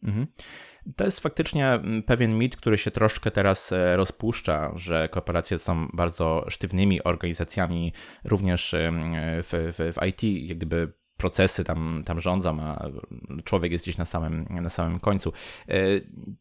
Mhm. 0.03 0.27
To 0.95 1.05
jest 1.05 1.19
faktycznie 1.19 1.67
mm, 1.67 2.03
pewien 2.03 2.37
mit, 2.37 2.57
który 2.57 2.77
się 2.77 2.91
troszkę 2.91 3.31
teraz 3.31 3.71
e, 3.71 3.95
rozpuszcza, 3.95 4.71
że 4.75 5.09
korporacje 5.09 5.59
są 5.59 5.87
bardzo 5.93 6.45
sztywnymi 6.49 7.03
organizacjami, 7.03 7.93
również 8.23 8.75
w, 9.43 9.73
w, 9.77 9.93
w 9.97 10.05
IT, 10.07 10.23
jak 10.23 10.57
gdyby 10.57 10.93
procesy 11.17 11.63
tam, 11.63 12.03
tam 12.05 12.21
rządzą, 12.21 12.61
a 12.61 12.89
człowiek 13.43 13.71
jest 13.71 13.85
gdzieś 13.85 13.97
na 13.97 14.05
samym, 14.05 14.47
na 14.49 14.69
samym 14.69 14.99
końcu. 14.99 15.33
E, 15.67 15.75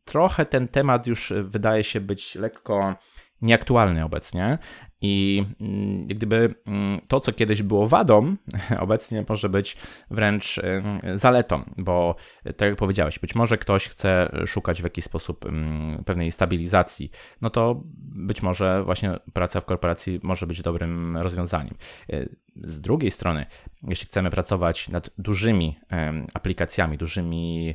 trochę 0.05 0.47
ten 0.47 0.69
temat 0.69 1.07
już 1.07 1.33
wydaje 1.43 1.85
się 1.85 2.01
być 2.01 2.35
lekko 2.35 2.97
nieaktualny 3.43 4.05
obecnie 4.05 4.59
i 5.01 5.45
mm, 5.61 6.07
gdyby 6.07 6.55
mm, 6.67 7.01
to, 7.09 7.21
co 7.21 7.33
kiedyś 7.33 7.63
było 7.63 7.87
wadą, 7.87 8.37
obecnie 8.79 9.25
może 9.29 9.49
być 9.49 9.77
wręcz 10.11 10.59
y, 10.59 10.83
zaletą, 11.15 11.63
bo 11.77 12.15
tak 12.45 12.69
jak 12.69 12.77
powiedziałeś, 12.77 13.19
być 13.19 13.35
może 13.35 13.59
ktoś 13.59 13.89
chce 13.89 14.31
szukać 14.47 14.81
w 14.81 14.85
jakiś 14.85 15.05
sposób 15.05 15.47
mm, 15.47 16.05
pewnej 16.05 16.31
stabilizacji, 16.31 17.11
no 17.41 17.51
to 17.51 17.83
być 18.15 18.43
może 18.43 18.85
właśnie 18.85 19.17
praca 19.33 19.61
w 19.61 19.65
korporacji 19.65 20.21
może 20.23 20.47
być 20.47 20.63
dobrym 20.63 21.17
rozwiązaniem. 21.17 21.75
Z 22.57 22.81
drugiej 22.81 23.11
strony, 23.11 23.47
jeśli 23.83 24.07
chcemy 24.07 24.31
pracować 24.31 24.89
nad 24.89 25.11
dużymi 25.19 25.79
aplikacjami, 26.35 26.99
dużymi 26.99 27.75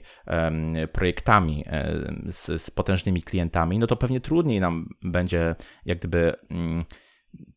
projektami 0.91 1.65
z, 2.25 2.61
z 2.61 2.69
potężnymi 2.71 3.23
klientami, 3.23 3.79
no 3.79 3.87
to 3.87 3.95
pewnie 3.95 4.21
trudniej 4.21 4.59
nam 4.59 4.89
będzie 5.01 5.55
jak 5.85 5.99
gdyby 5.99 6.35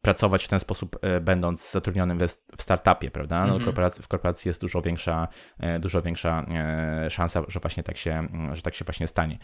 pracować 0.00 0.44
w 0.44 0.48
ten 0.48 0.60
sposób, 0.60 0.98
e, 1.02 1.20
będąc 1.20 1.70
zatrudnionym 1.70 2.18
w 2.56 2.62
startupie, 2.62 3.10
prawda? 3.10 3.46
No, 3.46 3.56
mm 3.56 3.68
-hmm. 3.68 4.02
w 4.02 4.08
korporacji 4.08 4.48
jest 4.48 4.60
dużo 4.60 4.82
większa, 4.82 5.28
e, 5.58 5.78
dużo 5.78 6.02
większa 6.02 6.46
e, 6.54 7.10
szansa, 7.10 7.42
że 7.48 7.60
właśnie 7.60 7.82
tak 7.82 7.96
się, 7.96 8.28
że 8.52 8.62
tak 8.62 8.74
się 8.74 8.84
właśnie 8.84 9.06
stanie. 9.06 9.38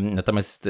Natomiast 0.00 0.68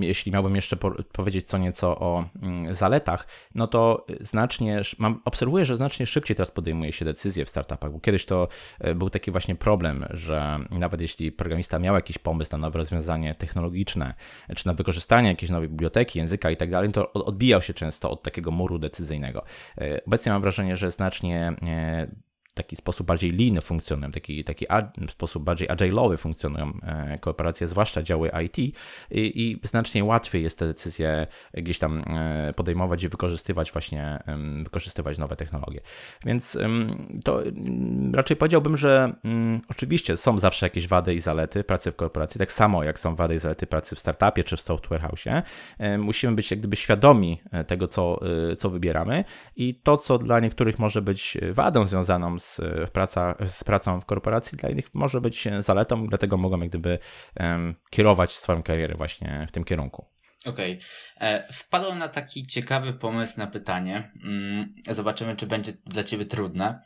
jeśli 0.00 0.32
miałbym 0.32 0.56
jeszcze 0.56 0.76
powiedzieć 1.12 1.46
co 1.46 1.58
nieco 1.58 1.98
o 1.98 2.24
zaletach, 2.70 3.26
no 3.54 3.66
to 3.66 4.06
znacznie, 4.20 4.80
mam, 4.98 5.20
obserwuję, 5.24 5.64
że 5.64 5.76
znacznie 5.76 6.06
szybciej 6.06 6.36
teraz 6.36 6.50
podejmuje 6.50 6.92
się 6.92 7.04
decyzje 7.04 7.44
w 7.44 7.48
startupach, 7.48 7.92
bo 7.92 8.00
kiedyś 8.00 8.26
to 8.26 8.48
e, 8.80 8.94
był 8.94 9.10
taki 9.10 9.30
właśnie 9.30 9.54
problem, 9.54 10.04
że 10.10 10.58
nawet 10.70 11.00
jeśli 11.00 11.32
programista 11.32 11.78
miał 11.78 11.94
jakiś 11.94 12.18
pomysł 12.18 12.52
na 12.52 12.58
nowe 12.58 12.78
rozwiązanie 12.78 13.34
technologiczne, 13.34 14.14
czy 14.56 14.66
na 14.66 14.74
wykorzystanie 14.74 15.28
jakiejś 15.28 15.50
nowej 15.50 15.68
biblioteki, 15.68 16.18
języka 16.18 16.50
i 16.50 16.56
tak 16.56 16.70
dalej, 16.70 16.92
to 16.92 17.12
odbijał 17.12 17.62
się 17.62 17.74
często 17.74 18.10
od 18.10 18.22
takiego 18.22 18.50
muru 18.50 18.78
decyzyjnego. 18.78 19.44
E, 19.78 20.04
obecnie 20.06 20.32
mam 20.32 20.42
wrażenie, 20.42 20.76
że 20.76 20.90
znacznie 20.90 21.52
e, 21.66 22.27
taki 22.58 22.76
sposób 22.76 23.06
bardziej 23.06 23.32
lean 23.32 23.60
funkcjonują, 23.60 24.12
taki, 24.12 24.44
taki 24.44 24.66
sposób 25.10 25.44
bardziej 25.44 25.68
agile'owy 25.68 26.16
funkcjonują 26.18 26.72
e, 26.82 27.18
korporacje, 27.18 27.68
zwłaszcza 27.68 28.02
działy 28.02 28.30
IT 28.44 28.58
i, 28.58 28.72
i, 29.10 29.60
znacznie 29.62 30.04
łatwiej 30.04 30.42
jest 30.42 30.58
te 30.58 30.66
decyzje 30.66 31.26
gdzieś 31.54 31.78
tam 31.78 32.04
e, 32.06 32.52
podejmować 32.52 33.02
i 33.02 33.08
wykorzystywać 33.08 33.72
właśnie, 33.72 34.18
wykorzystywać 34.62 35.18
nowe 35.18 35.36
technologie. 35.36 35.80
Więc 36.26 36.58
to 37.24 37.42
raczej 38.12 38.36
powiedziałbym, 38.36 38.76
że 38.76 39.12
oczywiście 39.68 40.16
są 40.16 40.38
zawsze 40.38 40.66
jakieś 40.66 40.88
wady 40.88 41.14
i 41.14 41.20
zalety 41.20 41.64
pracy 41.64 41.90
w 41.90 41.96
korporacji, 41.96 42.38
tak 42.38 42.52
samo 42.52 42.84
jak 42.84 42.98
są 42.98 43.16
wady 43.16 43.34
i 43.34 43.38
zalety 43.38 43.66
pracy 43.66 43.96
w 43.96 43.98
startupie 43.98 44.44
czy 44.44 44.56
w 44.56 44.60
software 44.60 45.00
house. 45.00 45.24
E, 45.78 45.98
musimy 45.98 46.32
być 46.36 46.50
jak 46.50 46.60
gdyby 46.60 46.76
świadomi 46.76 47.42
tego, 47.66 47.88
co, 47.88 48.20
co 48.58 48.70
wybieramy 48.70 49.24
i 49.56 49.74
to, 49.74 49.96
co 49.96 50.18
dla 50.18 50.40
niektórych 50.40 50.78
może 50.78 51.02
być 51.02 51.38
wadą 51.52 51.84
związaną 51.84 52.38
z 52.38 52.47
z, 52.48 52.90
praca, 52.90 53.34
z 53.46 53.64
pracą 53.64 54.00
w 54.00 54.06
korporacji 54.06 54.58
dla 54.58 54.68
innych 54.68 54.94
może 54.94 55.20
być 55.20 55.48
zaletą, 55.60 56.06
dlatego 56.06 56.36
mogą 56.36 56.60
jak 56.60 56.68
gdyby 56.68 56.98
kierować 57.90 58.32
swoją 58.32 58.62
karierę 58.62 58.94
właśnie 58.94 59.46
w 59.48 59.52
tym 59.52 59.64
kierunku. 59.64 60.06
Okej. 60.46 60.72
Okay. 61.16 61.28
E, 61.28 61.52
wpadłem 61.52 61.98
na 61.98 62.08
taki 62.08 62.46
ciekawy 62.46 62.92
pomysł 62.92 63.38
na 63.38 63.46
pytanie. 63.46 64.12
Mm, 64.24 64.74
zobaczymy, 64.90 65.36
czy 65.36 65.46
będzie 65.46 65.72
dla 65.86 66.04
ciebie 66.04 66.26
trudne. 66.26 66.82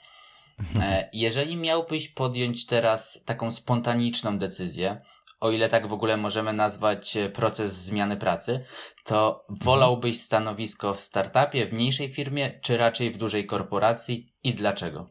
E, 0.81 1.09
jeżeli 1.13 1.57
miałbyś 1.57 2.09
podjąć 2.09 2.67
teraz 2.67 3.23
taką 3.25 3.51
spontaniczną 3.51 4.39
decyzję, 4.39 5.01
o 5.41 5.51
ile 5.51 5.69
tak 5.69 5.87
w 5.87 5.93
ogóle 5.93 6.17
możemy 6.17 6.53
nazwać 6.53 7.17
e, 7.17 7.29
proces 7.29 7.75
zmiany 7.75 8.17
pracy, 8.17 8.65
to 9.05 9.47
wolałbyś 9.49 10.21
stanowisko 10.21 10.95
w 10.95 11.01
startupie, 11.01 11.67
w 11.67 11.73
mniejszej 11.73 12.09
firmie, 12.15 12.61
czy 12.63 12.77
raczej 12.77 13.11
w 13.11 13.19
dużej 13.19 13.47
korporacji 13.47 14.33
i 14.45 14.55
dlaczego? 14.55 15.11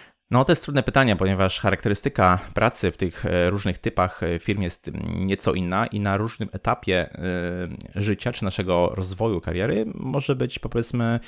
No 0.31 0.45
to 0.45 0.51
jest 0.51 0.63
trudne 0.63 0.83
pytanie, 0.83 1.15
ponieważ 1.15 1.59
charakterystyka 1.59 2.39
pracy 2.53 2.91
w 2.91 2.97
tych 2.97 3.25
e, 3.25 3.49
różnych 3.49 3.77
typach 3.77 4.23
e, 4.23 4.39
firm 4.39 4.61
jest 4.61 4.91
nieco 5.15 5.53
inna 5.53 5.87
i 5.87 5.99
na 5.99 6.17
różnym 6.17 6.49
etapie 6.51 7.09
e, 7.95 8.01
życia 8.01 8.31
czy 8.31 8.43
naszego 8.43 8.91
rozwoju 8.95 9.41
kariery 9.41 9.85
może 9.95 10.35
być 10.35 10.59
powiedzmy 10.59 11.19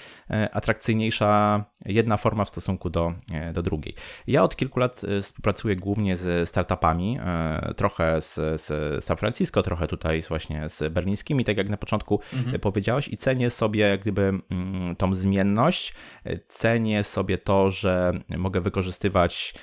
atrakcyjniejsza 0.51 1.64
jedna 1.86 2.18
forma 2.18 2.45
w 2.45 2.49
stosunku 2.49 2.89
do, 2.89 3.14
do 3.54 3.62
drugiej. 3.62 3.95
Ja 4.28 4.43
od 4.43 4.56
kilku 4.56 4.80
lat 4.80 5.01
współpracuję 5.22 5.76
głównie 5.76 6.18
ze 6.18 6.45
startupami, 6.45 7.20
trochę 7.76 8.22
z, 8.22 8.36
z 8.62 9.04
San 9.04 9.18
Francisco, 9.18 9.64
trochę 9.64 9.88
tutaj 9.88 10.22
właśnie 10.22 10.70
z 10.70 10.93
berlińskimi, 10.93 11.45
tak 11.45 11.58
jak 11.58 11.70
na 11.70 11.78
początku 11.78 12.20
mhm. 12.34 12.60
powiedziałeś 12.60 13.08
i 13.08 13.18
cenię 13.18 13.49
sobie 13.49 13.82
jak 13.82 14.01
gdyby 14.01 14.22
mm, 14.22 14.95
tą 14.95 15.14
zmienność, 15.14 15.93
cenię 16.47 17.04
sobie 17.04 17.38
to, 17.38 17.70
że 17.70 18.12
mogę 18.38 18.62
wykorzystać 18.62 18.93
wykorzystywać 18.94 19.54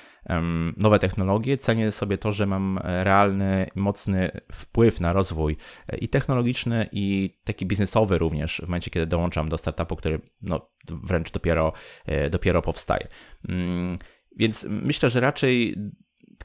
nowe 0.77 0.99
technologie, 0.99 1.57
cenię 1.57 1.91
sobie 1.91 2.17
to, 2.17 2.31
że 2.31 2.45
mam 2.45 2.79
realny, 2.83 3.67
mocny 3.75 4.31
wpływ 4.51 4.99
na 4.99 5.13
rozwój 5.13 5.57
e, 5.87 5.97
i 5.97 6.07
technologiczny, 6.07 6.89
i 6.91 7.37
taki 7.43 7.65
biznesowy 7.65 8.17
również 8.17 8.57
w 8.57 8.67
momencie, 8.67 8.91
kiedy 8.91 9.07
dołączam 9.07 9.49
do 9.49 9.57
startupu, 9.57 9.95
który 9.95 10.21
no, 10.41 10.69
wręcz 10.87 11.31
dopiero, 11.31 11.73
e, 12.05 12.29
dopiero 12.29 12.61
powstaje. 12.61 13.07
Mm, 13.49 13.99
więc 14.37 14.67
myślę, 14.69 15.09
że 15.09 15.19
raczej 15.19 15.75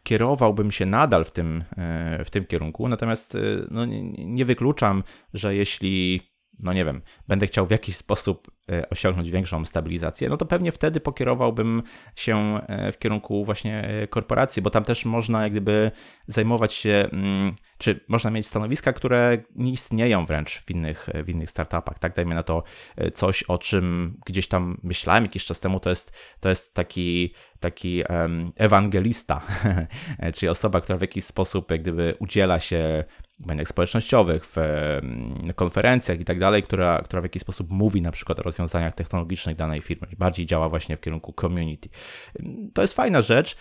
kierowałbym 0.03 0.71
się 0.71 0.87
nadal 0.87 1.25
w 1.25 1.31
tym, 1.31 1.65
e, 1.77 2.25
w 2.25 2.31
tym 2.31 2.45
kierunku, 2.45 2.89
natomiast 2.89 3.37
no, 3.71 3.87
nie 4.19 4.45
wykluczam, 4.45 5.03
że 5.35 5.55
jeśli 5.55 6.21
no 6.63 6.73
nie 6.73 6.85
wiem, 6.85 7.03
będę 7.29 7.47
chciał 7.47 7.67
w 7.67 7.71
jakiś 7.71 7.97
sposób 7.97 8.56
osiągnąć 8.91 9.31
większą 9.31 9.65
stabilizację, 9.65 10.29
no 10.29 10.37
to 10.37 10.47
pewnie 10.47 10.73
wtedy 10.73 11.01
pokierowałbym 11.01 11.83
się 12.17 12.61
e, 12.67 12.93
w 12.93 12.99
kierunku 12.99 13.45
właśnie 13.45 13.85
e, 13.85 14.07
korporacji, 14.07 14.63
bo 14.63 14.71
tam 14.71 14.85
też 14.85 15.05
można 15.05 15.43
jak 15.43 15.53
gdyby 15.53 15.91
zajmować 16.27 16.73
się, 16.73 17.09
mm, 17.13 17.57
czy 17.79 18.01
można 18.09 18.31
mieć 18.31 18.47
stanowiska, 18.47 18.93
które 18.93 19.39
nie 19.55 19.71
istnieją 19.71 20.27
wręcz 20.27 20.59
w 20.59 20.71
innych, 20.71 21.09
w 21.25 21.29
innych 21.29 21.51
startupach, 21.51 21.99
tak? 21.99 22.15
Dajmy 22.15 22.35
na 22.35 22.43
to 22.43 22.63
coś, 23.15 23.43
o 23.43 23.59
czym 23.59 24.17
gdzieś 24.27 24.49
tam 24.49 24.81
myślałem 24.83 25.25
jakiś 25.25 25.45
czas 25.45 25.61
temu, 25.61 25.81
to 25.81 25.91
jest, 25.91 26.13
to 26.41 26.49
jest 26.49 26.75
taki, 26.75 27.35
taki 27.61 28.03
ewangelista, 28.57 29.41
czyli 30.35 30.49
osoba, 30.49 30.81
która 30.81 30.99
w 30.99 31.01
jakiś 31.01 31.25
sposób 31.25 31.71
jak 31.71 31.81
gdyby 31.81 32.15
udziela 32.19 32.61
się 32.61 33.05
mediach 33.39 33.69
społecznościowych, 33.69 34.47
w 34.47 34.57
konferencjach 35.55 36.21
i 36.21 36.25
tak 36.25 36.39
dalej, 36.39 36.63
która, 36.63 37.03
która 37.03 37.23
w 37.23 37.25
jakiś 37.25 37.43
sposób 37.43 37.71
mówi 37.71 38.03
na 38.03 38.13
przykład 38.13 38.39
o 38.39 38.43
rozwiązaniach 38.59 38.95
technologicznych 38.95 39.57
danej 39.57 39.83
firmy, 39.83 40.09
bardziej 40.19 40.47
działa 40.47 40.69
właśnie 40.69 40.97
w 40.97 41.01
kierunku 41.01 41.35
community. 41.41 41.89
To 42.75 42.83
jest 42.83 42.95
fajna 42.95 43.23
rzecz, 43.23 43.57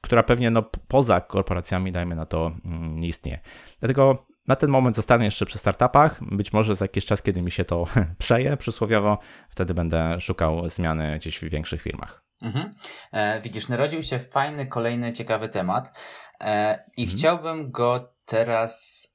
która 0.00 0.22
pewnie 0.22 0.50
no, 0.50 0.62
poza 0.88 1.20
korporacjami, 1.20 1.92
dajmy 1.92 2.16
na 2.16 2.26
to, 2.26 2.52
mm, 2.64 2.98
nie 2.98 3.08
istnieje. 3.08 3.40
Dlatego 3.80 4.26
na 4.46 4.56
ten 4.56 4.70
moment 4.70 4.96
zostanę 4.96 5.24
jeszcze 5.24 5.46
przy 5.46 5.58
startupach. 5.58 6.20
Być 6.24 6.52
może 6.52 6.76
za 6.76 6.84
jakiś 6.84 7.06
czas, 7.06 7.22
kiedy 7.22 7.42
mi 7.42 7.50
się 7.50 7.64
to 7.64 7.86
przeje 8.18 8.56
przysłowiowo, 8.56 9.18
wtedy 9.50 9.74
będę 9.74 10.20
szukał 10.20 10.68
zmiany 10.68 11.18
gdzieś 11.18 11.38
w 11.38 11.44
większych 11.44 11.82
firmach. 11.82 12.24
Mhm. 12.42 12.74
E, 13.12 13.40
widzisz, 13.40 13.68
narodził 13.68 14.02
się 14.02 14.18
fajny, 14.18 14.66
kolejny, 14.66 15.12
ciekawy 15.12 15.48
temat 15.48 15.98
e, 16.40 16.84
i 16.96 17.02
mhm. 17.02 17.18
chciałbym 17.18 17.70
go 17.70 18.14
teraz 18.24 19.06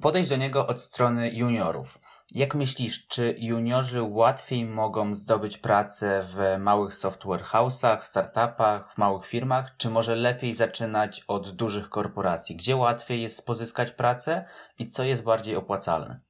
podejść 0.00 0.28
do 0.28 0.36
niego 0.36 0.66
od 0.66 0.80
strony 0.80 1.30
juniorów. 1.30 1.98
Jak 2.34 2.54
myślisz, 2.54 3.06
czy 3.06 3.34
juniorzy 3.38 4.02
łatwiej 4.02 4.64
mogą 4.64 5.14
zdobyć 5.14 5.58
pracę 5.58 6.22
w 6.22 6.62
małych 6.62 6.94
software 6.94 7.42
house'ach, 7.42 8.00
startupach, 8.02 8.92
w 8.92 8.98
małych 8.98 9.26
firmach, 9.26 9.76
czy 9.76 9.90
może 9.90 10.16
lepiej 10.16 10.54
zaczynać 10.54 11.24
od 11.28 11.50
dużych 11.50 11.88
korporacji? 11.88 12.56
Gdzie 12.56 12.76
łatwiej 12.76 13.22
jest 13.22 13.46
pozyskać 13.46 13.90
pracę 13.90 14.44
i 14.78 14.88
co 14.88 15.04
jest 15.04 15.22
bardziej 15.22 15.56
opłacalne? 15.56 16.20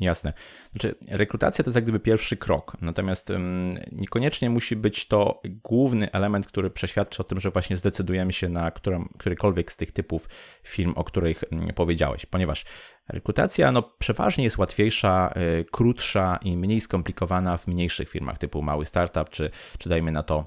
Jasne. 0.00 0.32
Znaczy, 0.70 0.94
rekrutacja 1.08 1.64
to 1.64 1.68
jest 1.68 1.74
jak 1.74 1.84
gdyby 1.84 2.00
pierwszy 2.00 2.36
krok, 2.36 2.76
natomiast 2.80 3.30
um, 3.30 3.78
niekoniecznie 3.92 4.50
musi 4.50 4.76
być 4.76 5.08
to 5.08 5.40
główny 5.44 6.12
element, 6.12 6.46
który 6.46 6.70
przeświadczy 6.70 7.22
o 7.22 7.24
tym, 7.24 7.40
że 7.40 7.50
właśnie 7.50 7.76
zdecydujemy 7.76 8.32
się 8.32 8.48
na 8.48 8.70
którą, 8.70 9.08
którykolwiek 9.18 9.72
z 9.72 9.76
tych 9.76 9.92
typów 9.92 10.28
firm, 10.62 10.92
o 10.96 11.04
których 11.04 11.44
um, 11.52 11.68
powiedziałeś, 11.74 12.26
ponieważ 12.26 12.64
Rekrutacja 13.08 13.72
no, 13.72 13.82
przeważnie 13.82 14.44
jest 14.44 14.58
łatwiejsza, 14.58 15.34
y, 15.60 15.64
krótsza 15.64 16.38
i 16.42 16.56
mniej 16.56 16.80
skomplikowana 16.80 17.56
w 17.56 17.66
mniejszych 17.66 18.08
firmach 18.08 18.38
typu 18.38 18.62
mały 18.62 18.86
startup, 18.86 19.30
czy, 19.30 19.50
czy 19.78 19.88
dajmy 19.88 20.12
na 20.12 20.22
to 20.22 20.44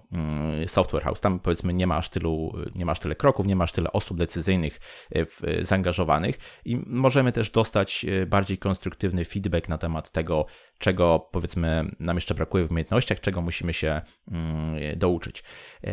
y, 0.63 0.67
software 0.67 1.03
house. 1.03 1.21
Tam 1.21 1.39
powiedzmy 1.39 1.73
nie 1.73 1.87
ma 1.87 1.97
aż 1.97 2.09
tylu, 2.09 2.53
nie 2.75 2.85
ma 2.85 2.91
aż 2.91 2.99
tyle 2.99 3.15
kroków, 3.15 3.45
nie 3.45 3.55
ma 3.55 3.63
aż 3.63 3.71
tyle 3.71 3.91
osób 3.91 4.17
decyzyjnych 4.17 4.79
y, 5.15 5.65
zaangażowanych 5.65 6.39
i 6.65 6.77
możemy 6.87 7.31
też 7.31 7.49
dostać 7.49 8.05
bardziej 8.27 8.57
konstruktywny 8.57 9.25
feedback 9.25 9.69
na 9.69 9.77
temat 9.77 10.11
tego, 10.11 10.45
czego 10.79 11.29
powiedzmy 11.31 11.91
nam 11.99 12.17
jeszcze 12.17 12.35
brakuje 12.35 12.67
w 12.67 12.71
umiejętnościach, 12.71 13.19
czego 13.19 13.41
musimy 13.41 13.73
się 13.73 14.01
mm, 14.31 14.97
douczyć. 14.97 15.43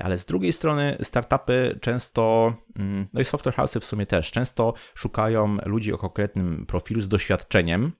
Ale 0.02 0.18
z 0.18 0.24
drugiej 0.24 0.52
strony 0.52 0.96
startupy 1.02 1.78
często, 1.82 2.54
mm, 2.78 3.06
no 3.12 3.20
i 3.20 3.24
software 3.24 3.54
house'y 3.54 3.80
w 3.80 3.84
sumie 3.84 4.06
też, 4.06 4.30
często 4.30 4.74
szukają 4.94 5.58
ludzi 5.66 5.92
o 5.92 5.98
konkretnym 5.98 6.66
profilu 6.66 7.00
z 7.00 7.08
doświadczeniem, 7.08 7.92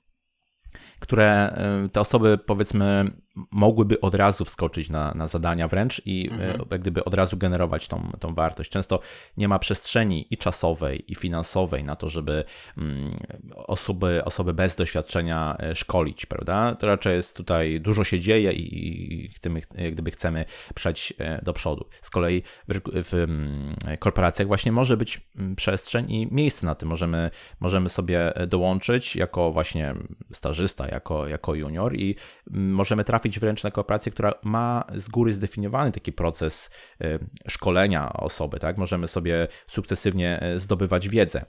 które 1.01 1.57
te 1.93 2.01
osoby 2.01 2.39
powiedzmy 2.39 3.11
mogłyby 3.51 4.01
od 4.01 4.15
razu 4.15 4.45
wskoczyć 4.45 4.91
na, 4.91 5.15
na 5.15 5.27
zadania 5.27 5.69
wręcz 5.69 6.03
i 6.07 6.29
e, 6.31 6.33
mhm. 6.33 6.65
jak 6.71 6.81
gdyby 6.81 7.05
od 7.05 7.15
razu 7.15 7.37
generować 7.37 7.89
tą, 7.89 8.13
tą 8.21 8.35
wartość. 8.35 8.71
Często 8.71 9.01
nie 9.37 9.49
ma 9.49 9.59
przestrzeni 9.59 10.27
i 10.31 10.37
czasowej, 10.37 11.13
i 11.13 11.15
finansowej 11.15 11.85
na 11.85 11.97
to, 11.97 12.09
żeby 12.09 12.45
mm, 12.79 13.11
osoby, 13.55 14.25
osoby 14.25 14.55
bez 14.55 14.77
doświadczenia 14.77 15.57
e, 15.59 15.75
szkolić, 15.75 16.27
prawda? 16.27 16.75
To 16.75 16.87
raczej 16.87 17.17
jest 17.17 17.37
tutaj, 17.37 17.81
dużo 17.81 18.05
się 18.05 18.21
dzieje 18.21 18.53
i, 18.53 19.25
i 19.25 19.31
jak 19.79 19.93
gdyby 19.93 20.11
chcemy 20.11 20.45
przejść 20.75 21.15
e, 21.19 21.43
do 21.43 21.53
przodu. 21.53 21.87
Z 22.03 22.11
kolei 22.11 22.43
w, 22.69 22.81
w 23.11 23.15
mm, 23.15 23.75
korporacjach 23.99 24.49
właśnie 24.49 24.73
może 24.73 24.97
być 24.97 25.21
mm, 25.37 25.57
przestrzeń 25.57 26.11
i 26.13 26.29
miejsce 26.31 26.67
na 26.67 26.75
tym. 26.75 26.89
Możemy, 26.89 27.31
możemy 27.61 27.89
sobie 27.89 28.33
dołączyć 28.47 29.17
jako 29.17 29.53
właśnie 29.53 29.95
stażysta, 30.33 30.89
jako, 30.89 31.29
jako 31.29 31.55
junior 31.55 31.97
i 31.97 32.17
możemy 32.51 33.05
trafić 33.05 33.26
trafić 33.27 33.41
wręcz 33.41 33.65
na 33.65 33.71
korporację, 33.71 34.13
która 34.13 34.35
ma 34.43 34.85
z 34.95 35.09
góry 35.09 35.33
zdefiniowany 35.33 35.93
taki 35.93 36.13
proces 36.13 36.71
e, 37.01 37.19
szkolenia 37.49 38.13
osoby, 38.13 38.59
tak? 38.59 38.79
Możemy 38.79 39.09
sobie 39.09 39.49
sukcesywnie 39.67 40.41
e, 40.41 40.59
zdobywać 40.59 41.09
wiedzę. 41.09 41.45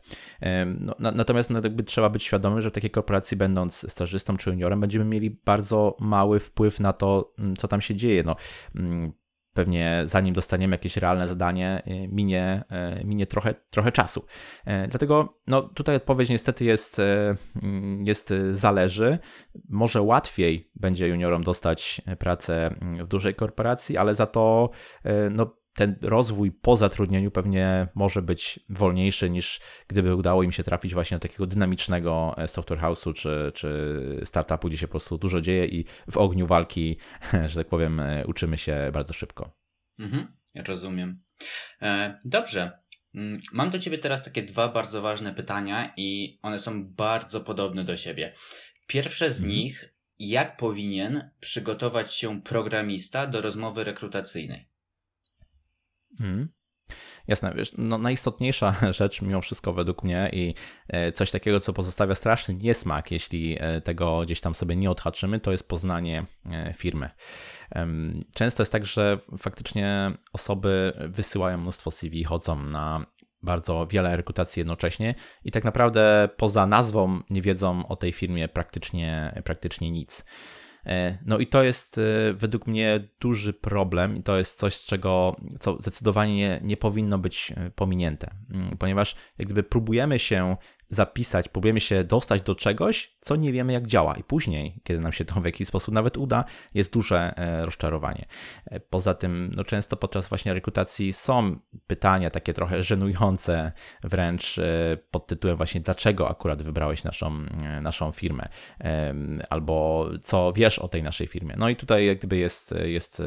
No, 0.99 1.11
natomiast 1.11 1.49
no, 1.49 1.59
jakby 1.63 1.83
trzeba 1.83 2.09
być 2.09 2.23
świadomym, 2.23 2.61
że 2.61 2.69
w 2.69 2.73
takiej 2.73 2.89
korporacji 2.89 3.37
będąc 3.37 3.91
stażystą 3.91 4.37
czy 4.37 4.49
juniorem 4.49 4.81
będziemy 4.81 5.05
mieli 5.05 5.29
bardzo 5.29 5.97
mały 5.99 6.39
wpływ 6.39 6.79
na 6.79 6.93
to, 6.93 7.33
co 7.57 7.67
tam 7.67 7.81
się 7.81 7.95
dzieje. 7.95 8.23
No, 8.23 8.35
pewnie 9.57 10.01
zanim 10.05 10.33
dostaniemy 10.33 10.73
jakieś 10.73 10.97
realne 10.97 11.27
zadanie, 11.27 11.83
y, 11.87 12.07
minie, 12.07 12.63
y, 13.01 13.05
minie 13.05 13.27
trochę, 13.27 13.53
trochę 13.69 13.91
czasu. 13.91 14.25
Y, 14.67 14.87
dlatego 14.87 15.39
no, 15.47 15.61
tutaj 15.61 15.95
odpowiedź 15.95 16.29
niestety 16.29 16.65
jest, 16.65 17.01
jest 18.03 18.33
zależy. 18.51 19.19
Może 19.69 20.01
łatwiej 20.01 20.71
będzie 20.75 21.07
juniorom 21.07 21.43
dostać 21.43 22.01
pracę 22.19 22.75
w 23.03 23.07
dużej 23.07 23.35
korporacji, 23.35 23.97
ale 23.97 24.15
za 24.15 24.25
to 24.25 24.69
no, 25.31 25.57
ten 25.77 25.95
rozwój 26.01 26.51
po 26.51 26.77
zatrudnieniu 26.77 27.31
pewnie 27.31 27.87
może 27.95 28.21
być 28.21 28.59
wolniejszy 28.69 29.29
niż 29.29 29.61
gdyby 29.87 30.15
udało 30.15 30.43
im 30.43 30.51
się 30.51 30.63
trafić 30.63 30.93
właśnie 30.93 31.17
do 31.17 31.21
takiego 31.21 31.47
dynamicznego 31.47 32.35
e, 32.37 32.47
software 32.47 32.79
house'u 32.79 33.13
czy, 33.13 33.51
czy 33.55 34.21
startupu, 34.23 34.67
gdzie 34.67 34.77
się 34.77 34.87
po 34.87 34.91
prostu 34.91 35.17
dużo 35.17 35.41
dzieje 35.41 35.65
i 35.65 35.85
w 36.11 36.17
ogniu 36.17 36.47
walki, 36.47 36.97
że 37.49 37.55
tak 37.55 37.67
powiem, 37.67 37.99
e, 37.99 38.25
uczymy 38.25 38.57
się 38.57 38.89
bardzo 38.93 39.13
szybko. 39.13 39.57
Mhm, 39.99 40.27
rozumiem. 40.55 41.19
E, 41.81 42.19
dobrze. 42.25 42.79
Mm, 43.15 43.39
mam 43.53 43.69
do 43.69 43.79
Ciebie 43.79 43.97
teraz 43.97 44.23
takie 44.23 44.43
dwa 44.43 44.67
bardzo 44.67 45.01
ważne 45.01 45.33
pytania 45.33 45.93
i 45.97 46.39
one 46.41 46.59
są 46.59 46.87
bardzo 46.87 47.41
podobne 47.41 47.83
do 47.83 47.97
siebie. 47.97 48.33
Pierwsze 48.87 49.31
z 49.31 49.37
mhm. 49.37 49.57
nich, 49.57 49.93
jak 50.19 50.57
powinien 50.57 51.29
przygotować 51.39 52.13
się 52.13 52.41
programista 52.41 53.27
do 53.27 53.41
rozmowy 53.41 53.83
rekrutacyjnej? 53.83 54.76
Hmm. 56.17 56.57
Jasne, 57.27 57.53
wiesz, 57.55 57.71
no 57.77 57.97
najistotniejsza 57.97 58.75
rzecz 58.99 59.21
mimo 59.21 59.41
wszystko 59.41 59.73
według 59.73 60.03
mnie 60.03 60.29
i 60.33 60.53
e, 60.87 61.11
coś 61.11 61.31
takiego, 61.31 61.59
co 61.59 61.73
pozostawia 61.73 62.15
straszny 62.15 62.53
niesmak, 62.53 63.11
jeśli 63.11 63.57
e, 63.59 63.81
tego 63.81 64.21
gdzieś 64.21 64.41
tam 64.41 64.55
sobie 64.55 64.75
nie 64.75 64.91
odhaczymy, 64.91 65.39
to 65.39 65.51
jest 65.51 65.67
poznanie 65.67 66.25
e, 66.45 66.73
firmy. 66.73 67.09
Często 68.35 68.61
jest 68.61 68.71
tak, 68.71 68.85
że 68.85 69.19
faktycznie 69.37 70.11
osoby 70.33 70.93
wysyłają 71.09 71.57
mnóstwo 71.57 71.91
CV, 71.91 72.23
chodzą 72.23 72.63
na 72.63 73.05
bardzo 73.41 73.87
wiele 73.87 74.17
rekrutacji 74.17 74.59
jednocześnie 74.59 75.15
i 75.43 75.51
tak 75.51 75.63
naprawdę 75.63 76.29
poza 76.37 76.67
nazwą 76.67 77.21
nie 77.29 77.41
wiedzą 77.41 77.87
o 77.87 77.95
tej 77.95 78.13
firmie 78.13 78.47
praktycznie, 78.47 79.41
praktycznie 79.45 79.91
nic. 79.91 80.25
E, 80.87 81.17
no 81.25 81.37
i 81.37 81.47
to 81.47 81.63
jest 81.63 81.97
e, 81.97 82.33
według 82.33 82.67
mnie 82.67 83.07
duży 83.19 83.53
problem 83.53 84.17
i 84.17 84.23
to 84.23 84.37
jest 84.37 84.59
coś, 84.59 84.75
z 84.75 84.85
czego 84.85 85.35
co 85.59 85.81
zdecydowanie 85.81 86.35
nie, 86.35 86.59
nie 86.63 86.77
powinno 86.77 87.17
być 87.17 87.53
e, 87.55 87.71
pominięte, 87.71 88.31
mm, 88.53 88.77
ponieważ 88.77 89.15
jak 89.37 89.47
gdyby 89.47 89.63
próbujemy 89.63 90.19
się 90.19 90.57
zapisać, 90.89 91.49
próbujemy 91.49 91.79
się 91.79 92.03
dostać 92.03 92.41
do 92.41 92.55
czegoś, 92.55 93.17
co 93.21 93.35
nie 93.35 93.51
wiemy 93.53 93.73
jak 93.73 93.87
działa 93.87 94.15
i 94.15 94.23
później, 94.23 94.81
kiedy 94.83 94.99
nam 94.99 95.11
się 95.11 95.25
to 95.25 95.41
w 95.41 95.45
jakiś 95.45 95.67
sposób 95.67 95.93
nawet 95.93 96.17
uda, 96.17 96.45
jest 96.73 96.93
duże 96.93 97.33
e, 97.37 97.65
rozczarowanie. 97.65 98.25
E, 98.65 98.79
poza 98.79 99.13
tym, 99.13 99.51
no 99.55 99.63
często 99.63 99.97
podczas 99.97 100.29
właśnie 100.29 100.53
rekrutacji 100.53 101.13
są 101.13 101.59
pytania 101.87 102.29
takie 102.29 102.53
trochę 102.53 102.83
żenujące 102.83 103.71
wręcz 104.03 104.59
e, 104.59 104.97
pod 105.11 105.27
tytułem 105.27 105.57
właśnie 105.57 105.81
dlaczego 105.81 106.29
akurat 106.29 106.63
wybrałeś 106.63 107.03
naszą, 107.03 107.45
naszą 107.81 108.11
firmę 108.11 108.49
albo 109.49 110.05
co 110.23 110.53
wiesz 110.53 110.79
o 110.79 110.87
tej 110.87 111.03
naszej 111.03 111.27
firmie. 111.27 111.55
No 111.57 111.69
i 111.69 111.75
tutaj 111.75 112.05
jak 112.05 112.17
gdyby 112.17 112.37
jest, 112.37 112.75
jest 112.83 113.23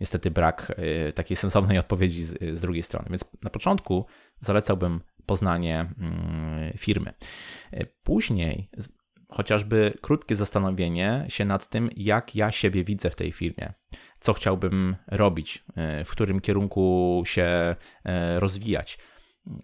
niestety 0.00 0.30
brak 0.30 0.72
takiej 1.14 1.36
sensownej 1.36 1.78
odpowiedzi 1.78 2.24
z, 2.24 2.58
z 2.58 2.60
drugiej 2.60 2.82
strony. 2.82 3.06
Więc 3.10 3.24
na 3.42 3.50
początku 3.50 4.06
zalecałbym 4.40 5.00
poznanie 5.26 5.80
mm, 5.98 6.72
firmy. 6.78 7.12
Później 8.02 8.70
chociażby 9.28 9.92
krótkie 10.00 10.36
zastanowienie 10.36 11.26
się 11.28 11.44
nad 11.44 11.68
tym, 11.68 11.90
jak 11.96 12.36
ja 12.36 12.50
siebie 12.50 12.84
widzę 12.84 13.10
w 13.10 13.14
tej 13.14 13.32
firmie, 13.32 13.72
co 14.20 14.32
chciałbym 14.32 14.96
robić, 15.06 15.64
w 16.04 16.10
którym 16.10 16.40
kierunku 16.40 17.22
się 17.26 17.76
e, 18.04 18.40
rozwijać. 18.40 18.98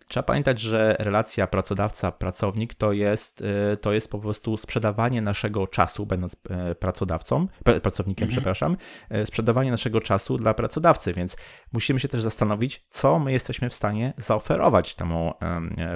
Trzeba 0.09 0.23
pamiętać, 0.23 0.61
że 0.61 0.97
relacja 0.99 1.47
pracodawca-pracownik 1.47 2.75
to 2.75 2.93
jest, 2.93 3.45
y, 3.73 3.77
to 3.77 3.93
jest 3.93 4.11
po 4.11 4.19
prostu 4.19 4.57
sprzedawanie 4.57 5.23
naszego 5.23 5.67
czasu, 5.67 6.07
będąc 6.07 6.37
e, 6.51 6.75
pracodawcą, 6.75 7.47
pracownikiem, 7.83 8.25
mhm. 8.25 8.31
przepraszam, 8.31 8.77
e, 9.11 9.27
sprzedawanie 9.27 9.71
naszego 9.71 10.01
czasu 10.01 10.37
dla 10.37 10.55
pracodawcy, 10.55 11.13
więc 11.13 11.37
musimy 11.73 12.01
się 12.01 12.09
też 12.09 12.23
zastanowić, 12.23 12.87
co 12.89 13.19
my 13.19 13.33
jesteśmy 13.33 13.71
w 13.71 13.75
stanie 13.75 14.13
zaoferować 14.17 14.95
temu 14.95 15.35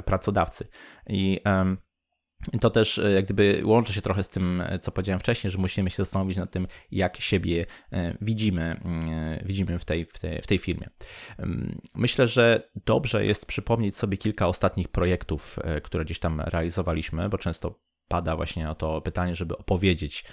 pracodawcy. 0.04 0.68
I 1.06 1.40
to 2.60 2.70
też 2.70 2.98
e, 2.98 3.10
jak 3.10 3.24
gdyby 3.24 3.62
łączy 3.64 3.92
się 3.92 4.02
trochę 4.02 4.22
z 4.22 4.28
tym, 4.28 4.60
e, 4.60 4.78
co 4.78 4.92
powiedziałem 4.92 5.20
wcześniej, 5.20 5.50
że 5.50 5.58
musimy 5.58 5.90
się 5.90 5.96
zastanowić 5.96 6.36
nad 6.36 6.50
tym, 6.50 6.66
jak 6.90 7.20
siebie 7.20 7.66
e, 7.92 8.16
widzimy, 8.20 8.80
widzimy 9.44 9.78
w 9.78 9.84
tej, 9.84 10.04
w 10.04 10.18
tej, 10.18 10.42
w 10.42 10.46
tej 10.46 10.58
firmie. 10.58 10.88
Myślę, 11.94 12.28
że 12.28 12.70
dobrze 12.84 13.26
jest 13.26 13.46
przypomnieć 13.46 13.96
sobie 13.96 14.16
kilka 14.16 14.46
ostatnich 14.46 14.88
projektów, 14.88 15.58
które 15.82 16.04
gdzieś 16.04 16.18
tam 16.18 16.40
realizowaliśmy, 16.40 17.28
bo 17.28 17.38
często 17.38 17.80
pada 18.08 18.36
właśnie 18.36 18.70
o 18.70 18.74
to 18.74 19.00
pytanie, 19.00 19.34
żeby 19.34 19.56
opowiedzieć 19.58 20.24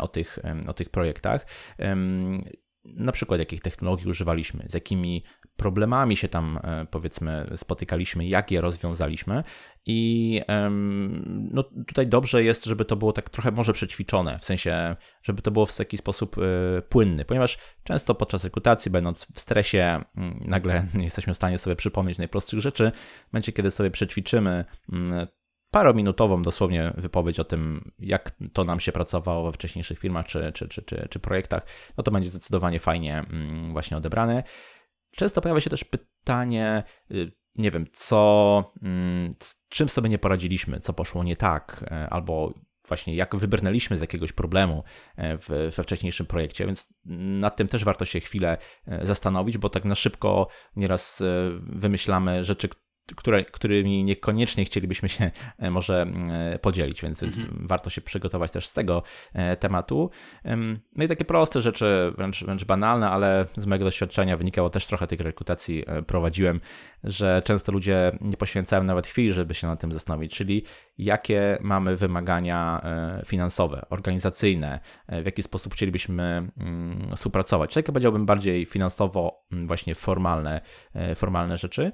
o 0.00 0.08
tych, 0.08 0.38
o 0.66 0.72
tych 0.72 0.90
projektach 0.90 1.46
na 2.84 3.12
przykład 3.12 3.40
jakich 3.40 3.60
technologii 3.60 4.08
używaliśmy, 4.08 4.66
z 4.68 4.74
jakimi 4.74 5.24
problemami 5.56 6.16
się 6.16 6.28
tam 6.28 6.58
powiedzmy 6.90 7.50
spotykaliśmy, 7.56 8.26
jak 8.26 8.50
je 8.50 8.60
rozwiązaliśmy 8.60 9.44
i 9.86 10.40
no, 11.26 11.62
tutaj 11.62 12.06
dobrze 12.06 12.44
jest, 12.44 12.64
żeby 12.64 12.84
to 12.84 12.96
było 12.96 13.12
tak 13.12 13.30
trochę 13.30 13.50
może 13.50 13.72
przećwiczone, 13.72 14.38
w 14.38 14.44
sensie, 14.44 14.96
żeby 15.22 15.42
to 15.42 15.50
było 15.50 15.66
w 15.66 15.78
jakiś 15.78 16.00
sposób 16.00 16.36
e, 16.38 16.82
płynny, 16.82 17.24
ponieważ 17.24 17.58
często 17.84 18.14
podczas 18.14 18.44
rekrutacji, 18.44 18.90
będąc 18.90 19.26
w 19.34 19.40
stresie, 19.40 20.04
mm, 20.16 20.42
nagle 20.46 20.86
nie 20.94 21.04
jesteśmy 21.04 21.34
w 21.34 21.36
stanie 21.36 21.58
sobie 21.58 21.76
przypomnieć 21.76 22.18
najprostszych 22.18 22.60
rzeczy. 22.60 22.92
W 23.28 23.32
momencie, 23.32 23.52
kiedy 23.52 23.70
sobie 23.70 23.90
przećwiczymy 23.90 24.64
mm, 24.92 25.26
parominutową 25.70 26.42
dosłownie 26.42 26.92
wypowiedź 26.96 27.40
o 27.40 27.44
tym, 27.44 27.90
jak 27.98 28.32
to 28.52 28.64
nam 28.64 28.80
się 28.80 28.92
pracowało 28.92 29.44
we 29.44 29.52
wcześniejszych 29.52 29.98
firmach 29.98 30.26
czy, 30.26 30.52
czy, 30.54 30.68
czy, 30.68 30.82
czy, 30.82 31.08
czy 31.10 31.18
projektach, 31.18 31.66
no 31.96 32.04
to 32.04 32.10
będzie 32.10 32.30
zdecydowanie 32.30 32.80
fajnie 32.80 33.18
mm, 33.18 33.72
właśnie 33.72 33.96
odebrane. 33.96 34.42
Często 35.10 35.40
pojawia 35.40 35.60
się 35.60 35.70
też 35.70 35.84
pytanie, 35.84 36.82
y, 37.10 37.32
nie 37.54 37.70
wiem, 37.70 37.86
co, 37.92 38.72
mm, 38.82 39.30
czym 39.68 39.88
sobie 39.88 40.08
nie 40.08 40.18
poradziliśmy, 40.18 40.80
co 40.80 40.92
poszło 40.92 41.24
nie 41.24 41.36
tak, 41.36 41.84
e, 41.90 42.08
albo 42.10 42.54
właśnie 42.88 43.14
jak 43.14 43.36
wybrnęliśmy 43.36 43.96
z 43.96 44.00
jakiegoś 44.00 44.32
problemu 44.32 44.84
e, 45.16 45.38
w, 45.38 45.48
we 45.48 45.82
wcześniejszym 45.82 46.26
projekcie, 46.26 46.66
więc 46.66 46.88
nad 47.40 47.56
tym 47.56 47.68
też 47.68 47.84
warto 47.84 48.04
się 48.04 48.20
chwilę 48.20 48.58
e, 48.86 49.06
zastanowić, 49.06 49.58
bo 49.58 49.68
tak 49.68 49.84
na 49.84 49.94
szybko 49.94 50.48
nieraz 50.76 51.22
wymyślamy 51.60 52.44
rzeczy, 52.44 52.68
które, 53.16 53.44
którymi 53.44 54.04
niekoniecznie 54.04 54.64
chcielibyśmy 54.64 55.08
się 55.08 55.30
e, 55.58 55.70
może 55.70 56.06
e, 56.30 56.58
podzielić, 56.58 57.02
więc, 57.02 57.22
mhm. 57.22 57.66
warto 57.66 57.90
się 57.90 58.00
przygotować 58.00 58.50
też 58.50 58.66
z 58.66 58.72
tego 58.72 59.02
e, 59.32 59.56
tematu. 59.56 60.10
No 60.96 61.04
i 61.04 61.08
takie 61.08 61.24
proste 61.24 61.60
rzeczy, 61.60 62.12
wręcz, 62.16 62.44
wręcz 62.44 62.64
banalne, 62.64 63.10
ale 63.10 63.46
z 63.56 63.66
mojego 63.66 63.84
doświadczenia 63.84 64.36
wynikało 64.36 64.70
też 64.70 64.86
trochę 64.86 65.06
tych 65.06 65.20
rekrutacji 65.20 65.84
prowadziłem, 66.06 66.60
że 67.04 67.42
często 67.44 67.72
ludzie 67.72 68.12
nie 68.20 68.36
poświęcają 68.36 68.84
nawet 68.84 69.06
chwili, 69.06 69.32
żeby 69.32 69.54
się 69.54 69.66
nad 69.66 69.80
tym 69.80 69.92
zastanowić, 69.92 70.34
czyli 70.34 70.64
jakie 70.98 71.58
mamy 71.60 71.96
wymagania 71.96 72.82
finansowe, 73.26 73.86
organizacyjne, 73.90 74.80
w 75.08 75.24
jaki 75.24 75.42
sposób 75.42 75.74
chcielibyśmy 75.74 76.50
mm, 76.58 77.16
współpracować. 77.16 77.74
Takie 77.74 77.92
powiedziałbym 77.92 78.26
bardziej 78.26 78.66
finansowo 78.66 79.44
mm, 79.52 79.66
właśnie 79.66 79.94
formalne, 79.94 80.60
formalne 81.14 81.58
rzeczy. 81.58 81.92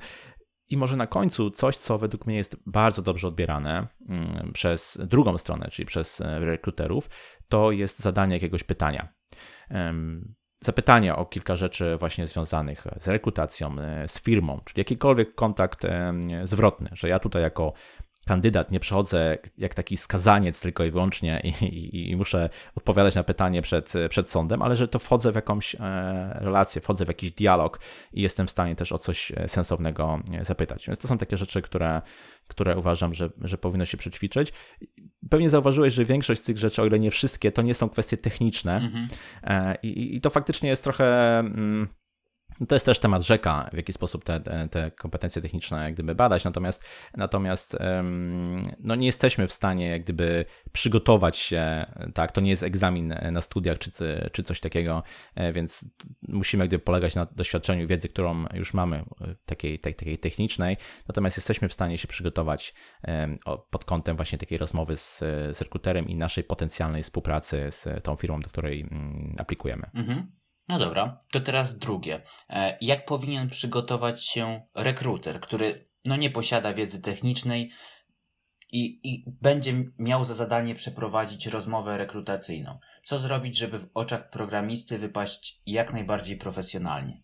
I 0.74 0.76
może 0.76 0.96
na 0.96 1.06
końcu 1.06 1.50
coś, 1.50 1.76
co 1.76 1.98
według 1.98 2.26
mnie 2.26 2.36
jest 2.36 2.56
bardzo 2.66 3.02
dobrze 3.02 3.28
odbierane 3.28 3.86
mm, 4.08 4.50
przez 4.52 4.98
drugą 5.04 5.38
stronę, 5.38 5.68
czyli 5.70 5.86
przez 5.86 6.20
e, 6.20 6.38
rekruterów, 6.38 7.10
to 7.48 7.70
jest 7.70 7.98
zadanie 7.98 8.34
jakiegoś 8.34 8.64
pytania. 8.64 9.08
Zapytania 10.60 11.16
o 11.16 11.26
kilka 11.26 11.56
rzeczy 11.56 11.96
właśnie 11.96 12.26
związanych 12.26 12.84
z 12.96 13.08
rekrutacją, 13.08 13.78
e, 13.78 14.08
z 14.08 14.22
firmą, 14.22 14.60
czyli 14.64 14.80
jakikolwiek 14.80 15.34
kontakt 15.34 15.86
zwrotny, 16.44 16.90
że 16.92 17.08
ja 17.08 17.18
tutaj 17.18 17.42
jako 17.42 17.72
kandydat, 18.24 18.70
nie 18.70 18.80
przechodzę 18.80 19.38
jak 19.58 19.74
taki 19.74 19.96
skazaniec 19.96 20.60
tylko 20.60 20.84
i 20.84 20.90
wyłącznie 20.90 21.40
i, 21.44 21.64
i, 21.64 22.10
i, 22.10 22.16
muszę 22.16 22.50
odpowiadać 22.74 23.14
na 23.14 23.24
pytanie 23.24 23.62
przed, 23.62 23.92
przed 24.08 24.30
sądem, 24.30 24.62
ale 24.62 24.76
że 24.76 24.88
to 24.88 24.98
wchodzę 24.98 25.32
w 25.32 25.34
jakąś 25.34 25.74
e, 25.74 25.78
relację, 26.40 26.80
wchodzę 26.80 27.04
w 27.04 27.08
jakiś 27.08 27.30
dialog 27.30 27.80
i 28.12 28.22
jestem 28.22 28.46
w 28.46 28.50
stanie 28.50 28.76
też 28.76 28.92
o 28.92 28.98
coś 28.98 29.32
e, 29.36 29.48
sensownego 29.48 30.20
e, 30.32 30.44
zapytać. 30.44 30.86
Więc 30.86 30.98
to 30.98 31.08
są 31.08 31.18
takie 31.18 31.36
rzeczy, 31.36 31.62
które, 31.62 32.02
które 32.48 32.76
uważam, 32.76 33.14
że, 33.14 33.30
że 33.40 33.58
powinno 33.58 33.84
się 33.84 33.96
przećwiczyć. 33.96 34.52
Pewnie 35.30 35.50
zauważyłeś, 35.50 35.94
że 35.94 36.04
większość 36.04 36.40
z 36.40 36.44
tych 36.44 36.58
rzeczy, 36.58 36.82
o 36.82 36.86
ile 36.86 36.98
nie 36.98 37.10
wszystkie, 37.10 37.52
to 37.52 37.62
nie 37.62 37.74
są 37.74 37.88
kwestie 37.88 38.16
techniczne 38.16 38.76
mhm. 38.76 39.08
I, 39.82 40.16
i 40.16 40.20
to 40.20 40.30
faktycznie 40.30 40.68
jest 40.68 40.84
trochę... 40.84 41.38
Mm, 41.38 41.88
to 42.68 42.74
jest 42.74 42.86
też 42.86 42.98
temat 42.98 43.22
rzeka, 43.22 43.70
w 43.72 43.76
jaki 43.76 43.92
sposób 43.92 44.24
te, 44.24 44.40
te 44.70 44.90
kompetencje 44.90 45.42
techniczne 45.42 45.84
jak 45.84 45.94
gdyby 45.94 46.14
badać, 46.14 46.44
natomiast, 46.44 46.84
natomiast 47.16 47.76
no 48.80 48.94
nie 48.94 49.07
jesteśmy 49.07 49.48
w 49.48 49.52
stanie 49.52 49.88
jak 49.88 50.02
gdyby 50.02 50.44
przygotować 50.72 51.36
się, 51.36 51.86
tak, 52.14 52.32
to 52.32 52.40
nie 52.40 52.50
jest 52.50 52.62
egzamin 52.62 53.14
na 53.32 53.40
studiach 53.40 53.78
czy, 53.78 53.90
czy 54.32 54.42
coś 54.42 54.61
takiego, 54.61 55.02
e, 55.34 55.52
więc 55.52 55.84
musimy 56.28 56.62
jak 56.62 56.68
gdyby 56.68 56.84
polegać 56.84 57.14
na 57.14 57.26
doświadczeniu, 57.26 57.86
wiedzy, 57.86 58.09
którą 58.09 58.44
już 58.55 58.74
mamy, 58.74 58.96
e, 58.96 59.34
takiej, 59.44 59.78
takiej 59.78 60.18
technicznej, 60.18 60.76
natomiast 61.09 61.36
jesteśmy 61.36 61.68
w 61.68 61.72
stanie 61.72 61.98
się 61.98 62.09
przygotować 62.09 62.74
pod 63.70 63.84
kątem 63.84 64.16
właśnie 64.16 64.38
takiej 64.38 64.59
rozmowy 64.59 64.96
z, 64.96 65.18
z 65.52 65.62
rekruterem 65.62 66.09
i 66.09 66.14
naszej 66.14 66.44
potencjalnej 66.44 67.02
współpracy 67.02 67.66
z 67.70 68.05
tą 68.05 68.16
firmą, 68.16 68.40
do 68.40 68.48
której 68.48 68.80
mm, 68.80 69.34
aplikujemy. 69.38 69.90
Mhm. 69.94 70.43
No 70.68 70.78
dobra, 70.78 71.24
to 71.32 71.40
teraz 71.40 71.78
drugie. 71.78 72.22
E, 72.50 72.78
jak 72.80 73.06
powinien 73.06 73.48
przygotować 73.48 74.26
się 74.26 74.62
rekruter, 74.74 75.40
który 75.40 75.88
no 76.04 76.16
nie 76.16 76.30
posiada 76.30 76.74
wiedzy 76.74 77.00
technicznej 77.00 77.70
i, 78.72 79.00
i 79.12 79.24
będzie 79.42 79.84
miał 79.98 80.24
za 80.24 80.34
zadanie 80.34 80.74
przeprowadzić 80.74 81.46
rozmowę 81.46 81.98
rekrutacyjną? 81.98 82.78
Co 83.04 83.18
zrobić, 83.18 83.58
żeby 83.58 83.78
w 83.78 83.90
oczach 83.94 84.30
programisty 84.30 84.98
wypaść 84.98 85.62
jak 85.66 85.92
najbardziej 85.92 86.36
profesjonalnie? 86.36 87.23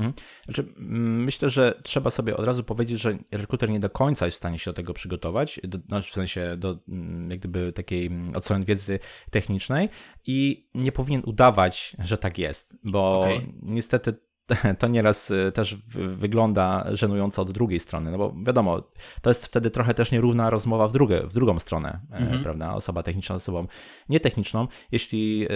Mhm. 0.00 0.12
Znaczy, 0.44 0.62
mm, 0.78 1.24
myślę, 1.24 1.50
że 1.50 1.80
trzeba 1.82 2.10
sobie 2.10 2.36
od 2.36 2.44
razu 2.44 2.64
powiedzieć, 2.64 3.00
że 3.00 3.18
rekruter 3.30 3.70
nie 3.70 3.80
do 3.80 3.90
końca 3.90 4.24
jest 4.24 4.34
w 4.34 4.38
stanie 4.38 4.58
się 4.58 4.70
do 4.70 4.74
tego 4.74 4.94
przygotować, 4.94 5.60
do, 5.64 5.78
no, 5.88 6.02
w 6.02 6.10
sensie 6.10 6.56
do 6.56 6.78
mm, 6.88 7.30
jak 7.30 7.38
gdyby 7.38 7.72
takiej 7.72 8.06
mm, 8.06 8.36
od 8.36 8.44
strony 8.44 8.64
wiedzy 8.64 8.98
technicznej 9.30 9.88
i 10.26 10.68
nie 10.74 10.92
powinien 10.92 11.22
udawać, 11.24 11.96
że 11.98 12.18
tak 12.18 12.38
jest, 12.38 12.76
bo 12.84 13.20
okay. 13.20 13.46
niestety 13.62 14.14
to 14.78 14.88
nieraz 14.88 15.32
też 15.54 15.76
wygląda 15.96 16.86
żenująco 16.92 17.42
od 17.42 17.50
drugiej 17.50 17.80
strony, 17.80 18.10
no 18.10 18.18
bo 18.18 18.34
wiadomo, 18.46 18.82
to 19.22 19.30
jest 19.30 19.46
wtedy 19.46 19.70
trochę 19.70 19.94
też 19.94 20.12
nierówna 20.12 20.50
rozmowa 20.50 20.88
w, 20.88 20.92
drugą 20.92 21.14
w 21.24 21.32
drugą 21.32 21.58
stronę, 21.58 22.00
mhm. 22.10 22.42
prawda? 22.42 22.74
Osoba 22.74 23.02
techniczna 23.02 23.38
z 23.38 23.42
osobą 23.42 23.66
nietechniczną. 24.08 24.68
Jeśli 24.92 25.48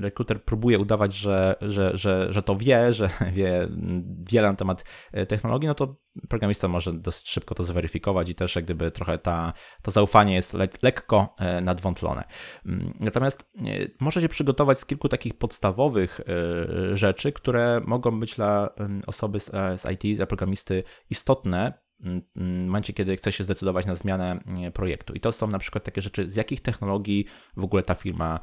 rekruter 0.00 0.44
próbuje 0.44 0.78
udawać, 0.78 1.14
że, 1.14 1.56
że, 1.60 1.90
że, 1.94 2.32
że 2.32 2.42
to 2.42 2.56
wie, 2.56 2.92
że 2.92 3.10
wie 3.32 3.68
wiele 4.30 4.48
na 4.48 4.56
temat 4.56 4.84
technologii, 5.28 5.68
no 5.68 5.74
to 5.74 5.96
programista 6.28 6.68
może 6.68 6.92
dosyć 6.92 7.28
szybko 7.28 7.54
to 7.54 7.62
zweryfikować 7.62 8.28
i 8.28 8.34
też 8.34 8.56
jak 8.56 8.64
gdyby 8.64 8.90
trochę 8.90 9.18
ta, 9.18 9.52
to 9.82 9.90
zaufanie 9.90 10.34
jest 10.34 10.54
le 10.54 10.68
lekko 10.82 11.34
e, 11.38 11.60
nadwątlone. 11.60 12.24
Mm, 12.66 12.94
natomiast 13.00 13.50
e, 13.56 13.60
może 14.00 14.20
się 14.20 14.28
przygotować 14.28 14.78
z 14.78 14.86
kilku 14.86 15.08
takich 15.08 15.34
podstawowych 15.34 16.20
e, 16.20 16.96
rzeczy, 16.96 17.32
które 17.32 17.80
mogą 17.84 18.20
być 18.20 18.38
dla 18.40 18.68
osoby 19.06 19.40
z, 19.40 19.50
z 19.80 19.86
IT, 19.90 20.16
dla 20.16 20.26
programisty 20.26 20.82
istotne 21.10 21.72
w 22.36 22.64
momencie, 22.66 22.92
kiedy 22.92 23.16
chce 23.16 23.32
się 23.32 23.44
zdecydować 23.44 23.86
na 23.86 23.94
zmianę 23.94 24.40
projektu. 24.74 25.14
I 25.14 25.20
to 25.20 25.32
są 25.32 25.46
na 25.46 25.58
przykład 25.58 25.84
takie 25.84 26.02
rzeczy, 26.02 26.30
z 26.30 26.36
jakich 26.36 26.60
technologii 26.60 27.24
w 27.56 27.64
ogóle 27.64 27.82
ta 27.82 27.94
firma 27.94 28.40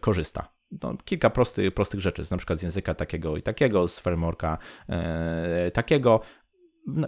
korzysta. 0.00 0.52
No, 0.82 0.96
kilka 1.04 1.30
prostych, 1.30 1.74
prostych 1.74 2.00
rzeczy, 2.00 2.22
na 2.30 2.36
przykład 2.36 2.60
z 2.60 2.62
języka 2.62 2.94
takiego 2.94 3.36
i 3.36 3.42
takiego, 3.42 3.88
z 3.88 3.98
frameworka 3.98 4.58
e, 4.88 5.70
takiego, 5.70 6.20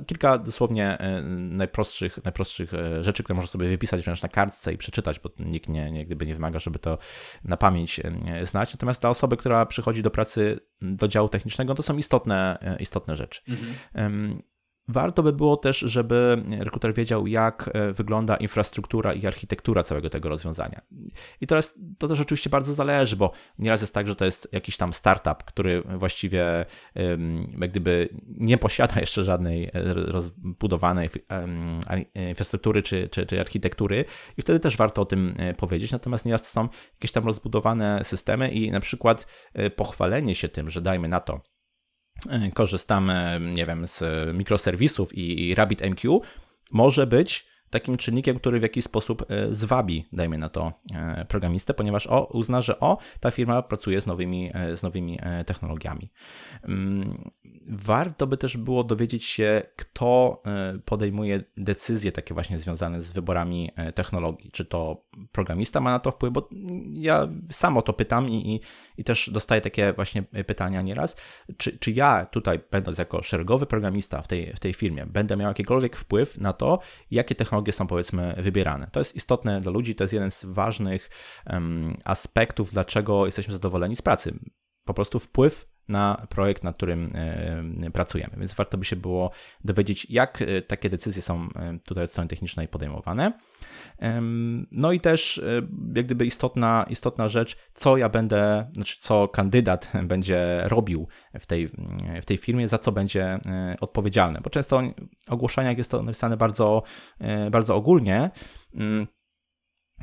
kilka 0.06 0.38
dosłownie 0.38 0.98
e, 0.98 1.22
najprostszych, 1.22 2.24
najprostszych 2.24 2.74
e, 2.74 3.04
rzeczy, 3.04 3.22
które 3.22 3.36
można 3.36 3.50
sobie 3.50 3.68
wypisać 3.68 4.02
wręcz 4.02 4.22
na 4.22 4.28
kartce 4.28 4.72
i 4.72 4.78
przeczytać, 4.78 5.20
bo 5.20 5.30
nikt 5.38 5.68
nie, 5.68 5.90
nie, 5.90 6.06
gdyby 6.06 6.26
nie 6.26 6.34
wymaga, 6.34 6.58
żeby 6.58 6.78
to 6.78 6.98
na 7.44 7.56
pamięć 7.56 8.00
e, 8.00 8.46
znać. 8.46 8.74
Natomiast 8.74 9.00
dla 9.00 9.10
osoby, 9.10 9.36
która 9.36 9.66
przychodzi 9.66 10.02
do 10.02 10.10
pracy 10.10 10.60
do 10.82 11.08
działu 11.08 11.28
technicznego, 11.28 11.74
to 11.74 11.82
są 11.82 11.96
istotne, 11.96 12.58
istotne 12.80 13.16
rzeczy. 13.16 13.40
Mhm. 13.48 14.42
Warto 14.90 15.22
by 15.22 15.32
było 15.32 15.56
też, 15.56 15.78
żeby 15.78 16.42
rekruter 16.58 16.94
wiedział, 16.94 17.26
jak 17.26 17.70
e, 17.72 17.92
wygląda 17.92 18.36
infrastruktura 18.36 19.12
i 19.12 19.26
architektura 19.26 19.82
całego 19.82 20.10
tego 20.10 20.28
rozwiązania. 20.28 20.80
I 21.40 21.46
teraz 21.46 21.74
to 21.98 22.08
też 22.08 22.20
oczywiście 22.20 22.50
bardzo 22.50 22.74
zależy, 22.74 23.16
bo 23.16 23.32
nieraz 23.58 23.80
jest 23.80 23.94
tak, 23.94 24.08
że 24.08 24.16
to 24.16 24.24
jest 24.24 24.48
jakiś 24.52 24.76
tam 24.76 24.92
startup, 24.92 25.44
który 25.44 25.82
właściwie 25.82 26.66
jak 27.60 27.70
gdyby 27.70 28.08
nie 28.26 28.58
posiada 28.58 29.00
jeszcze 29.00 29.24
żadnej 29.24 29.64
e, 29.64 29.70
rozbudowanej 29.94 31.10
infrastruktury 32.14 32.82
czy, 32.82 33.08
czy, 33.08 33.26
czy 33.26 33.40
architektury 33.40 34.04
i 34.36 34.42
wtedy 34.42 34.60
też 34.60 34.76
warto 34.76 35.02
o 35.02 35.04
tym 35.04 35.34
e, 35.38 35.54
powiedzieć. 35.54 35.92
Natomiast 35.92 36.26
nieraz 36.26 36.42
to 36.42 36.48
są 36.48 36.68
jakieś 36.94 37.12
tam 37.12 37.26
rozbudowane 37.26 38.00
systemy 38.04 38.50
i 38.50 38.70
na 38.70 38.80
przykład 38.80 39.26
pochwalenie 39.76 40.34
się 40.34 40.48
tym, 40.48 40.70
że 40.70 40.80
dajmy 40.80 41.08
na 41.08 41.20
to, 41.20 41.40
korzystamy, 42.54 43.40
nie 43.54 43.66
wiem, 43.66 43.86
z 43.86 44.02
mikroserwisów 44.36 45.14
i 45.14 45.54
RabbitMQ, 45.54 46.20
może 46.70 47.06
być 47.06 47.50
takim 47.70 47.96
czynnikiem, 47.96 48.38
który 48.38 48.60
w 48.60 48.62
jakiś 48.62 48.84
sposób 48.84 49.26
e, 49.28 49.54
zwabi, 49.54 50.06
dajmy 50.12 50.38
na 50.38 50.48
to, 50.48 50.72
e, 50.94 51.24
programistę, 51.24 51.74
ponieważ 51.74 52.06
o, 52.06 52.24
uzna, 52.24 52.60
że 52.60 52.80
o, 52.80 52.98
ta 53.20 53.30
firma 53.30 53.62
pracuje 53.62 54.00
z 54.00 54.06
nowymi, 54.06 54.50
e, 54.54 54.76
z 54.76 54.82
nowymi 54.82 55.18
technologiami. 55.46 56.10
Mm, 56.64 57.30
warto 57.68 58.26
by 58.26 58.36
też 58.36 58.56
było 58.56 58.84
dowiedzieć 58.84 59.24
się, 59.24 59.62
kto 59.76 60.42
podejmuje 60.84 61.42
decyzje 61.56 62.12
takie 62.12 62.34
właśnie 62.34 62.58
związane 62.58 63.00
z 63.00 63.12
wyborami 63.12 63.70
technologii. 63.94 64.50
Czy 64.50 64.64
to 64.64 65.04
programista 65.32 65.80
ma 65.80 65.90
na 65.90 65.98
to 65.98 66.10
wpływ, 66.10 66.32
bo 66.32 66.48
ja 66.92 67.28
sam 67.50 67.76
o 67.76 67.82
to 67.82 67.92
pytam 67.92 68.28
i, 68.28 68.54
i, 68.54 68.60
i 69.00 69.04
też 69.04 69.30
dostaję 69.30 69.60
takie 69.60 69.92
właśnie 69.92 70.22
pytania 70.22 70.82
nieraz. 70.82 71.16
Czy, 71.56 71.78
czy 71.78 71.92
ja 71.92 72.26
tutaj, 72.26 72.60
będąc 72.70 72.98
jako 72.98 73.22
szeregowy 73.22 73.66
programista 73.66 74.22
w 74.22 74.28
tej, 74.28 74.52
w 74.52 74.60
tej 74.60 74.74
firmie, 74.74 75.06
będę 75.06 75.36
miał 75.36 75.48
jakikolwiek 75.48 75.96
wpływ 75.96 76.38
na 76.38 76.52
to, 76.52 76.78
jakie 77.10 77.34
technologie 77.34 77.72
są 77.72 77.86
powiedzmy 77.86 78.34
wybierane. 78.38 78.88
To 78.92 79.00
jest 79.00 79.16
istotne 79.16 79.60
dla 79.60 79.72
ludzi, 79.72 79.94
to 79.94 80.04
jest 80.04 80.14
jeden 80.14 80.30
z 80.30 80.44
ważnych 80.44 81.10
um, 81.46 81.96
aspektów, 82.04 82.72
dlaczego 82.72 83.26
jesteśmy 83.26 83.54
zadowoleni 83.54 83.96
z 83.96 84.02
pracy. 84.02 84.38
Po 84.84 84.94
prostu 84.94 85.18
wpływ 85.18 85.68
na 85.90 86.26
projekt, 86.28 86.64
nad 86.64 86.76
którym 86.76 87.10
e, 87.14 87.90
pracujemy. 87.90 88.32
Więc 88.36 88.54
warto 88.54 88.78
by 88.78 88.84
się 88.84 88.96
było 88.96 89.30
dowiedzieć, 89.64 90.06
jak 90.10 90.42
e, 90.42 90.62
takie 90.62 90.90
decyzje 90.90 91.22
są 91.22 91.48
e, 91.56 91.78
tutaj 91.86 92.04
od 92.04 92.10
strony 92.10 92.28
technicznej 92.28 92.68
podejmowane. 92.68 93.32
No 94.72 94.92
i 94.92 95.00
też 95.00 95.42
jak 95.94 96.06
gdyby 96.06 96.26
istotna, 96.26 96.86
istotna 96.88 97.28
rzecz, 97.28 97.56
co 97.74 97.96
ja 97.96 98.08
będę, 98.08 98.70
znaczy 98.74 98.96
co 99.00 99.28
kandydat 99.28 99.92
będzie 100.12 100.60
robił 100.64 101.08
w 101.40 101.46
tej, 101.46 101.68
w 102.22 102.24
tej 102.24 102.36
firmie, 102.36 102.68
za 102.68 102.78
co 102.78 102.92
będzie 102.92 103.38
odpowiedzialny, 103.80 104.40
bo 104.44 104.50
często 104.50 104.82
w 105.28 105.32
ogłoszeniach 105.32 105.78
jest 105.78 105.90
to 105.90 106.02
napisane 106.02 106.36
bardzo, 106.36 106.82
bardzo 107.50 107.74
ogólnie, 107.74 108.30
mm, 108.74 109.06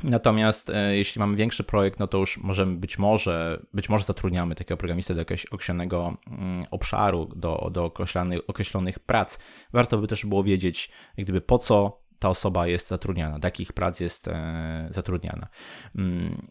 Natomiast 0.02 0.70
e, 0.70 0.96
jeśli 0.96 1.18
mamy 1.18 1.36
większy 1.36 1.64
projekt, 1.64 1.98
no 1.98 2.06
to 2.06 2.18
już 2.18 2.38
możemy 2.38 2.76
być 2.76 2.98
może, 2.98 3.62
być 3.74 3.88
może 3.88 4.04
zatrudniamy 4.04 4.54
takiego 4.54 4.76
programistę 4.76 5.14
do 5.14 5.20
jakiegoś 5.20 5.46
określonego 5.46 6.16
mm, 6.26 6.66
obszaru, 6.70 7.28
do, 7.36 7.70
do 7.72 7.84
określonych, 7.84 8.40
określonych 8.46 8.98
prac. 8.98 9.38
Warto 9.72 9.98
by 9.98 10.06
też 10.06 10.26
było 10.26 10.44
wiedzieć, 10.44 10.90
jak 11.16 11.24
gdyby 11.24 11.40
po 11.40 11.58
co 11.58 12.02
ta 12.18 12.28
osoba 12.28 12.66
jest 12.66 12.88
zatrudniana, 12.88 13.38
do 13.38 13.46
jakich 13.46 13.72
prac 13.72 14.00
jest 14.00 14.28
e, 14.28 14.88
zatrudniana. 14.90 15.48
Mm, 15.96 16.48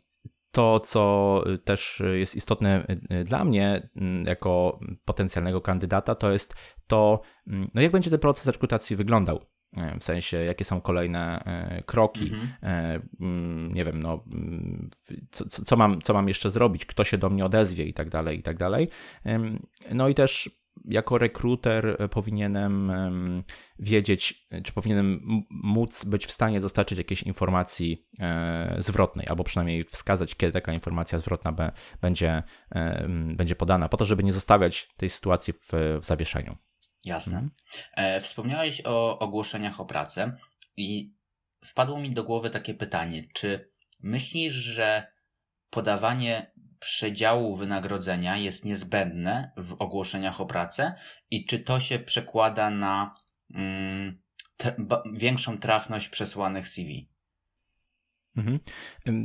to, 0.52 0.80
co 0.80 1.44
też 1.64 2.04
jest 2.14 2.36
istotne 2.36 2.86
e, 3.10 3.24
dla 3.24 3.46
mnie, 3.46 3.90
mm, 3.96 4.26
jako 4.26 4.80
potencjalnego 5.06 5.62
kandydata, 5.62 6.16
to 6.16 6.32
jest 6.32 6.56
to, 6.88 7.22
no 7.48 7.82
jak 7.82 7.92
będzie 7.92 8.10
ten 8.10 8.20
proces 8.20 8.48
rekrutacji 8.48 8.96
wyglądał 8.96 9.46
w 10.00 10.04
sensie 10.04 10.38
jakie 10.38 10.66
są 10.66 10.82
kolejne 10.82 11.40
e, 11.46 11.84
kroki, 11.84 12.24
mhm. 12.34 12.50
E, 12.64 13.02
mm, 13.20 13.74
nie 13.74 13.86
wiem, 13.86 14.04
no, 14.04 14.24
mm, 14.34 14.90
co, 15.32 15.46
co, 15.50 15.76
mam, 15.76 16.02
co 16.02 16.14
mam 16.14 16.28
jeszcze 16.28 16.52
zrobić, 16.52 16.86
kto 16.86 17.04
się 17.04 17.18
do 17.18 17.30
mnie 17.30 17.46
odezwie 17.46 17.84
i 17.84 17.94
tak 17.94 18.10
dalej, 18.10 18.40
i 18.40 18.44
tak 18.44 18.58
dalej. 18.58 18.90
No 19.92 20.10
i 20.10 20.16
też 20.16 20.50
jako 20.86 21.18
rekruter 21.18 21.98
powinienem 22.12 22.92
wiedzieć, 23.80 24.48
czy 24.64 24.74
powinienem 24.74 25.22
móc 25.50 26.06
być 26.06 26.26
w 26.26 26.32
stanie 26.32 26.62
dostarczyć 26.62 26.98
jakiejś 26.98 27.24
informacji 27.24 28.06
e, 28.20 28.76
zwrotnej, 28.80 29.28
albo 29.28 29.44
przynajmniej 29.44 29.84
wskazać, 29.84 30.36
kiedy 30.36 30.54
taka 30.54 30.74
informacja 30.74 31.20
zwrotna 31.20 31.54
będzie, 32.02 32.44
będzie 33.36 33.56
podana, 33.56 33.90
po 33.90 33.98
to, 33.98 34.06
żeby 34.06 34.24
nie 34.24 34.34
zostawiać 34.34 34.90
tej 34.98 35.10
sytuacji 35.10 35.54
w, 35.54 36.00
w 36.02 36.06
zawieszeniu. 36.06 36.58
Jasne. 37.08 37.38
Mhm. 37.38 37.52
E, 37.94 38.20
wspomniałeś 38.20 38.82
o 38.86 39.20
ogłoszeniach 39.20 39.80
o 39.82 39.86
pracę 39.86 40.38
i 40.78 41.14
wpadło 41.66 42.00
mi 42.00 42.14
do 42.14 42.24
głowy 42.24 42.50
takie 42.50 42.74
pytanie, 42.74 43.24
czy 43.34 43.72
myślisz, 44.00 44.54
że 44.54 45.12
podawanie 45.70 46.52
przedziału 46.80 47.56
wynagrodzenia 47.56 48.38
jest 48.38 48.66
niezbędne 48.66 49.52
w 49.58 49.76
ogłoszeniach 49.80 50.42
o 50.42 50.46
pracę 50.46 50.96
i 51.32 51.46
czy 51.46 51.60
to 51.60 51.80
się 51.80 52.00
przekłada 52.00 52.70
na 52.70 53.16
mm, 53.54 54.22
większą 55.14 55.58
trafność 55.58 56.10
przesłanych 56.10 56.68
CV? 56.68 57.10
Mhm. 58.38 58.60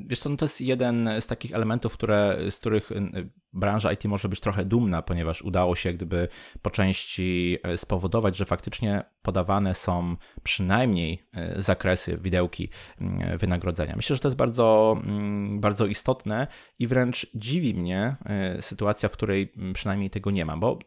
Wiesz 0.06 0.20
co, 0.20 0.30
no 0.30 0.36
to 0.36 0.44
jest 0.44 0.60
jeden 0.60 1.10
z 1.20 1.26
takich 1.26 1.54
elementów, 1.54 1.92
które, 1.92 2.38
z 2.50 2.56
których 2.56 2.90
branża 3.52 3.92
IT 3.92 4.04
może 4.04 4.28
być 4.28 4.40
trochę 4.40 4.64
dumna, 4.64 5.02
ponieważ 5.02 5.42
udało 5.42 5.76
się 5.76 5.92
gdyby 5.92 6.28
po 6.62 6.70
części 6.70 7.58
e, 7.62 7.78
spowodować, 7.78 8.36
że 8.36 8.44
faktycznie 8.44 9.02
podawane 9.22 9.74
są 9.74 10.16
przynajmniej 10.42 11.22
e, 11.32 11.62
zakresy, 11.62 12.18
widełki 12.22 12.68
wynagrodzenia. 13.38 13.96
Myślę, 13.96 14.16
że 14.16 14.20
to 14.20 14.28
jest 14.28 14.38
bardzo, 14.38 14.96
bardzo 15.50 15.86
istotne 15.86 16.46
i 16.78 16.86
wręcz 16.86 17.26
dziwi 17.34 17.74
mnie 17.74 18.16
e, 18.24 18.62
sytuacja, 18.62 19.08
w 19.08 19.12
której 19.12 19.52
przynajmniej 19.74 20.10
tego 20.10 20.30
nie 20.30 20.44
ma, 20.44 20.56
bo 20.56 20.78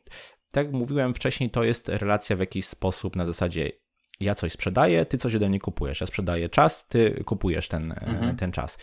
tak 0.52 0.66
jak 0.66 0.76
mówiłem 0.76 1.14
wcześniej, 1.14 1.50
to 1.50 1.64
jest 1.64 1.90
relacja 1.90 2.36
w 2.36 2.40
jakiś 2.40 2.66
sposób 2.66 3.16
na 3.16 3.26
zasadzie 3.26 3.72
ja 4.20 4.36
coś 4.36 4.52
sprzedaję, 4.52 5.06
ty 5.06 5.18
coś 5.18 5.36
ode 5.36 5.50
mnie 5.50 5.60
kupujesz. 5.60 6.02
Ja 6.02 6.08
sprzedaję 6.08 6.50
czas, 6.50 6.88
ty 6.88 7.24
kupujesz 7.26 7.68
ten, 7.68 7.92
e, 7.92 7.96
mhm. 7.96 8.36
ten 8.36 8.52
czas. 8.52 8.78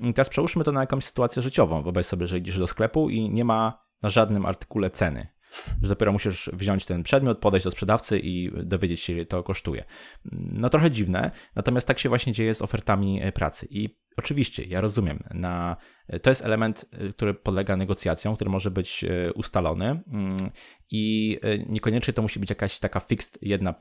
I 0.00 0.14
teraz 0.14 0.28
przełóżmy 0.28 0.64
to 0.64 0.72
na 0.72 0.80
jakąś 0.80 1.04
sytuację 1.04 1.42
życiową. 1.42 1.82
Wyobraź 1.82 2.06
sobie, 2.06 2.26
że 2.26 2.38
idziesz 2.38 2.58
do 2.58 2.66
sklepu 2.66 3.10
i 3.10 3.30
nie 3.30 3.44
ma 3.44 3.82
na 4.02 4.08
żadnym 4.08 4.46
artykule 4.46 4.90
ceny. 4.90 5.26
Że 5.82 5.88
dopiero 5.88 6.12
musisz 6.12 6.50
wziąć 6.52 6.84
ten 6.84 7.02
przedmiot, 7.02 7.38
podejść 7.38 7.64
do 7.64 7.70
sprzedawcy 7.70 8.18
i 8.18 8.50
dowiedzieć 8.64 9.00
się, 9.00 9.12
ile 9.12 9.26
to 9.26 9.42
kosztuje. 9.42 9.84
No 10.32 10.70
trochę 10.70 10.90
dziwne, 10.90 11.30
natomiast 11.54 11.86
tak 11.86 11.98
się 11.98 12.08
właśnie 12.08 12.32
dzieje 12.32 12.54
z 12.54 12.62
ofertami 12.62 13.22
e, 13.22 13.32
pracy. 13.32 13.66
I 13.70 13.98
Oczywiście, 14.18 14.64
ja 14.64 14.80
rozumiem. 14.80 15.22
Na, 15.30 15.76
to 16.22 16.30
jest 16.30 16.44
element, 16.44 16.84
który 17.10 17.34
podlega 17.34 17.76
negocjacjom, 17.76 18.34
który 18.34 18.50
może 18.50 18.70
być 18.70 19.04
ustalony 19.34 20.02
mm, 20.12 20.50
i 20.90 21.38
niekoniecznie 21.68 22.14
to 22.14 22.22
musi 22.22 22.40
być 22.40 22.50
jakaś 22.50 22.78
taka 22.78 23.00
fixed 23.00 23.38
jedna 23.42 23.74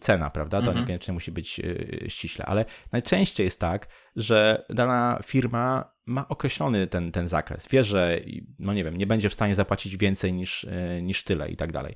cena, 0.00 0.30
prawda? 0.30 0.58
To 0.58 0.66
mhm. 0.66 0.78
niekoniecznie 0.78 1.14
musi 1.14 1.32
być 1.32 1.60
ściśle, 2.08 2.46
ale 2.46 2.64
najczęściej 2.92 3.44
jest 3.44 3.60
tak, 3.60 3.88
że 4.16 4.64
dana 4.68 5.20
firma 5.24 5.94
ma 6.06 6.28
określony 6.28 6.86
ten, 6.86 7.12
ten 7.12 7.28
zakres. 7.28 7.68
Wie, 7.68 7.84
że 7.84 8.20
no 8.58 8.74
nie 8.74 8.84
wiem, 8.84 8.96
nie 8.96 9.06
będzie 9.06 9.28
w 9.28 9.34
stanie 9.34 9.54
zapłacić 9.54 9.96
więcej 9.96 10.32
niż, 10.32 10.66
niż 11.02 11.24
tyle 11.24 11.50
i 11.50 11.56
tak 11.56 11.72
dalej. 11.72 11.94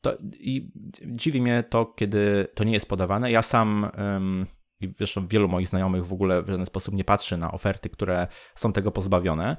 To, 0.00 0.18
I 0.32 0.72
dziwi 1.06 1.42
mnie 1.42 1.64
to, 1.70 1.86
kiedy 1.86 2.46
to 2.54 2.64
nie 2.64 2.72
jest 2.72 2.88
podawane. 2.88 3.30
Ja 3.30 3.42
sam 3.42 3.90
i 4.84 4.94
zresztą 4.98 5.26
wielu 5.26 5.48
moich 5.48 5.66
znajomych 5.66 6.06
w 6.06 6.12
ogóle 6.12 6.42
w 6.42 6.46
żaden 6.46 6.66
sposób 6.66 6.94
nie 6.94 7.04
patrzy 7.04 7.36
na 7.36 7.52
oferty, 7.52 7.90
które 7.90 8.26
są 8.54 8.72
tego 8.72 8.90
pozbawione. 8.90 9.56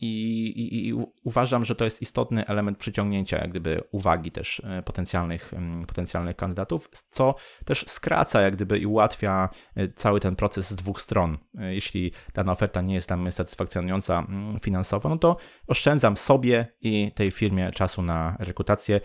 I, 0.00 0.46
i, 0.46 0.88
I, 0.88 0.94
uważam, 1.24 1.64
że 1.64 1.74
to 1.74 1.84
jest 1.84 2.02
istotny 2.02 2.46
element 2.46 2.78
przyciągnięcia 2.78 3.38
jak 3.38 3.50
gdyby 3.50 3.82
uwagi 3.92 4.30
też 4.30 4.62
e, 4.64 4.82
potencjalnych, 4.82 5.52
potencjalnych 5.86 6.36
kandydatów, 6.36 6.90
co 7.10 7.34
też 7.64 7.84
skraca 7.88 8.40
jak 8.40 8.54
gdyby 8.54 8.78
i 8.78 8.86
ułatwia 8.86 9.48
e, 9.76 9.88
cały 9.88 10.20
ten 10.20 10.36
proces 10.36 10.70
z 10.70 10.76
dwóch 10.76 11.00
stron. 11.00 11.38
E, 11.58 11.74
jeśli 11.74 12.12
dana 12.34 12.52
oferta 12.52 12.80
nie 12.80 12.94
jest 12.94 13.08
tam 13.08 13.32
satysfakcjonująca 13.32 14.26
finansowo, 14.62 15.08
no 15.08 15.18
to 15.18 15.36
oszczędzam 15.66 16.16
sobie 16.16 16.66
i 16.80 17.12
tej 17.14 17.30
firmie 17.30 17.70
czasu 17.70 18.02
na 18.02 18.36
rekrutację, 18.38 19.00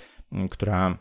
która 0.49 0.79
Mm, 0.79 0.97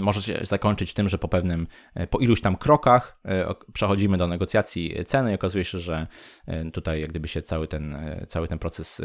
może 0.00 0.22
się 0.22 0.38
zakończyć 0.42 0.94
tym, 0.94 1.08
że 1.08 1.18
po 1.18 1.28
pewnym, 1.28 1.66
e, 1.94 2.06
po 2.06 2.18
iluś 2.18 2.40
tam 2.40 2.56
krokach 2.56 3.20
e, 3.24 3.54
przechodzimy 3.72 4.16
do 4.16 4.26
negocjacji 4.26 5.04
ceny 5.06 5.32
i 5.32 5.34
okazuje 5.34 5.64
się, 5.64 5.78
że 5.78 6.06
e, 6.46 6.70
tutaj 6.70 7.00
jak 7.00 7.10
gdyby 7.10 7.28
się 7.28 7.42
cały 7.42 7.68
ten, 7.68 7.96
cały 8.28 8.48
ten 8.48 8.58
proces 8.58 9.02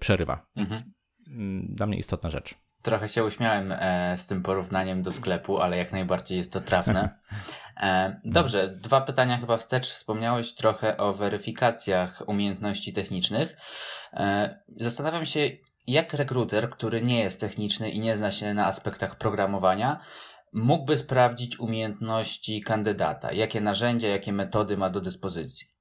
przerywa. 0.00 0.46
Więc 0.56 0.70
mhm. 0.72 0.92
Mm, 1.28 1.66
dla 1.74 1.86
mnie 1.86 1.98
istotna 1.98 2.30
rzecz. 2.30 2.54
Trochę 2.82 3.08
się 3.08 3.24
uśmiałem 3.24 3.74
z 4.16 4.26
tym 4.26 4.42
porównaniem 4.42 5.02
do 5.02 5.12
sklepu, 5.12 5.58
ale 5.58 5.76
jak 5.76 5.92
najbardziej 5.92 6.38
jest 6.38 6.52
to 6.52 6.60
trafne. 6.60 7.18
dobrze, 8.24 8.68
dwa 8.68 9.00
pytania 9.00 9.38
chyba 9.38 9.56
wstecz. 9.56 9.90
Wspomniałeś 9.90 10.54
trochę 10.54 10.96
o 10.96 11.12
weryfikacjach 11.14 12.22
umiejętności 12.26 12.92
technicznych. 12.92 13.56
zastanawiam 14.76 15.26
się, 15.26 15.50
jak 15.90 16.14
rekruter, 16.14 16.70
który 16.70 17.02
nie 17.02 17.20
jest 17.20 17.40
techniczny 17.40 17.90
i 17.90 18.00
nie 18.00 18.16
zna 18.16 18.30
się 18.30 18.54
na 18.54 18.66
aspektach 18.66 19.18
programowania, 19.18 20.00
mógłby 20.52 20.98
sprawdzić 20.98 21.60
umiejętności 21.60 22.60
kandydata? 22.60 23.32
Jakie 23.32 23.60
narzędzia, 23.60 24.08
jakie 24.08 24.32
metody 24.32 24.76
ma 24.76 24.90
do 24.90 25.00
dyspozycji? 25.00 25.79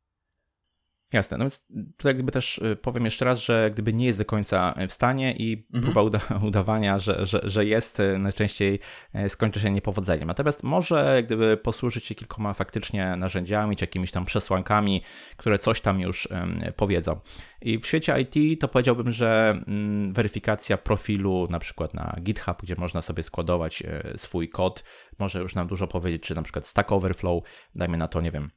Jasne, 1.14 1.38
no 1.38 1.44
więc 1.44 1.66
tutaj 1.98 2.16
gdyby 2.16 2.32
też 2.32 2.58
y, 2.58 2.76
powiem 2.76 3.06
jeszcze 3.06 3.26
raz, 3.26 3.40
że 3.40 3.72
gdyby 3.74 3.94
nie 3.94 4.06
jest 4.06 4.18
do 4.18 4.26
końca 4.26 4.74
w 4.88 4.94
stanie 4.94 5.36
i 5.38 5.66
mhm. 5.74 5.84
próba 5.84 6.04
uda 6.04 6.20
udawania, 6.48 7.00
że, 7.00 7.26
że, 7.26 7.42
że 7.44 7.66
jest, 7.66 8.00
y, 8.00 8.20
najczęściej 8.20 8.80
y, 9.16 9.30
skończy 9.30 9.60
się 9.60 9.72
niepowodzeniem. 9.72 10.28
Natomiast 10.28 10.64
może 10.64 11.24
gdyby 11.24 11.58
posłużyć 11.58 12.06
się 12.06 12.16
kilkoma 12.16 12.54
faktycznie 12.54 13.16
narzędziami, 13.16 13.76
czy 13.76 13.84
jakimiś 13.84 14.12
tam 14.12 14.26
przesłankami, 14.26 15.02
które 15.38 15.60
coś 15.60 15.82
tam 15.82 16.00
już 16.00 16.28
powiedzą. 16.76 17.20
I 17.62 17.80
w 17.80 17.88
świecie 17.88 18.16
IT 18.22 18.62
to 18.62 18.68
powiedziałbym, 18.68 19.12
że 19.12 19.62
um, 19.68 20.14
weryfikacja 20.14 20.78
profilu 20.78 21.48
na 21.50 21.60
przykład 21.60 21.94
na 21.94 22.16
GitHub, 22.22 22.62
gdzie 22.62 22.76
można 22.76 23.02
sobie 23.02 23.24
składować 23.24 23.84
swój 24.18 24.50
kod, 24.50 24.84
może 25.20 25.42
już 25.42 25.56
nam 25.56 25.68
dużo 25.68 25.88
powiedzieć, 25.88 26.24
czy 26.24 26.36
na 26.36 26.42
przykład 26.42 26.68
Stack 26.68 26.92
Overflow, 26.92 27.44
dajmy 27.76 27.98
na 27.98 28.08
to, 28.08 28.22
nie 28.22 28.32
wiem, 28.32 28.52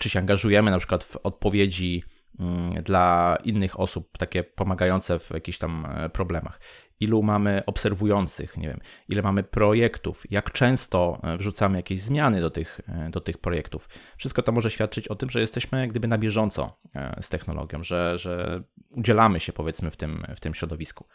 czy 0.00 0.10
się 0.10 0.18
angażujemy 0.18 0.70
na 0.70 0.78
przykład 0.78 1.04
w 1.04 1.16
odpowiedzi 1.16 2.02
mm, 2.38 2.82
dla 2.82 3.36
innych 3.44 3.80
osób, 3.80 4.18
takie 4.18 4.44
pomagające 4.44 5.18
w 5.18 5.30
jakichś 5.30 5.58
tam 5.58 5.86
e, 5.86 6.08
problemach. 6.08 6.60
Ilu 7.00 7.22
mamy 7.22 7.62
obserwujących, 7.66 8.56
nie 8.56 8.68
wiem, 8.68 8.80
ile 9.08 9.22
mamy 9.22 9.42
projektów, 9.42 10.24
jak 10.30 10.52
często 10.52 11.20
e, 11.22 11.36
wrzucamy 11.36 11.76
jakieś 11.76 12.00
zmiany 12.00 12.40
do 12.40 12.50
tych, 12.50 12.80
do 13.10 13.20
tych 13.20 13.38
projektów. 13.38 13.88
Wszystko 14.16 14.42
to 14.42 14.52
może 14.52 14.70
świadczyć 14.70 15.08
o 15.08 15.14
tym, 15.14 15.30
że 15.30 15.40
jesteśmy 15.40 15.88
gdyby 15.88 16.08
na 16.08 16.18
bieżąco 16.18 16.80
z 17.20 17.28
technologią, 17.28 17.82
że, 17.82 18.18
że 18.18 18.62
udzielamy 18.90 19.40
się 19.40 19.52
powiedzmy 19.52 19.90
w 19.90 19.96
tym, 19.96 20.24
w 20.36 20.40
tym 20.40 20.54
środowisku. 20.54 21.08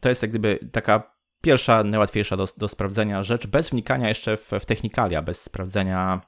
To 0.00 0.08
jest 0.08 0.22
jak 0.22 0.30
gdyby 0.30 0.58
taka 0.72 1.19
pierwsza, 1.42 1.84
najłatwiejsza 1.84 2.36
do, 2.36 2.48
do 2.56 2.68
sprawdzenia 2.68 3.22
rzecz, 3.22 3.46
bez 3.46 3.70
wnikania 3.70 4.08
jeszcze 4.08 4.36
w, 4.36 4.50
w 4.60 4.66
technikalia, 4.66 5.22
bez 5.22 5.42
sprawdzenia 5.42 6.20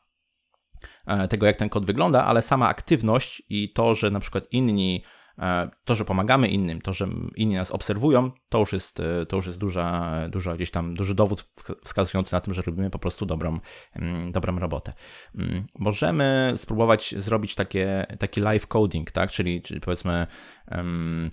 e, 1.06 1.28
tego, 1.28 1.46
jak 1.46 1.56
ten 1.56 1.68
kod 1.68 1.86
wygląda, 1.86 2.24
ale 2.24 2.42
sama 2.42 2.68
aktywność 2.68 3.42
i 3.48 3.72
to, 3.72 3.94
że 3.94 4.10
na 4.10 4.20
przykład 4.20 4.44
inni, 4.50 5.04
e, 5.38 5.70
to, 5.84 5.94
że 5.94 6.04
pomagamy 6.04 6.48
innym, 6.48 6.80
to, 6.80 6.92
że 6.92 7.08
inni 7.36 7.54
nas 7.54 7.70
obserwują, 7.70 8.30
to 8.48 8.58
już 8.58 8.72
jest, 8.72 9.00
e, 9.00 9.26
to 9.26 9.36
już 9.36 9.46
jest 9.46 9.60
duża, 9.60 10.12
duża 10.28 10.54
gdzieś 10.54 10.70
tam 10.70 10.94
duży 10.94 11.14
dowód 11.14 11.50
wskazujący 11.84 12.32
na 12.32 12.40
tym, 12.40 12.54
że 12.54 12.62
robimy 12.62 12.90
po 12.90 12.98
prostu 12.98 13.26
dobrą, 13.26 13.60
mm, 13.92 14.32
dobrą 14.32 14.58
robotę. 14.58 14.92
Mm, 15.34 15.66
możemy 15.78 16.52
spróbować 16.56 17.14
zrobić 17.18 17.54
takie, 17.54 18.06
taki 18.18 18.40
live 18.40 18.66
coding, 18.66 19.10
tak? 19.10 19.30
czyli, 19.30 19.62
czyli 19.62 19.80
powiedzmy 19.80 20.26
um, 20.70 21.30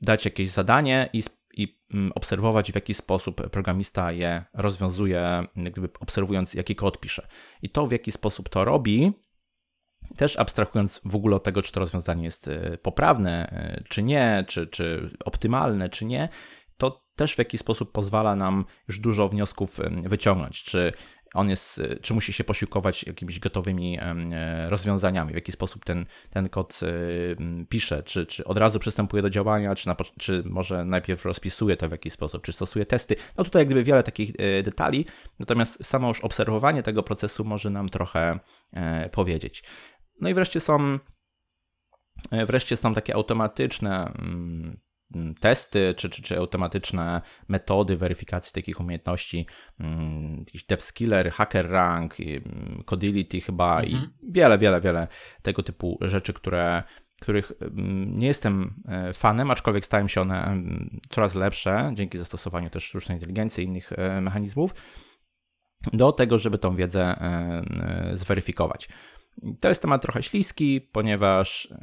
dać 0.00 0.24
jakieś 0.24 0.50
zadanie 0.50 1.08
i 1.12 1.22
i 1.56 1.78
mm, 1.94 2.12
obserwować, 2.14 2.72
w 2.72 2.74
jaki 2.74 2.94
sposób 2.94 3.50
programista 3.50 4.12
je 4.12 4.44
rozwiązuje, 4.54 5.44
gdyby 5.56 5.88
obserwując, 6.00 6.54
jaki 6.54 6.76
kod 6.76 7.00
pisze. 7.00 7.26
I 7.62 7.70
to, 7.70 7.86
w 7.86 7.92
jaki 7.92 8.12
sposób 8.12 8.48
to 8.48 8.64
robi, 8.64 9.12
też 10.16 10.38
abstrahując 10.38 11.00
w 11.04 11.16
ogóle 11.16 11.36
od 11.36 11.44
tego, 11.44 11.62
czy 11.62 11.72
to 11.72 11.80
rozwiązanie 11.80 12.24
jest 12.24 12.48
e, 12.48 12.78
poprawne, 12.78 13.48
e, 13.50 13.84
czy 13.88 14.02
nie, 14.02 14.44
czy, 14.48 14.66
czy 14.66 15.10
optymalne, 15.24 15.88
czy 15.88 16.04
nie, 16.04 16.28
to 16.76 17.04
też 17.16 17.34
w 17.34 17.38
jaki 17.38 17.58
sposób 17.58 17.92
pozwala 17.92 18.36
nam 18.36 18.64
już 18.88 18.98
dużo 18.98 19.28
wniosków 19.28 19.80
wyciągnąć. 20.02 20.62
Czy 20.62 20.92
on 21.34 21.50
jest, 21.50 21.78
y, 21.78 21.98
czy 22.02 22.14
musi 22.14 22.32
się 22.32 22.44
posiłkować 22.44 23.04
jakimiś 23.04 23.38
gotowymi 23.38 23.98
e, 24.00 24.70
rozwiązaniami, 24.70 25.32
w 25.32 25.34
jaki 25.34 25.52
sposób 25.52 25.84
ten, 25.84 26.06
ten 26.30 26.48
kod 26.48 26.80
y, 26.82 27.36
pisze, 27.68 28.02
czy, 28.02 28.26
czy 28.26 28.44
od 28.44 28.58
razu 28.58 28.78
przystępuje 28.78 29.22
do 29.22 29.30
działania, 29.30 29.74
czy, 29.74 29.88
na, 29.88 29.96
czy 30.18 30.42
może 30.46 30.84
najpierw 30.84 31.24
rozpisuje 31.24 31.76
to 31.76 31.88
w 31.88 31.92
jakiś 31.92 32.12
sposób, 32.12 32.42
czy 32.42 32.52
stosuje 32.52 32.86
testy. 32.86 33.16
No 33.38 33.44
tutaj 33.44 33.60
jak 33.60 33.68
gdyby 33.68 33.82
wiele 33.82 34.02
takich 34.02 34.30
e, 34.38 34.62
detali, 34.62 35.06
natomiast 35.38 35.86
samo 35.86 36.08
już 36.08 36.20
obserwowanie 36.20 36.82
tego 36.82 37.02
procesu 37.02 37.44
może 37.44 37.70
nam 37.70 37.88
trochę 37.88 38.38
e, 38.72 39.08
powiedzieć. 39.08 39.64
No 40.20 40.28
i 40.28 40.34
wreszcie 40.34 40.60
są 40.60 40.98
Wreszcie 42.46 42.76
są 42.76 42.92
takie 42.92 43.14
automatyczne 43.14 44.12
Mm, 44.18 44.80
testy 45.40 45.94
czy, 45.96 46.10
czy, 46.10 46.22
czy 46.22 46.38
automatyczne 46.38 47.20
metody 47.48 47.96
weryfikacji 47.96 48.52
takich 48.52 48.80
umiejętności, 48.80 49.46
mm, 49.80 50.38
jakiś 50.38 50.64
DevSkiller, 50.64 51.30
HackerRank, 51.30 52.20
mm, 52.20 52.82
Codility 52.84 53.40
chyba 53.40 53.80
mhm. 53.80 54.02
i 54.22 54.32
wiele, 54.32 54.58
wiele, 54.58 54.80
wiele 54.80 55.08
tego 55.42 55.62
typu 55.62 55.98
rzeczy, 56.00 56.32
które 56.32 56.82
których 57.20 57.52
nie 58.06 58.26
jestem 58.26 58.74
e, 58.88 59.12
fanem, 59.12 59.50
aczkolwiek 59.50 59.86
stają 59.86 60.08
się 60.08 60.20
one 60.20 60.62
coraz 61.08 61.34
lepsze 61.34 61.92
dzięki 61.94 62.18
zastosowaniu 62.18 62.70
też 62.70 62.84
sztucznej 62.84 63.16
inteligencji 63.16 63.64
i 63.64 63.66
innych 63.66 63.92
e, 63.92 64.20
mechanizmów 64.20 64.74
do 65.92 66.12
tego, 66.12 66.38
żeby 66.38 66.58
tą 66.58 66.76
wiedzę 66.76 67.02
e, 67.02 67.62
zweryfikować. 68.12 68.88
To 69.60 69.68
jest 69.68 69.82
temat 69.82 70.02
trochę 70.02 70.22
śliski, 70.22 70.80
ponieważ 70.80 71.74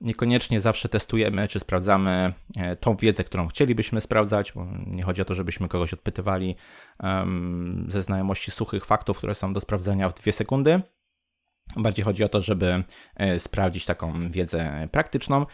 Niekoniecznie 0.00 0.60
zawsze 0.60 0.88
testujemy, 0.88 1.48
czy 1.48 1.60
sprawdzamy 1.60 2.32
e, 2.56 2.76
tą 2.76 2.96
wiedzę, 2.96 3.24
którą 3.24 3.48
chcielibyśmy 3.48 4.00
sprawdzać, 4.00 4.52
bo 4.52 4.66
nie 4.86 5.02
chodzi 5.02 5.22
o 5.22 5.24
to, 5.24 5.34
żebyśmy 5.34 5.68
kogoś 5.68 5.94
odpytywali 5.94 6.56
ze 7.88 8.02
znajomości 8.02 8.50
suchych 8.50 8.84
faktów, 8.84 9.18
które 9.18 9.34
są 9.34 9.52
do 9.52 9.60
sprawdzenia 9.60 10.08
w 10.08 10.14
dwie 10.14 10.32
sekundy. 10.32 10.80
Bardziej 11.76 12.04
chodzi 12.04 12.24
o 12.24 12.28
to, 12.28 12.40
żeby 12.40 12.84
e, 13.16 13.40
sprawdzić 13.40 13.84
taką 13.84 14.28
wiedzę 14.28 14.88
praktyczną. 14.92 15.46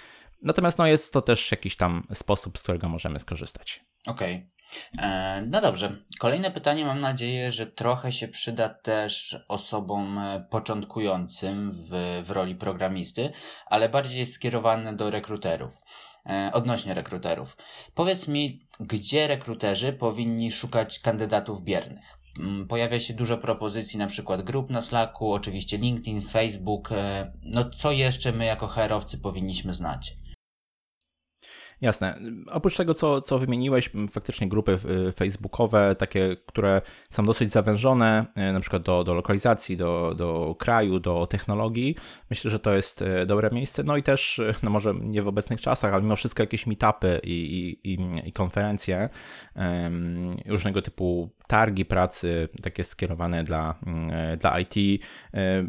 Natomiast 0.42 0.78
no, 0.78 0.86
jest 0.86 1.12
to 1.12 1.22
też 1.22 1.50
jakiś 1.50 1.76
tam 1.76 2.06
sposób, 2.12 2.58
z 2.58 2.62
którego 2.62 2.88
możemy 2.88 3.18
skorzystać. 3.18 3.84
Okej. 4.06 4.34
Okay. 4.34 4.55
E, 4.98 5.42
no 5.46 5.60
dobrze. 5.60 5.96
Kolejne 6.18 6.50
pytanie 6.50 6.84
mam 6.84 7.00
nadzieję, 7.00 7.50
że 7.50 7.66
trochę 7.66 8.12
się 8.12 8.28
przyda 8.28 8.68
też 8.68 9.36
osobom 9.48 10.18
e, 10.18 10.46
początkującym 10.50 11.70
w, 11.70 12.22
w 12.26 12.30
roli 12.30 12.54
programisty, 12.54 13.32
ale 13.66 13.88
bardziej 13.88 14.26
skierowane 14.26 14.96
do 14.96 15.10
rekruterów. 15.10 15.72
E, 16.26 16.50
odnośnie 16.52 16.94
rekruterów. 16.94 17.56
Powiedz 17.94 18.28
mi, 18.28 18.60
gdzie 18.80 19.26
rekruterzy 19.26 19.92
powinni 19.92 20.52
szukać 20.52 20.98
kandydatów 20.98 21.62
biernych? 21.62 22.18
Mm, 22.40 22.68
pojawia 22.68 23.00
się 23.00 23.14
dużo 23.14 23.38
propozycji, 23.38 23.98
na 23.98 24.06
przykład 24.06 24.42
grup 24.42 24.70
na 24.70 24.82
Slacku, 24.82 25.32
oczywiście 25.32 25.78
LinkedIn, 25.78 26.22
Facebook. 26.22 26.90
No 27.42 27.70
co 27.70 27.92
jeszcze 27.92 28.32
my 28.32 28.44
jako 28.44 28.68
HR-owcy 28.68 29.18
powinniśmy 29.18 29.74
znać? 29.74 30.16
Jasne. 31.80 32.18
Oprócz 32.50 32.76
tego, 32.76 32.94
co, 32.94 33.20
co 33.20 33.38
wymieniłeś, 33.38 33.90
faktycznie 34.10 34.48
grupy 34.48 34.78
facebookowe, 35.16 35.94
takie, 35.94 36.36
które 36.46 36.82
są 37.10 37.24
dosyć 37.24 37.52
zawężone, 37.52 38.26
e, 38.34 38.52
na 38.52 38.60
przykład 38.60 38.82
do, 38.82 39.04
do 39.04 39.14
lokalizacji, 39.14 39.76
do, 39.76 40.14
do 40.16 40.56
kraju, 40.58 41.00
do 41.00 41.26
technologii, 41.26 41.96
myślę, 42.30 42.50
że 42.50 42.58
to 42.58 42.74
jest 42.74 43.02
e, 43.02 43.26
dobre 43.26 43.50
miejsce. 43.52 43.82
No 43.82 43.96
i 43.96 44.02
też, 44.02 44.40
no 44.62 44.70
może 44.70 44.94
nie 45.00 45.22
w 45.22 45.28
obecnych 45.28 45.60
czasach, 45.60 45.94
ale 45.94 46.02
mimo 46.02 46.16
wszystko 46.16 46.42
jakieś 46.42 46.66
meetupy 46.66 47.20
i, 47.24 47.30
i, 47.84 47.92
i, 47.94 47.98
i 48.28 48.32
konferencje, 48.32 49.08
um, 49.56 50.36
różnego 50.46 50.82
typu 50.82 51.30
targi 51.46 51.84
pracy, 51.84 52.48
takie 52.62 52.84
skierowane 52.84 53.44
dla, 53.44 53.74
mm, 53.86 54.38
dla 54.38 54.60
IT, 54.60 55.02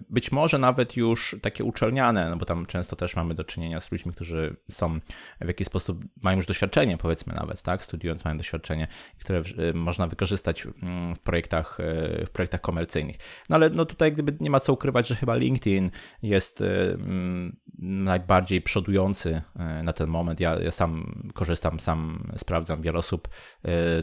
być 0.10 0.32
może 0.32 0.58
nawet 0.58 0.98
już 0.98 1.36
takie 1.42 1.64
uczelniane, 1.64 2.30
no 2.30 2.38
bo 2.38 2.46
tam 2.46 2.66
często 2.66 2.96
też 2.96 3.16
mamy 3.16 3.36
do 3.36 3.44
czynienia 3.44 3.80
z 3.80 3.92
ludźmi, 3.92 4.14
którzy 4.14 4.56
są 4.72 5.00
w 5.42 5.48
jakiś 5.48 5.68
sposób, 5.68 6.06
mają 6.22 6.38
już 6.38 6.46
doświadczenie, 6.46 6.98
powiedzmy 6.98 7.34
nawet, 7.34 7.62
tak, 7.62 7.84
studiując 7.84 8.26
mają 8.26 8.38
doświadczenie, 8.38 8.88
które 9.20 9.42
można 9.74 10.08
wykorzystać 10.08 10.68
mm, 10.84 11.16
w 11.16 11.20
projektach, 11.20 11.78
w 12.26 12.30
projektach 12.30 12.62
komercyjnych. 12.62 13.16
No 13.50 13.56
ale 13.56 13.70
no 13.70 13.86
tutaj 13.86 14.12
gdyby 14.12 14.38
nie 14.40 14.50
ma 14.50 14.60
co 14.60 14.74
ukrywać, 14.74 15.08
że 15.08 15.16
chyba 15.16 15.36
LinkedIn 15.36 15.92
jest 16.22 16.62
mm, 16.62 17.58
najbardziej 17.80 18.62
przodujący 18.62 19.42
na 19.84 19.94
ten 19.94 20.10
moment. 20.10 20.40
Ja, 20.40 20.60
ja 20.60 20.72
sam 20.72 21.24
korzystam, 21.34 21.80
sam 21.80 22.32
sprawdzam, 22.38 22.82
wiele 22.82 22.98
osób 22.98 23.28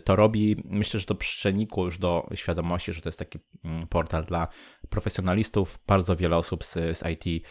to 0.04 0.16
robi. 0.16 0.56
Myślę, 0.64 1.00
że 1.00 1.06
to 1.06 1.14
już 1.76 1.98
do 1.98 2.28
świadomości, 2.34 2.92
że 2.92 3.00
to 3.00 3.08
jest 3.08 3.18
taki 3.18 3.38
mm, 3.64 3.86
portal 3.86 4.24
dla 4.24 4.48
profesjonalistów. 4.90 5.78
Bardzo 5.86 6.16
wiele 6.16 6.36
osób 6.36 6.64
z, 6.64 6.72
z 6.72 7.02
IT 7.06 7.46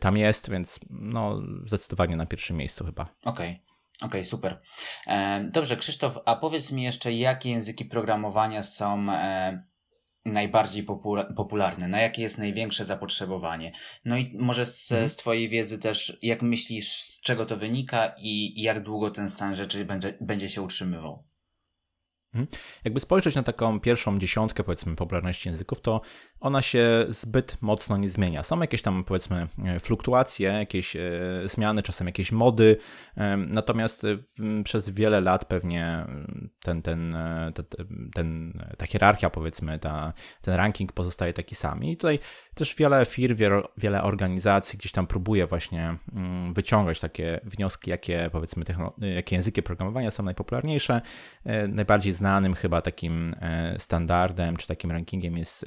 tam 0.00 0.16
jest, 0.16 0.50
więc 0.50 0.80
no, 0.90 1.42
zdecydowanie 1.66 2.16
na 2.16 2.26
pierwszym 2.26 2.56
miejscu 2.56 2.84
chyba. 2.84 3.02
Okej. 3.02 3.50
Okay. 3.50 3.70
Okej, 3.96 4.20
okay, 4.20 4.24
super. 4.24 4.60
Dobrze, 5.52 5.76
Krzysztof, 5.76 6.18
a 6.24 6.36
powiedz 6.36 6.72
mi 6.72 6.82
jeszcze, 6.82 7.12
jakie 7.12 7.50
języki 7.50 7.84
programowania 7.84 8.62
są 8.62 9.06
najbardziej 10.24 10.86
popularne, 11.36 11.88
na 11.88 12.00
jakie 12.00 12.22
jest 12.22 12.38
największe 12.38 12.84
zapotrzebowanie. 12.84 13.72
No 14.04 14.16
i 14.16 14.36
może 14.38 14.66
z, 14.66 14.92
mhm. 14.92 15.10
z 15.10 15.16
Twojej 15.16 15.48
wiedzy 15.48 15.78
też, 15.78 16.18
jak 16.22 16.42
myślisz, 16.42 16.92
z 16.92 17.20
czego 17.20 17.46
to 17.46 17.56
wynika 17.56 18.14
i, 18.18 18.60
i 18.60 18.62
jak 18.62 18.82
długo 18.82 19.10
ten 19.10 19.28
stan 19.28 19.54
rzeczy 19.54 19.84
będzie, 19.84 20.14
będzie 20.20 20.48
się 20.48 20.62
utrzymywał? 20.62 21.24
Mhm. 22.34 22.46
Jakby 22.84 23.00
spojrzeć 23.00 23.34
na 23.34 23.42
taką 23.42 23.80
pierwszą 23.80 24.18
dziesiątkę, 24.18 24.64
powiedzmy, 24.64 24.96
popularności 24.96 25.48
języków, 25.48 25.80
to 25.80 26.00
ona 26.40 26.62
się 26.62 27.04
zbyt 27.08 27.56
mocno 27.60 27.96
nie 27.96 28.08
zmienia. 28.08 28.42
Są 28.42 28.60
jakieś 28.60 28.82
tam, 28.82 29.04
powiedzmy, 29.04 29.46
e, 29.64 29.80
fluktuacje, 29.80 30.48
jakieś 30.48 30.96
e, 30.96 31.00
zmiany, 31.44 31.82
czasem 31.82 32.06
jakieś 32.06 32.32
mody, 32.32 32.76
e, 33.16 33.36
natomiast 33.36 34.06
przez 34.64 34.90
wiele 34.90 35.20
lat 35.20 35.44
pewnie 35.44 36.06
ten, 36.62 36.82
ten, 36.82 37.16
ten, 37.54 37.66
ten 38.14 38.52
ta 38.78 38.86
hierarchia, 38.86 39.30
powiedzmy, 39.30 39.78
ta, 39.78 40.12
ten 40.42 40.54
ranking 40.54 40.92
pozostaje 40.92 41.32
taki 41.32 41.54
sam. 41.54 41.84
I 41.84 41.96
tutaj 41.96 42.18
też 42.54 42.74
wiele 42.74 43.06
firm, 43.06 43.36
wiele, 43.36 43.62
wiele 43.76 44.02
organizacji 44.02 44.78
gdzieś 44.78 44.92
tam 44.92 45.06
próbuje 45.06 45.46
właśnie 45.46 45.96
mm, 46.12 46.54
wyciągać 46.54 47.00
takie 47.00 47.40
wnioski, 47.44 47.90
jakie, 47.90 48.28
powiedzmy, 48.32 48.64
jakie 48.98 49.36
języki 49.36 49.62
programowania 49.62 50.10
są 50.10 50.22
najpopularniejsze, 50.22 51.00
najbardziej 51.68 52.12
znanym 52.20 52.54
chyba 52.54 52.82
takim 52.82 53.34
e, 53.40 53.74
standardem 53.78 54.56
czy 54.56 54.66
takim 54.66 54.90
rankingiem 54.90 55.38
jest 55.38 55.66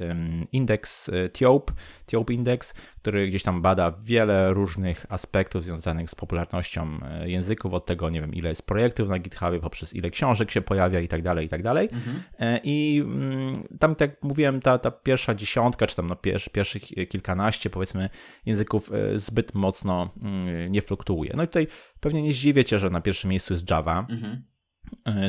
indeks 0.52 1.10
e, 1.10 1.30
TIOP, 1.30 1.72
TIOP 2.06 2.30
Index, 2.30 2.74
który 3.02 3.28
gdzieś 3.28 3.44
tam 3.44 3.62
bada 3.62 3.92
wiele 3.92 4.54
różnych 4.54 5.06
aspektów 5.10 5.64
związanych 5.64 6.10
z 6.10 6.16
popularnością 6.16 7.00
e, 7.04 7.30
języków, 7.30 7.74
od 7.74 7.86
tego, 7.86 8.10
nie 8.10 8.22
wiem, 8.22 8.34
ile 8.34 8.50
jest 8.50 8.66
projektów 8.66 9.10
na 9.10 9.20
GitHubie, 9.20 9.60
poprzez 9.60 9.94
ile 9.94 10.10
książek 10.10 10.52
się 10.52 10.62
pojawia 10.62 11.00
i 11.00 11.08
tak 11.08 11.22
dalej, 11.22 11.46
i 11.46 11.50
tak 11.50 11.64
dalej. 11.64 11.90
Mhm. 11.92 12.24
I 12.64 13.04
mm, 13.06 13.64
tam, 13.80 13.96
tak 13.96 14.10
jak 14.10 14.24
mówiłem, 14.24 14.62
ta, 14.62 14.78
ta 14.78 14.92
pierwsza 14.92 15.36
dziesiątka, 15.36 15.88
czy 15.88 15.96
tam 15.96 16.08
no, 16.08 16.16
pierwszy, 16.16 16.50
pierwszych 16.50 16.84
kilkanaście, 17.10 17.70
powiedzmy, 17.70 18.10
języków 18.46 18.92
zbyt 19.16 19.54
mocno 19.54 20.14
mm, 20.22 20.72
nie 20.72 20.82
fluktuuje. 20.82 21.34
No 21.38 21.44
i 21.44 21.48
tutaj 21.48 21.68
pewnie 22.00 22.22
nie 22.22 22.34
zdziwię 22.34 22.66
cię, 22.66 22.80
że 22.80 22.90
na 22.90 23.02
pierwszym 23.02 23.30
miejscu 23.30 23.54
jest 23.54 23.70
Java. 23.70 24.06
Mhm. 24.10 24.44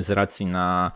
Z 0.02 0.10
racji 0.10 0.46
na 0.46 0.92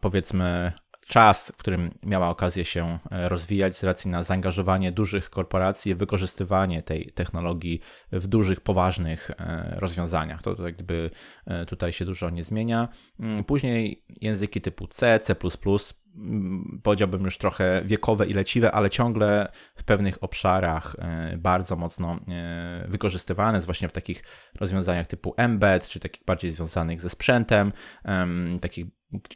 powiedzmy 0.00 0.72
czas, 1.06 1.52
w 1.56 1.56
którym 1.56 1.90
miała 2.02 2.28
okazję 2.28 2.64
się 2.64 2.98
e, 3.10 3.28
rozwijać 3.28 3.76
z 3.76 3.84
racji 3.84 4.10
na 4.10 4.22
zaangażowanie 4.22 4.92
dużych 4.92 5.30
korporacji, 5.30 5.94
wykorzystywanie 5.94 6.82
tej 6.82 7.12
technologii 7.12 7.80
w 8.12 8.26
dużych, 8.26 8.60
poważnych 8.60 9.30
e, 9.30 9.76
rozwiązaniach. 9.78 10.42
To, 10.42 10.54
to 10.54 10.66
jakby 10.66 11.10
e, 11.46 11.66
tutaj 11.66 11.92
się 11.92 12.04
dużo 12.04 12.30
nie 12.30 12.44
zmienia. 12.44 12.88
Mm, 13.20 13.44
później 13.44 14.04
języki 14.20 14.60
typu 14.60 14.86
C, 14.86 15.20
C++, 15.20 15.34
powiedziałbym 16.82 17.24
już 17.24 17.38
trochę 17.38 17.82
wiekowe 17.84 18.26
i 18.26 18.34
leciwe, 18.34 18.72
ale 18.72 18.90
ciągle 18.90 19.52
w 19.74 19.84
pewnych 19.84 20.24
obszarach 20.24 20.96
bardzo 21.38 21.76
mocno 21.76 22.20
wykorzystywane, 22.88 23.60
właśnie 23.60 23.88
w 23.88 23.92
takich 23.92 24.22
rozwiązaniach 24.54 25.06
typu 25.06 25.34
embed, 25.36 25.88
czy 25.88 26.00
takich 26.00 26.24
bardziej 26.24 26.52
związanych 26.52 27.00
ze 27.00 27.08
sprzętem, 27.08 27.72
takich 28.60 28.86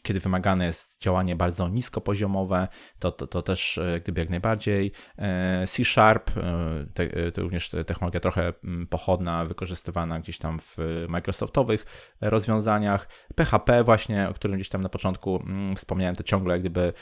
kiedy 0.03 0.21
wymagane 0.21 0.67
jest 0.67 1.03
działanie 1.03 1.37
bardzo 1.37 1.69
niskopoziomowe, 1.69 2.69
to, 2.99 3.13
to, 3.13 3.27
to 3.27 3.43
też 3.43 3.79
e, 3.79 4.01
gdyby 4.01 4.21
jak 4.21 4.31
najbardziej. 4.31 4.93
E, 5.19 5.67
C 5.67 5.85
Sharp, 5.85 6.31
e, 6.37 7.33
to 7.33 7.43
również 7.43 7.71
technologia 7.87 8.21
trochę 8.21 8.53
mm, 8.65 8.87
pochodna, 8.87 9.45
wykorzystywana 9.45 10.21
gdzieś 10.21 10.39
tam 10.39 10.59
w 10.59 10.77
Microsoftowych 11.09 11.87
rozwiązaniach. 12.21 13.09
PHP 13.35 13.85
właśnie, 13.85 14.29
o 14.29 14.35
którym 14.35 14.57
gdzieś 14.57 14.69
tam 14.69 14.83
na 14.83 14.89
początku 14.89 15.37
mm, 15.37 15.77
wspomniałem, 15.77 16.17
to 16.17 16.23
ciągle 16.23 16.55
jak 16.55 16.61
gdyby 16.61 16.93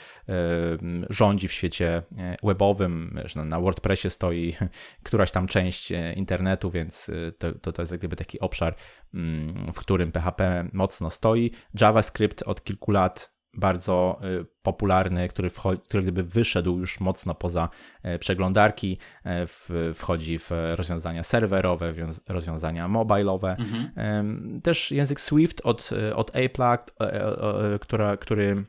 rządzi 1.11 1.49
w 1.49 1.53
świecie 1.53 2.03
webowym, 2.43 3.21
że 3.25 3.45
na 3.45 3.61
WordPressie 3.61 4.11
stoi 4.11 4.57
któraś 5.03 5.31
tam 5.31 5.47
część 5.47 5.93
internetu, 6.16 6.71
więc 6.71 7.11
to, 7.39 7.53
to, 7.53 7.73
to 7.73 7.83
jest 7.83 7.97
gdyby 7.97 8.16
taki 8.16 8.41
obszar, 8.41 8.75
mm, 9.14 9.73
w 9.73 9.79
którym 9.79 10.12
PHP 10.12 10.69
mocno 10.73 11.11
stoi. 11.11 11.51
JavaScript 11.81 12.43
od 12.43 12.57
kilku 12.64 12.90
lat 12.90 13.38
bardzo 13.54 14.20
y, 14.24 14.46
popularny, 14.62 15.28
który, 15.28 15.50
wchodzi, 15.50 15.80
który 15.82 16.02
gdyby 16.02 16.22
wyszedł 16.22 16.78
już 16.78 17.00
mocno 17.00 17.34
poza 17.34 17.68
e, 18.02 18.18
przeglądarki, 18.18 18.98
e, 19.24 19.46
wchodzi 19.94 20.38
w 20.38 20.50
rozwiązania 20.74 21.22
serwerowe, 21.22 21.94
rozwiązania 22.28 22.88
mobilowe. 22.88 23.56
Mhm. 23.59 24.61
Też 24.61 24.92
język 24.92 25.20
Swift 25.20 25.61
od, 25.64 25.90
od 26.14 26.32
Apple'a, 26.32 26.78
e, 27.00 27.78
która, 27.78 28.16
który 28.16 28.64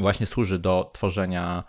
właśnie 0.00 0.26
służy 0.26 0.58
do 0.58 0.90
tworzenia 0.94 1.64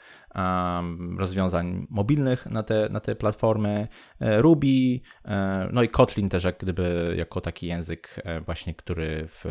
rozwiązań 1.18 1.88
mobilnych 1.90 2.46
na 2.46 2.64
te, 2.64 2.90
na 2.92 3.00
te 3.00 3.16
platformy, 3.16 3.88
e, 4.20 4.42
Ruby, 4.42 5.00
e, 5.26 5.70
no 5.74 5.84
i 5.84 5.90
Kotlin 5.90 6.30
też 6.30 6.44
jak 6.44 6.58
gdyby 6.58 7.16
jako 7.18 7.42
taki 7.42 7.68
język 7.68 8.22
e, 8.24 8.42
właśnie, 8.42 8.76
który 8.76 9.28
w 9.28 9.46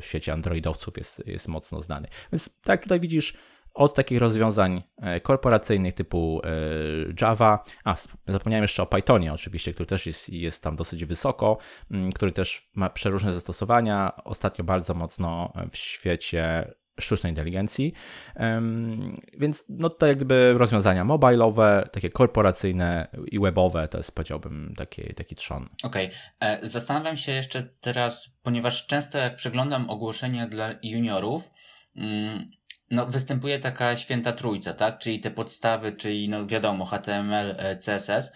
świecie 0.00 0.32
androidowców 0.32 0.96
jest, 0.96 1.26
jest 1.26 1.48
mocno 1.48 1.82
znany. 1.82 2.08
Więc 2.32 2.50
tak 2.62 2.82
tutaj 2.82 3.00
widzisz, 3.00 3.36
od 3.74 3.94
takich 3.94 4.18
rozwiązań 4.20 4.82
korporacyjnych 5.22 5.94
typu 5.94 6.40
Java, 7.20 7.64
a 7.84 7.94
zapomniałem 8.26 8.62
jeszcze 8.64 8.82
o 8.82 8.86
Pythonie 8.86 9.32
oczywiście, 9.32 9.74
który 9.74 9.86
też 9.86 10.06
jest, 10.06 10.28
jest 10.28 10.62
tam 10.62 10.76
dosyć 10.76 11.04
wysoko, 11.04 11.58
który 12.14 12.32
też 12.32 12.70
ma 12.74 12.90
przeróżne 12.90 13.32
zastosowania. 13.32 14.12
Ostatnio 14.24 14.64
bardzo 14.64 14.94
mocno 14.94 15.52
w 15.70 15.76
świecie 15.76 16.74
sztucznej 17.00 17.30
inteligencji. 17.30 17.92
Więc 19.38 19.64
no 19.68 19.90
to 19.90 20.06
jakby 20.06 20.54
rozwiązania 20.58 21.04
mobilowe, 21.04 21.88
takie 21.92 22.10
korporacyjne 22.10 23.08
i 23.26 23.40
webowe, 23.40 23.88
to 23.88 23.98
jest 23.98 24.14
powiedziałbym 24.14 24.74
taki, 24.76 25.14
taki 25.14 25.34
trzon. 25.34 25.68
Okej. 25.82 26.06
Okay. 26.06 26.18
E, 26.40 26.58
zastanawiam 26.62 27.16
się 27.16 27.32
jeszcze 27.32 27.62
teraz, 27.80 28.30
ponieważ 28.42 28.86
często 28.86 29.18
jak 29.18 29.36
przeglądam 29.36 29.90
ogłoszenia 29.90 30.46
dla 30.46 30.74
juniorów, 30.82 31.50
mm, 31.96 32.50
no, 32.90 33.06
występuje 33.06 33.58
taka 33.58 33.96
święta 33.96 34.32
trójca, 34.32 34.72
tak? 34.72 34.98
Czyli 34.98 35.20
te 35.20 35.30
podstawy, 35.30 35.92
czyli 35.92 36.28
no 36.28 36.46
wiadomo, 36.46 36.86
HTML, 36.86 37.54
e, 37.58 37.76
CSS, 37.76 38.32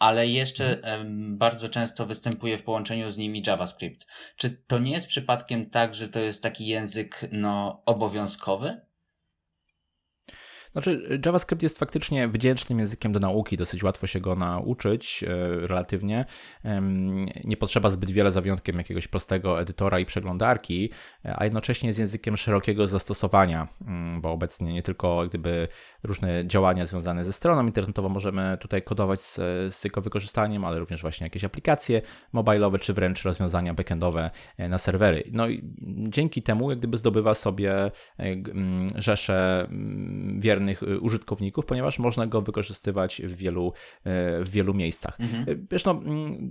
ale 0.00 0.26
jeszcze 0.26 0.76
mhm. 0.76 1.38
bardzo 1.38 1.68
często 1.68 2.06
występuje 2.06 2.58
w 2.58 2.62
połączeniu 2.62 3.10
z 3.10 3.16
nimi 3.16 3.42
JavaScript. 3.46 4.06
Czy 4.36 4.50
to 4.50 4.78
nie 4.78 4.92
jest 4.92 5.06
przypadkiem 5.06 5.70
tak, 5.70 5.94
że 5.94 6.08
to 6.08 6.18
jest 6.18 6.42
taki 6.42 6.66
język 6.66 7.20
no, 7.32 7.82
obowiązkowy? 7.86 8.80
Znaczy, 10.72 11.20
JavaScript 11.26 11.62
jest 11.62 11.78
faktycznie 11.78 12.28
wdzięcznym 12.28 12.78
językiem 12.78 13.12
do 13.12 13.20
nauki, 13.20 13.56
dosyć 13.56 13.82
łatwo 13.82 14.06
się 14.06 14.20
go 14.20 14.36
nauczyć 14.36 15.24
relatywnie. 15.60 16.24
Nie 17.44 17.56
potrzeba 17.56 17.90
zbyt 17.90 18.10
wiele 18.10 18.30
za 18.30 18.40
wyjątkiem 18.40 18.78
jakiegoś 18.78 19.08
prostego 19.08 19.60
edytora 19.60 19.98
i 19.98 20.04
przeglądarki, 20.04 20.90
a 21.24 21.44
jednocześnie 21.44 21.86
jest 21.86 21.98
językiem 21.98 22.36
szerokiego 22.36 22.88
zastosowania, 22.88 23.68
mm, 23.86 24.20
bo 24.20 24.30
obecnie 24.30 24.72
nie 24.72 24.82
tylko 24.82 25.26
gdyby 25.28 25.68
różne 26.02 26.46
działania 26.46 26.86
związane 26.86 27.24
ze 27.24 27.32
stroną 27.32 27.66
internetową 27.66 28.08
możemy 28.08 28.58
tutaj 28.60 28.82
kodować 28.82 29.20
z, 29.20 29.34
z 29.74 29.84
jego 29.84 30.00
wykorzystaniem, 30.00 30.64
ale 30.64 30.78
również 30.78 31.02
właśnie 31.02 31.26
jakieś 31.26 31.44
aplikacje 31.44 32.02
mobilowe, 32.32 32.78
czy 32.78 32.92
wręcz 32.92 33.22
rozwiązania 33.22 33.74
backendowe 33.74 34.30
e, 34.56 34.68
na 34.68 34.78
serwery. 34.78 35.24
No 35.32 35.48
i 35.48 35.62
dzięki 36.08 36.42
temu 36.42 36.70
jak 36.70 36.78
gdyby 36.78 36.96
zdobywa 36.96 37.34
sobie 37.34 37.74
e, 37.74 37.90
rzesze 38.96 39.66
mm, 39.70 40.40
wiernych 40.60 40.82
e, 40.82 40.98
użytkowników, 40.98 41.66
ponieważ 41.66 41.98
można 41.98 42.26
go 42.26 42.42
wykorzystywać 42.42 43.22
w 43.24 43.36
wielu, 43.36 43.72
w 44.04 44.48
wielu 44.50 44.74
miejscach. 44.74 45.20
Mhm. 45.20 45.66
Wiesz, 45.70 45.84
no, 45.84 46.00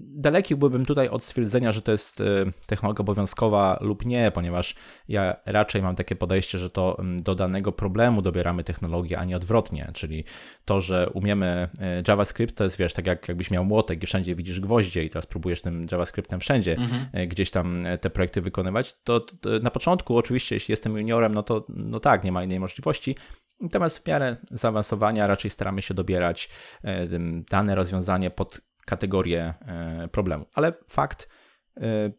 daleki 0.02 0.56
byłbym 0.56 0.86
tutaj 0.86 1.10
od 1.10 1.24
stwierdzenia, 1.24 1.72
że 1.72 1.82
to 1.82 1.92
jest 1.92 2.24
technologia 2.66 3.02
obowiązkowa 3.02 3.78
lub 3.82 4.06
nie, 4.06 4.32
ponieważ 4.32 4.76
ja 5.08 5.36
raczej 5.46 5.82
mam 5.82 5.96
takie 5.96 6.16
podejście, 6.16 6.58
że 6.58 6.70
to 6.70 7.02
do 7.04 7.36
danego 7.36 7.72
problemu 7.72 8.22
dobieramy 8.22 8.64
technologię, 8.64 9.20
a 9.20 9.26
nie 9.26 9.36
odwrotnie, 9.36 9.92
czyli 9.94 10.24
to, 10.66 10.82
że 10.82 11.10
umiemy 11.14 11.70
JavaScript, 12.08 12.56
to 12.56 12.64
jest, 12.64 12.78
wiesz, 12.78 12.94
tak 12.94 13.08
jak 13.08 13.28
jakbyś 13.28 13.52
miał 13.52 13.66
młotek 13.66 14.04
i 14.04 14.06
wszędzie 14.06 14.36
widzisz 14.36 14.60
gwoździe 14.60 15.04
i 15.04 15.10
teraz 15.10 15.26
próbujesz 15.26 15.62
tym 15.62 15.88
JavaScriptem 15.92 16.40
wszędzie 16.40 16.78
mhm. 16.78 17.28
gdzieś 17.28 17.52
tam 17.52 17.84
te 18.02 18.10
projekty 18.10 18.42
wykonywać, 18.42 18.96
to, 19.04 19.20
to 19.20 19.50
na 19.62 19.72
początku 19.72 20.18
oczywiście, 20.18 20.56
jeśli 20.56 20.72
jestem 20.72 20.98
juniorem, 20.98 21.34
no 21.34 21.44
to 21.44 21.66
no 21.70 22.00
tak, 22.00 22.24
nie 22.24 22.32
ma 22.32 22.44
innej 22.44 22.60
możliwości, 22.60 23.16
Natomiast 23.60 24.04
w 24.04 24.08
miarę 24.08 24.38
zaawansowania 24.52 25.28
raczej 25.28 25.52
staramy 25.52 25.82
się 25.82 25.94
dobierać 25.94 26.50
dane 27.52 27.76
rozwiązanie 27.76 28.32
pod 28.32 28.62
kategorię 28.86 29.54
problemu. 30.12 30.46
Ale 30.54 30.74
fakt, 30.88 31.30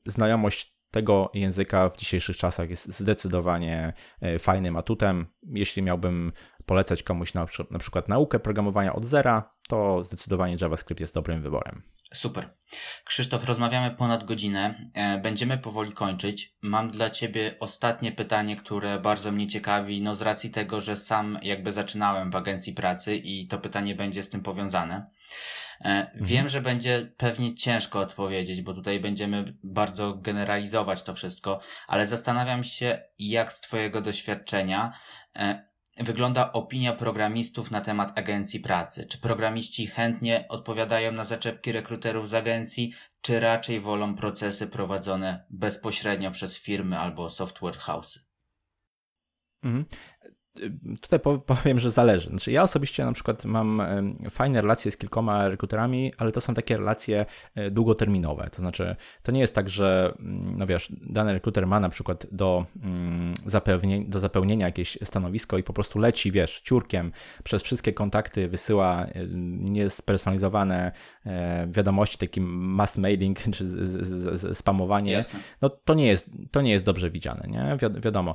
znajomość 0.06 0.79
tego 0.90 1.30
języka 1.34 1.88
w 1.88 1.96
dzisiejszych 1.96 2.36
czasach 2.36 2.70
jest 2.70 2.98
zdecydowanie 2.98 3.92
fajnym 4.38 4.76
atutem. 4.76 5.26
Jeśli 5.42 5.82
miałbym 5.82 6.32
polecać 6.66 7.02
komuś 7.02 7.34
na, 7.34 7.46
na 7.70 7.78
przykład 7.78 8.08
naukę 8.08 8.38
programowania 8.38 8.92
od 8.92 9.04
zera, 9.04 9.54
to 9.68 10.04
zdecydowanie 10.04 10.56
JavaScript 10.60 11.00
jest 11.00 11.14
dobrym 11.14 11.42
wyborem. 11.42 11.82
Super. 12.14 12.54
Krzysztof, 13.04 13.44
rozmawiamy 13.44 13.90
ponad 13.90 14.24
godzinę. 14.24 14.90
E, 14.94 15.18
będziemy 15.18 15.58
powoli 15.58 15.92
kończyć. 15.92 16.56
Mam 16.62 16.90
dla 16.90 17.10
Ciebie 17.10 17.54
ostatnie 17.60 18.12
pytanie, 18.12 18.56
które 18.56 19.00
bardzo 19.00 19.32
mnie 19.32 19.46
ciekawi, 19.46 20.02
no 20.02 20.14
z 20.14 20.22
racji 20.22 20.50
tego, 20.50 20.80
że 20.80 20.96
sam 20.96 21.38
jakby 21.42 21.72
zaczynałem 21.72 22.30
w 22.30 22.36
agencji 22.36 22.72
pracy 22.72 23.16
i 23.16 23.46
to 23.48 23.58
pytanie 23.58 23.94
będzie 23.94 24.22
z 24.22 24.28
tym 24.28 24.42
powiązane. 24.42 25.10
E, 25.80 25.88
mhm. 25.88 26.24
Wiem, 26.26 26.48
że 26.48 26.60
będzie 26.60 27.12
pewnie 27.16 27.54
ciężko 27.54 28.00
odpowiedzieć, 28.00 28.62
bo 28.62 28.74
tutaj 28.74 29.00
będziemy 29.00 29.56
bardzo 29.62 30.14
generalizować 30.14 31.02
to 31.02 31.14
wszystko, 31.14 31.60
ale 31.88 32.06
zastanawiam 32.06 32.64
się, 32.64 33.02
jak 33.18 33.52
z 33.52 33.60
Twojego 33.60 34.00
doświadczenia 34.00 34.92
e, 35.36 35.70
wygląda 35.96 36.52
opinia 36.52 36.92
programistów 36.92 37.70
na 37.70 37.80
temat 37.80 38.18
agencji 38.18 38.60
pracy? 38.60 39.06
Czy 39.06 39.18
programiści 39.18 39.86
chętnie 39.86 40.46
odpowiadają 40.48 41.12
na 41.12 41.24
zaczepki 41.24 41.72
rekruterów 41.72 42.28
z 42.28 42.34
agencji, 42.34 42.92
czy 43.20 43.40
raczej 43.40 43.80
wolą 43.80 44.14
procesy 44.14 44.66
prowadzone 44.66 45.46
bezpośrednio 45.50 46.30
przez 46.30 46.58
firmy 46.58 46.98
albo 46.98 47.30
software 47.30 47.76
house'y? 47.76 48.18
Mhm 49.62 49.84
tutaj 51.00 51.20
powiem, 51.46 51.80
że 51.80 51.90
zależy. 51.90 52.30
Znaczy 52.30 52.52
ja 52.52 52.62
osobiście 52.62 53.04
na 53.04 53.12
przykład 53.12 53.44
mam 53.44 53.82
fajne 54.30 54.60
relacje 54.60 54.92
z 54.92 54.96
kilkoma 54.96 55.48
rekruterami, 55.48 56.12
ale 56.18 56.32
to 56.32 56.40
są 56.40 56.54
takie 56.54 56.76
relacje 56.76 57.26
e, 57.54 57.70
długoterminowe. 57.70 58.50
To 58.50 58.56
znaczy, 58.56 58.96
to 59.22 59.32
nie 59.32 59.40
jest 59.40 59.54
tak, 59.54 59.68
że 59.68 60.14
mm, 60.18 60.58
no 60.58 60.66
wiesz, 60.66 60.92
dany 61.02 61.32
rekruter 61.32 61.66
ma 61.66 61.80
na 61.80 61.88
przykład 61.88 62.26
do, 62.32 62.66
mm, 62.82 63.34
do 64.06 64.20
zapełnienia 64.20 64.66
jakieś 64.66 64.98
stanowisko 65.02 65.58
i 65.58 65.62
po 65.62 65.72
prostu 65.72 65.98
leci, 65.98 66.32
wiesz, 66.32 66.60
ciurkiem 66.60 67.12
przez 67.44 67.62
wszystkie 67.62 67.92
kontakty, 67.92 68.48
wysyła 68.48 69.06
niespersonalizowane 69.58 70.92
e, 71.26 71.66
wiadomości, 71.70 72.18
taki 72.18 72.40
mass 72.40 72.98
mailing 72.98 73.38
czy 73.54 73.64
spamowanie. 74.54 75.22
No 75.62 75.70
to 75.70 75.94
nie 75.94 76.06
jest, 76.06 76.30
to 76.50 76.60
nie 76.60 76.70
jest 76.70 76.84
dobrze 76.84 77.10
widziane, 77.10 77.48
nie? 77.48 77.76
Wi 77.76 78.00
wiadomo. 78.00 78.34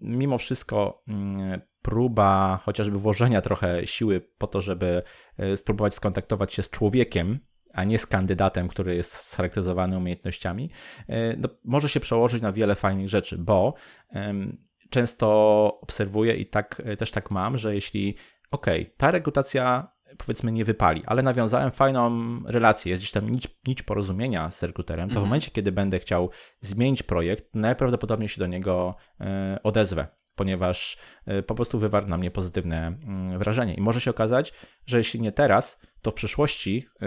Mimo 0.00 0.38
wszystko 0.38 1.02
mm, 1.08 1.25
próba 1.86 2.60
chociażby 2.64 2.98
włożenia 2.98 3.40
trochę 3.40 3.86
siły 3.86 4.20
po 4.38 4.46
to, 4.46 4.60
żeby 4.60 5.02
e, 5.38 5.56
spróbować 5.56 5.94
skontaktować 5.94 6.54
się 6.54 6.62
z 6.62 6.70
człowiekiem, 6.70 7.38
a 7.72 7.84
nie 7.84 7.98
z 7.98 8.06
kandydatem, 8.06 8.68
który 8.68 8.96
jest 8.96 9.14
scharakteryzowany 9.14 9.96
umiejętnościami, 9.96 10.70
e, 11.08 11.36
no, 11.36 11.48
może 11.64 11.88
się 11.88 12.00
przełożyć 12.00 12.42
na 12.42 12.52
wiele 12.52 12.74
fajnych 12.74 13.08
rzeczy, 13.08 13.38
bo 13.38 13.74
często 14.90 15.26
obserwuję 15.82 16.34
i 16.34 16.46
tak 16.46 16.82
e, 16.84 16.96
też 16.96 17.10
tak 17.10 17.30
mam, 17.30 17.58
że 17.58 17.74
jeśli 17.74 18.14
ok, 18.50 18.66
ta 18.96 19.10
rekrutacja 19.10 19.92
powiedzmy 20.18 20.52
nie 20.52 20.64
wypali, 20.64 21.02
ale 21.06 21.22
nawiązałem 21.22 21.70
fajną 21.70 22.10
relację, 22.44 22.90
jest 22.90 23.02
gdzieś 23.02 23.12
tam 23.12 23.30
nić, 23.30 23.48
nić 23.66 23.82
porozumienia 23.82 24.50
z 24.50 24.62
rekruterem, 24.62 25.08
to 25.08 25.14
w 25.14 25.16
mhm. 25.16 25.26
momencie, 25.28 25.50
kiedy 25.50 25.72
będę 25.72 25.98
chciał 25.98 26.30
zmienić 26.60 27.02
projekt, 27.02 27.54
najprawdopodobniej 27.54 28.28
się 28.28 28.38
do 28.38 28.46
niego 28.46 28.94
odezwę 29.62 30.06
ponieważ 30.36 30.98
e, 31.26 31.42
po 31.42 31.54
prostu 31.54 31.78
wywarł 31.78 32.06
na 32.06 32.16
mnie 32.16 32.30
pozytywne 32.30 32.86
mm, 32.86 33.38
wrażenie. 33.38 33.74
I 33.74 33.80
może 33.80 34.00
się 34.00 34.10
okazać, 34.10 34.52
że 34.86 34.98
jeśli 34.98 35.20
nie 35.20 35.32
teraz, 35.32 35.78
to 36.02 36.10
w 36.10 36.14
przyszłości 36.14 36.86
e, 37.02 37.06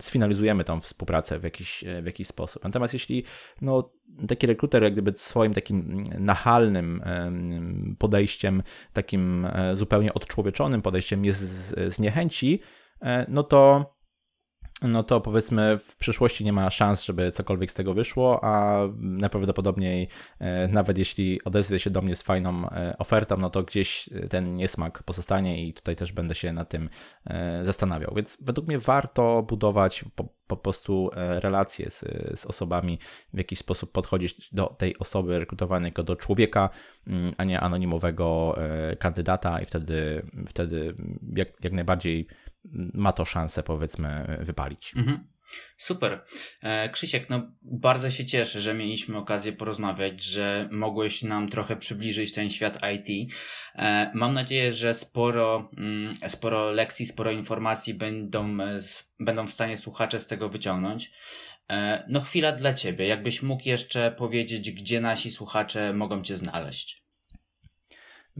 sfinalizujemy 0.00 0.64
tą 0.64 0.80
współpracę 0.80 1.38
w 1.38 1.44
jakiś, 1.44 1.84
e, 1.84 2.02
w 2.02 2.06
jakiś 2.06 2.26
sposób. 2.26 2.64
Natomiast 2.64 2.92
jeśli 2.92 3.24
no, 3.60 3.90
taki 4.28 4.46
rekruter 4.46 4.82
jak 4.82 4.92
gdyby 4.92 5.12
swoim 5.16 5.54
takim 5.54 6.04
nachalnym 6.18 7.02
podejściem, 7.98 8.62
takim 8.92 9.48
zupełnie 9.72 10.14
odczłowieczonym 10.14 10.82
podejściem 10.82 11.24
jest 11.24 11.74
zniechęci, 11.88 12.60
no 13.28 13.42
to 13.42 13.97
no 14.82 15.02
to 15.02 15.20
powiedzmy 15.20 15.78
w 15.78 15.96
przyszłości 15.96 16.44
nie 16.44 16.52
ma 16.52 16.70
szans, 16.70 17.04
żeby 17.04 17.32
cokolwiek 17.32 17.70
z 17.70 17.74
tego 17.74 17.94
wyszło, 17.94 18.44
a 18.44 18.80
najprawdopodobniej 18.98 20.08
e, 20.38 20.68
nawet 20.68 20.98
jeśli 20.98 21.44
odezwie 21.44 21.78
się 21.78 21.90
do 21.90 22.02
mnie 22.02 22.16
z 22.16 22.22
fajną 22.22 22.70
e, 22.70 22.98
ofertą, 22.98 23.36
no 23.36 23.50
to 23.50 23.62
gdzieś 23.62 24.10
ten 24.30 24.54
niesmak 24.54 25.02
pozostanie 25.02 25.66
i 25.66 25.74
tutaj 25.74 25.96
też 25.96 26.12
będę 26.12 26.34
się 26.34 26.52
na 26.52 26.64
tym 26.64 26.90
e, 27.26 27.64
zastanawiał. 27.64 28.12
Więc 28.16 28.38
według 28.40 28.68
mnie 28.68 28.78
warto 28.78 29.42
budować 29.42 30.04
po, 30.14 30.28
po 30.46 30.56
prostu 30.56 31.10
relacje 31.14 31.90
z, 31.90 32.04
z 32.40 32.46
osobami, 32.46 32.98
w 33.34 33.38
jakiś 33.38 33.58
sposób 33.58 33.92
podchodzić 33.92 34.54
do 34.54 34.66
tej 34.66 34.98
osoby 34.98 35.38
rekrutowanej 35.38 35.88
jako 35.88 36.02
do 36.02 36.16
człowieka, 36.16 36.70
mm, 37.06 37.32
a 37.38 37.44
nie 37.44 37.60
anonimowego 37.60 38.58
kandydata 38.98 39.60
i 39.60 39.64
wtedy, 39.64 40.22
wtedy 40.46 40.94
jak, 41.36 41.48
jak 41.64 41.72
najbardziej 41.72 42.26
ma 42.94 43.12
to 43.12 43.24
szansę, 43.24 43.62
powiedzmy, 43.62 44.38
wypalić. 44.40 44.92
Mhm. 44.96 45.28
Super. 45.76 46.20
E, 46.62 46.88
Krzysiek, 46.88 47.30
no 47.30 47.52
bardzo 47.62 48.10
się 48.10 48.26
cieszę, 48.26 48.60
że 48.60 48.74
mieliśmy 48.74 49.16
okazję 49.16 49.52
porozmawiać, 49.52 50.22
że 50.22 50.68
mogłeś 50.72 51.22
nam 51.22 51.48
trochę 51.48 51.76
przybliżyć 51.76 52.32
ten 52.32 52.50
świat 52.50 52.78
IT. 52.94 53.34
E, 53.74 54.10
mam 54.14 54.34
nadzieję, 54.34 54.72
że 54.72 54.94
sporo, 54.94 55.70
mm, 55.78 56.14
sporo 56.28 56.72
lekcji, 56.72 57.06
sporo 57.06 57.30
informacji 57.30 57.94
będą, 57.94 58.60
e, 58.60 58.78
będą 59.20 59.46
w 59.46 59.52
stanie 59.52 59.76
słuchacze 59.76 60.20
z 60.20 60.26
tego 60.26 60.48
wyciągnąć. 60.48 61.10
No 62.08 62.20
chwila 62.20 62.52
dla 62.52 62.74
Ciebie. 62.74 63.06
Jakbyś 63.06 63.42
mógł 63.42 63.68
jeszcze 63.68 64.12
powiedzieć, 64.12 64.70
gdzie 64.70 65.00
nasi 65.00 65.30
słuchacze 65.30 65.92
mogą 65.92 66.22
Cię 66.22 66.36
znaleźć? 66.36 67.07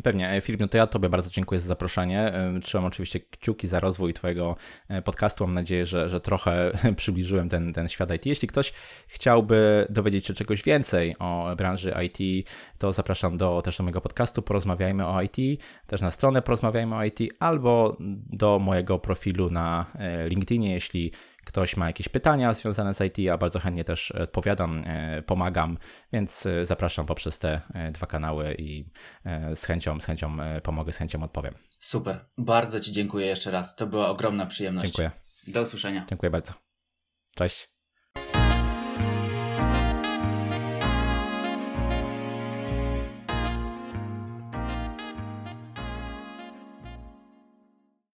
Pewnie. 0.03 0.31
E, 0.31 0.41
Filip, 0.41 0.61
no 0.61 0.66
to 0.69 0.77
ja 0.77 0.87
Tobie 0.87 1.09
bardzo 1.09 1.31
dziękuję 1.31 1.61
za 1.61 1.66
zaproszenie. 1.66 2.20
E, 2.20 2.61
trzymam 2.61 2.85
oczywiście 2.85 3.20
kciuki 3.20 3.69
za 3.69 3.81
rozwój 3.81 4.15
Twojego 4.15 4.57
e, 4.89 5.03
podcastu. 5.03 5.45
Mam 5.47 5.55
nadzieję, 5.55 5.87
że, 5.87 6.09
że 6.09 6.20
trochę 6.20 6.73
przybliżyłem 6.97 7.49
ten, 7.49 7.73
ten 7.73 7.89
świat 7.89 8.15
IT. 8.15 8.27
Jeśli 8.27 8.49
ktoś 8.49 8.73
chciałby 9.09 9.87
dowiedzieć 9.91 10.27
się 10.27 10.35
czegoś 10.35 10.62
więcej 10.62 11.16
o 11.19 11.55
branży 11.57 11.95
IT, 12.07 12.49
to 12.79 12.93
zapraszam 12.93 13.39
do 13.39 13.62
też 13.62 13.79
do 13.79 13.85
mojego 13.85 14.01
podcastu 14.01 14.43
Porozmawiajmy 14.43 15.07
o 15.07 15.23
IT, 15.23 15.61
też 15.87 16.01
na 16.01 16.11
stronę 16.11 16.43
Porozmawiajmy 16.43 16.97
o 16.97 17.05
IT, 17.05 17.19
albo 17.41 17.97
do 18.31 18.59
mojego 18.59 18.99
profilu 18.99 19.51
na 19.51 19.87
LinkedInie, 20.29 20.73
jeśli 20.73 21.12
ktoś 21.49 21.77
ma 21.77 21.87
jakieś 21.87 22.09
pytania 22.09 22.55
związane 22.55 22.95
z 22.95 23.01
IT, 23.01 23.19
ja 23.19 23.39
bardzo 23.39 23.59
chętnie 23.59 23.85
też 23.85 24.11
odpowiadam, 24.11 24.83
e, 24.87 25.23
pomagam, 25.23 25.79
więc 26.12 26.47
e, 26.47 26.66
zapraszam 26.66 27.07
poprzez 27.07 27.39
te 27.39 27.61
e, 27.75 27.93
dwa 27.93 28.07
kanały 28.07 28.55
i 28.59 28.85
z 29.55 29.65
chęcią, 29.65 30.01
z 30.01 30.05
chęcią 30.05 30.37
pomogę, 30.62 30.93
z 30.93 30.97
chęcią 30.97 31.23
odpowiem. 31.23 31.55
Super. 31.79 32.25
Bardzo 32.39 32.81
Ci 32.81 32.93
dziękuję 32.93 33.27
jeszcze 33.27 33.51
raz. 33.51 33.77
To 33.77 33.87
była 33.87 34.09
ogromna 34.09 34.47
przyjemność. 34.47 34.87
Dziękuję. 34.87 35.11
Do 35.47 35.62
usłyszenia. 35.62 36.07
Dziękuję 36.09 36.31
bardzo. 36.31 36.53
Cześć. 37.35 37.78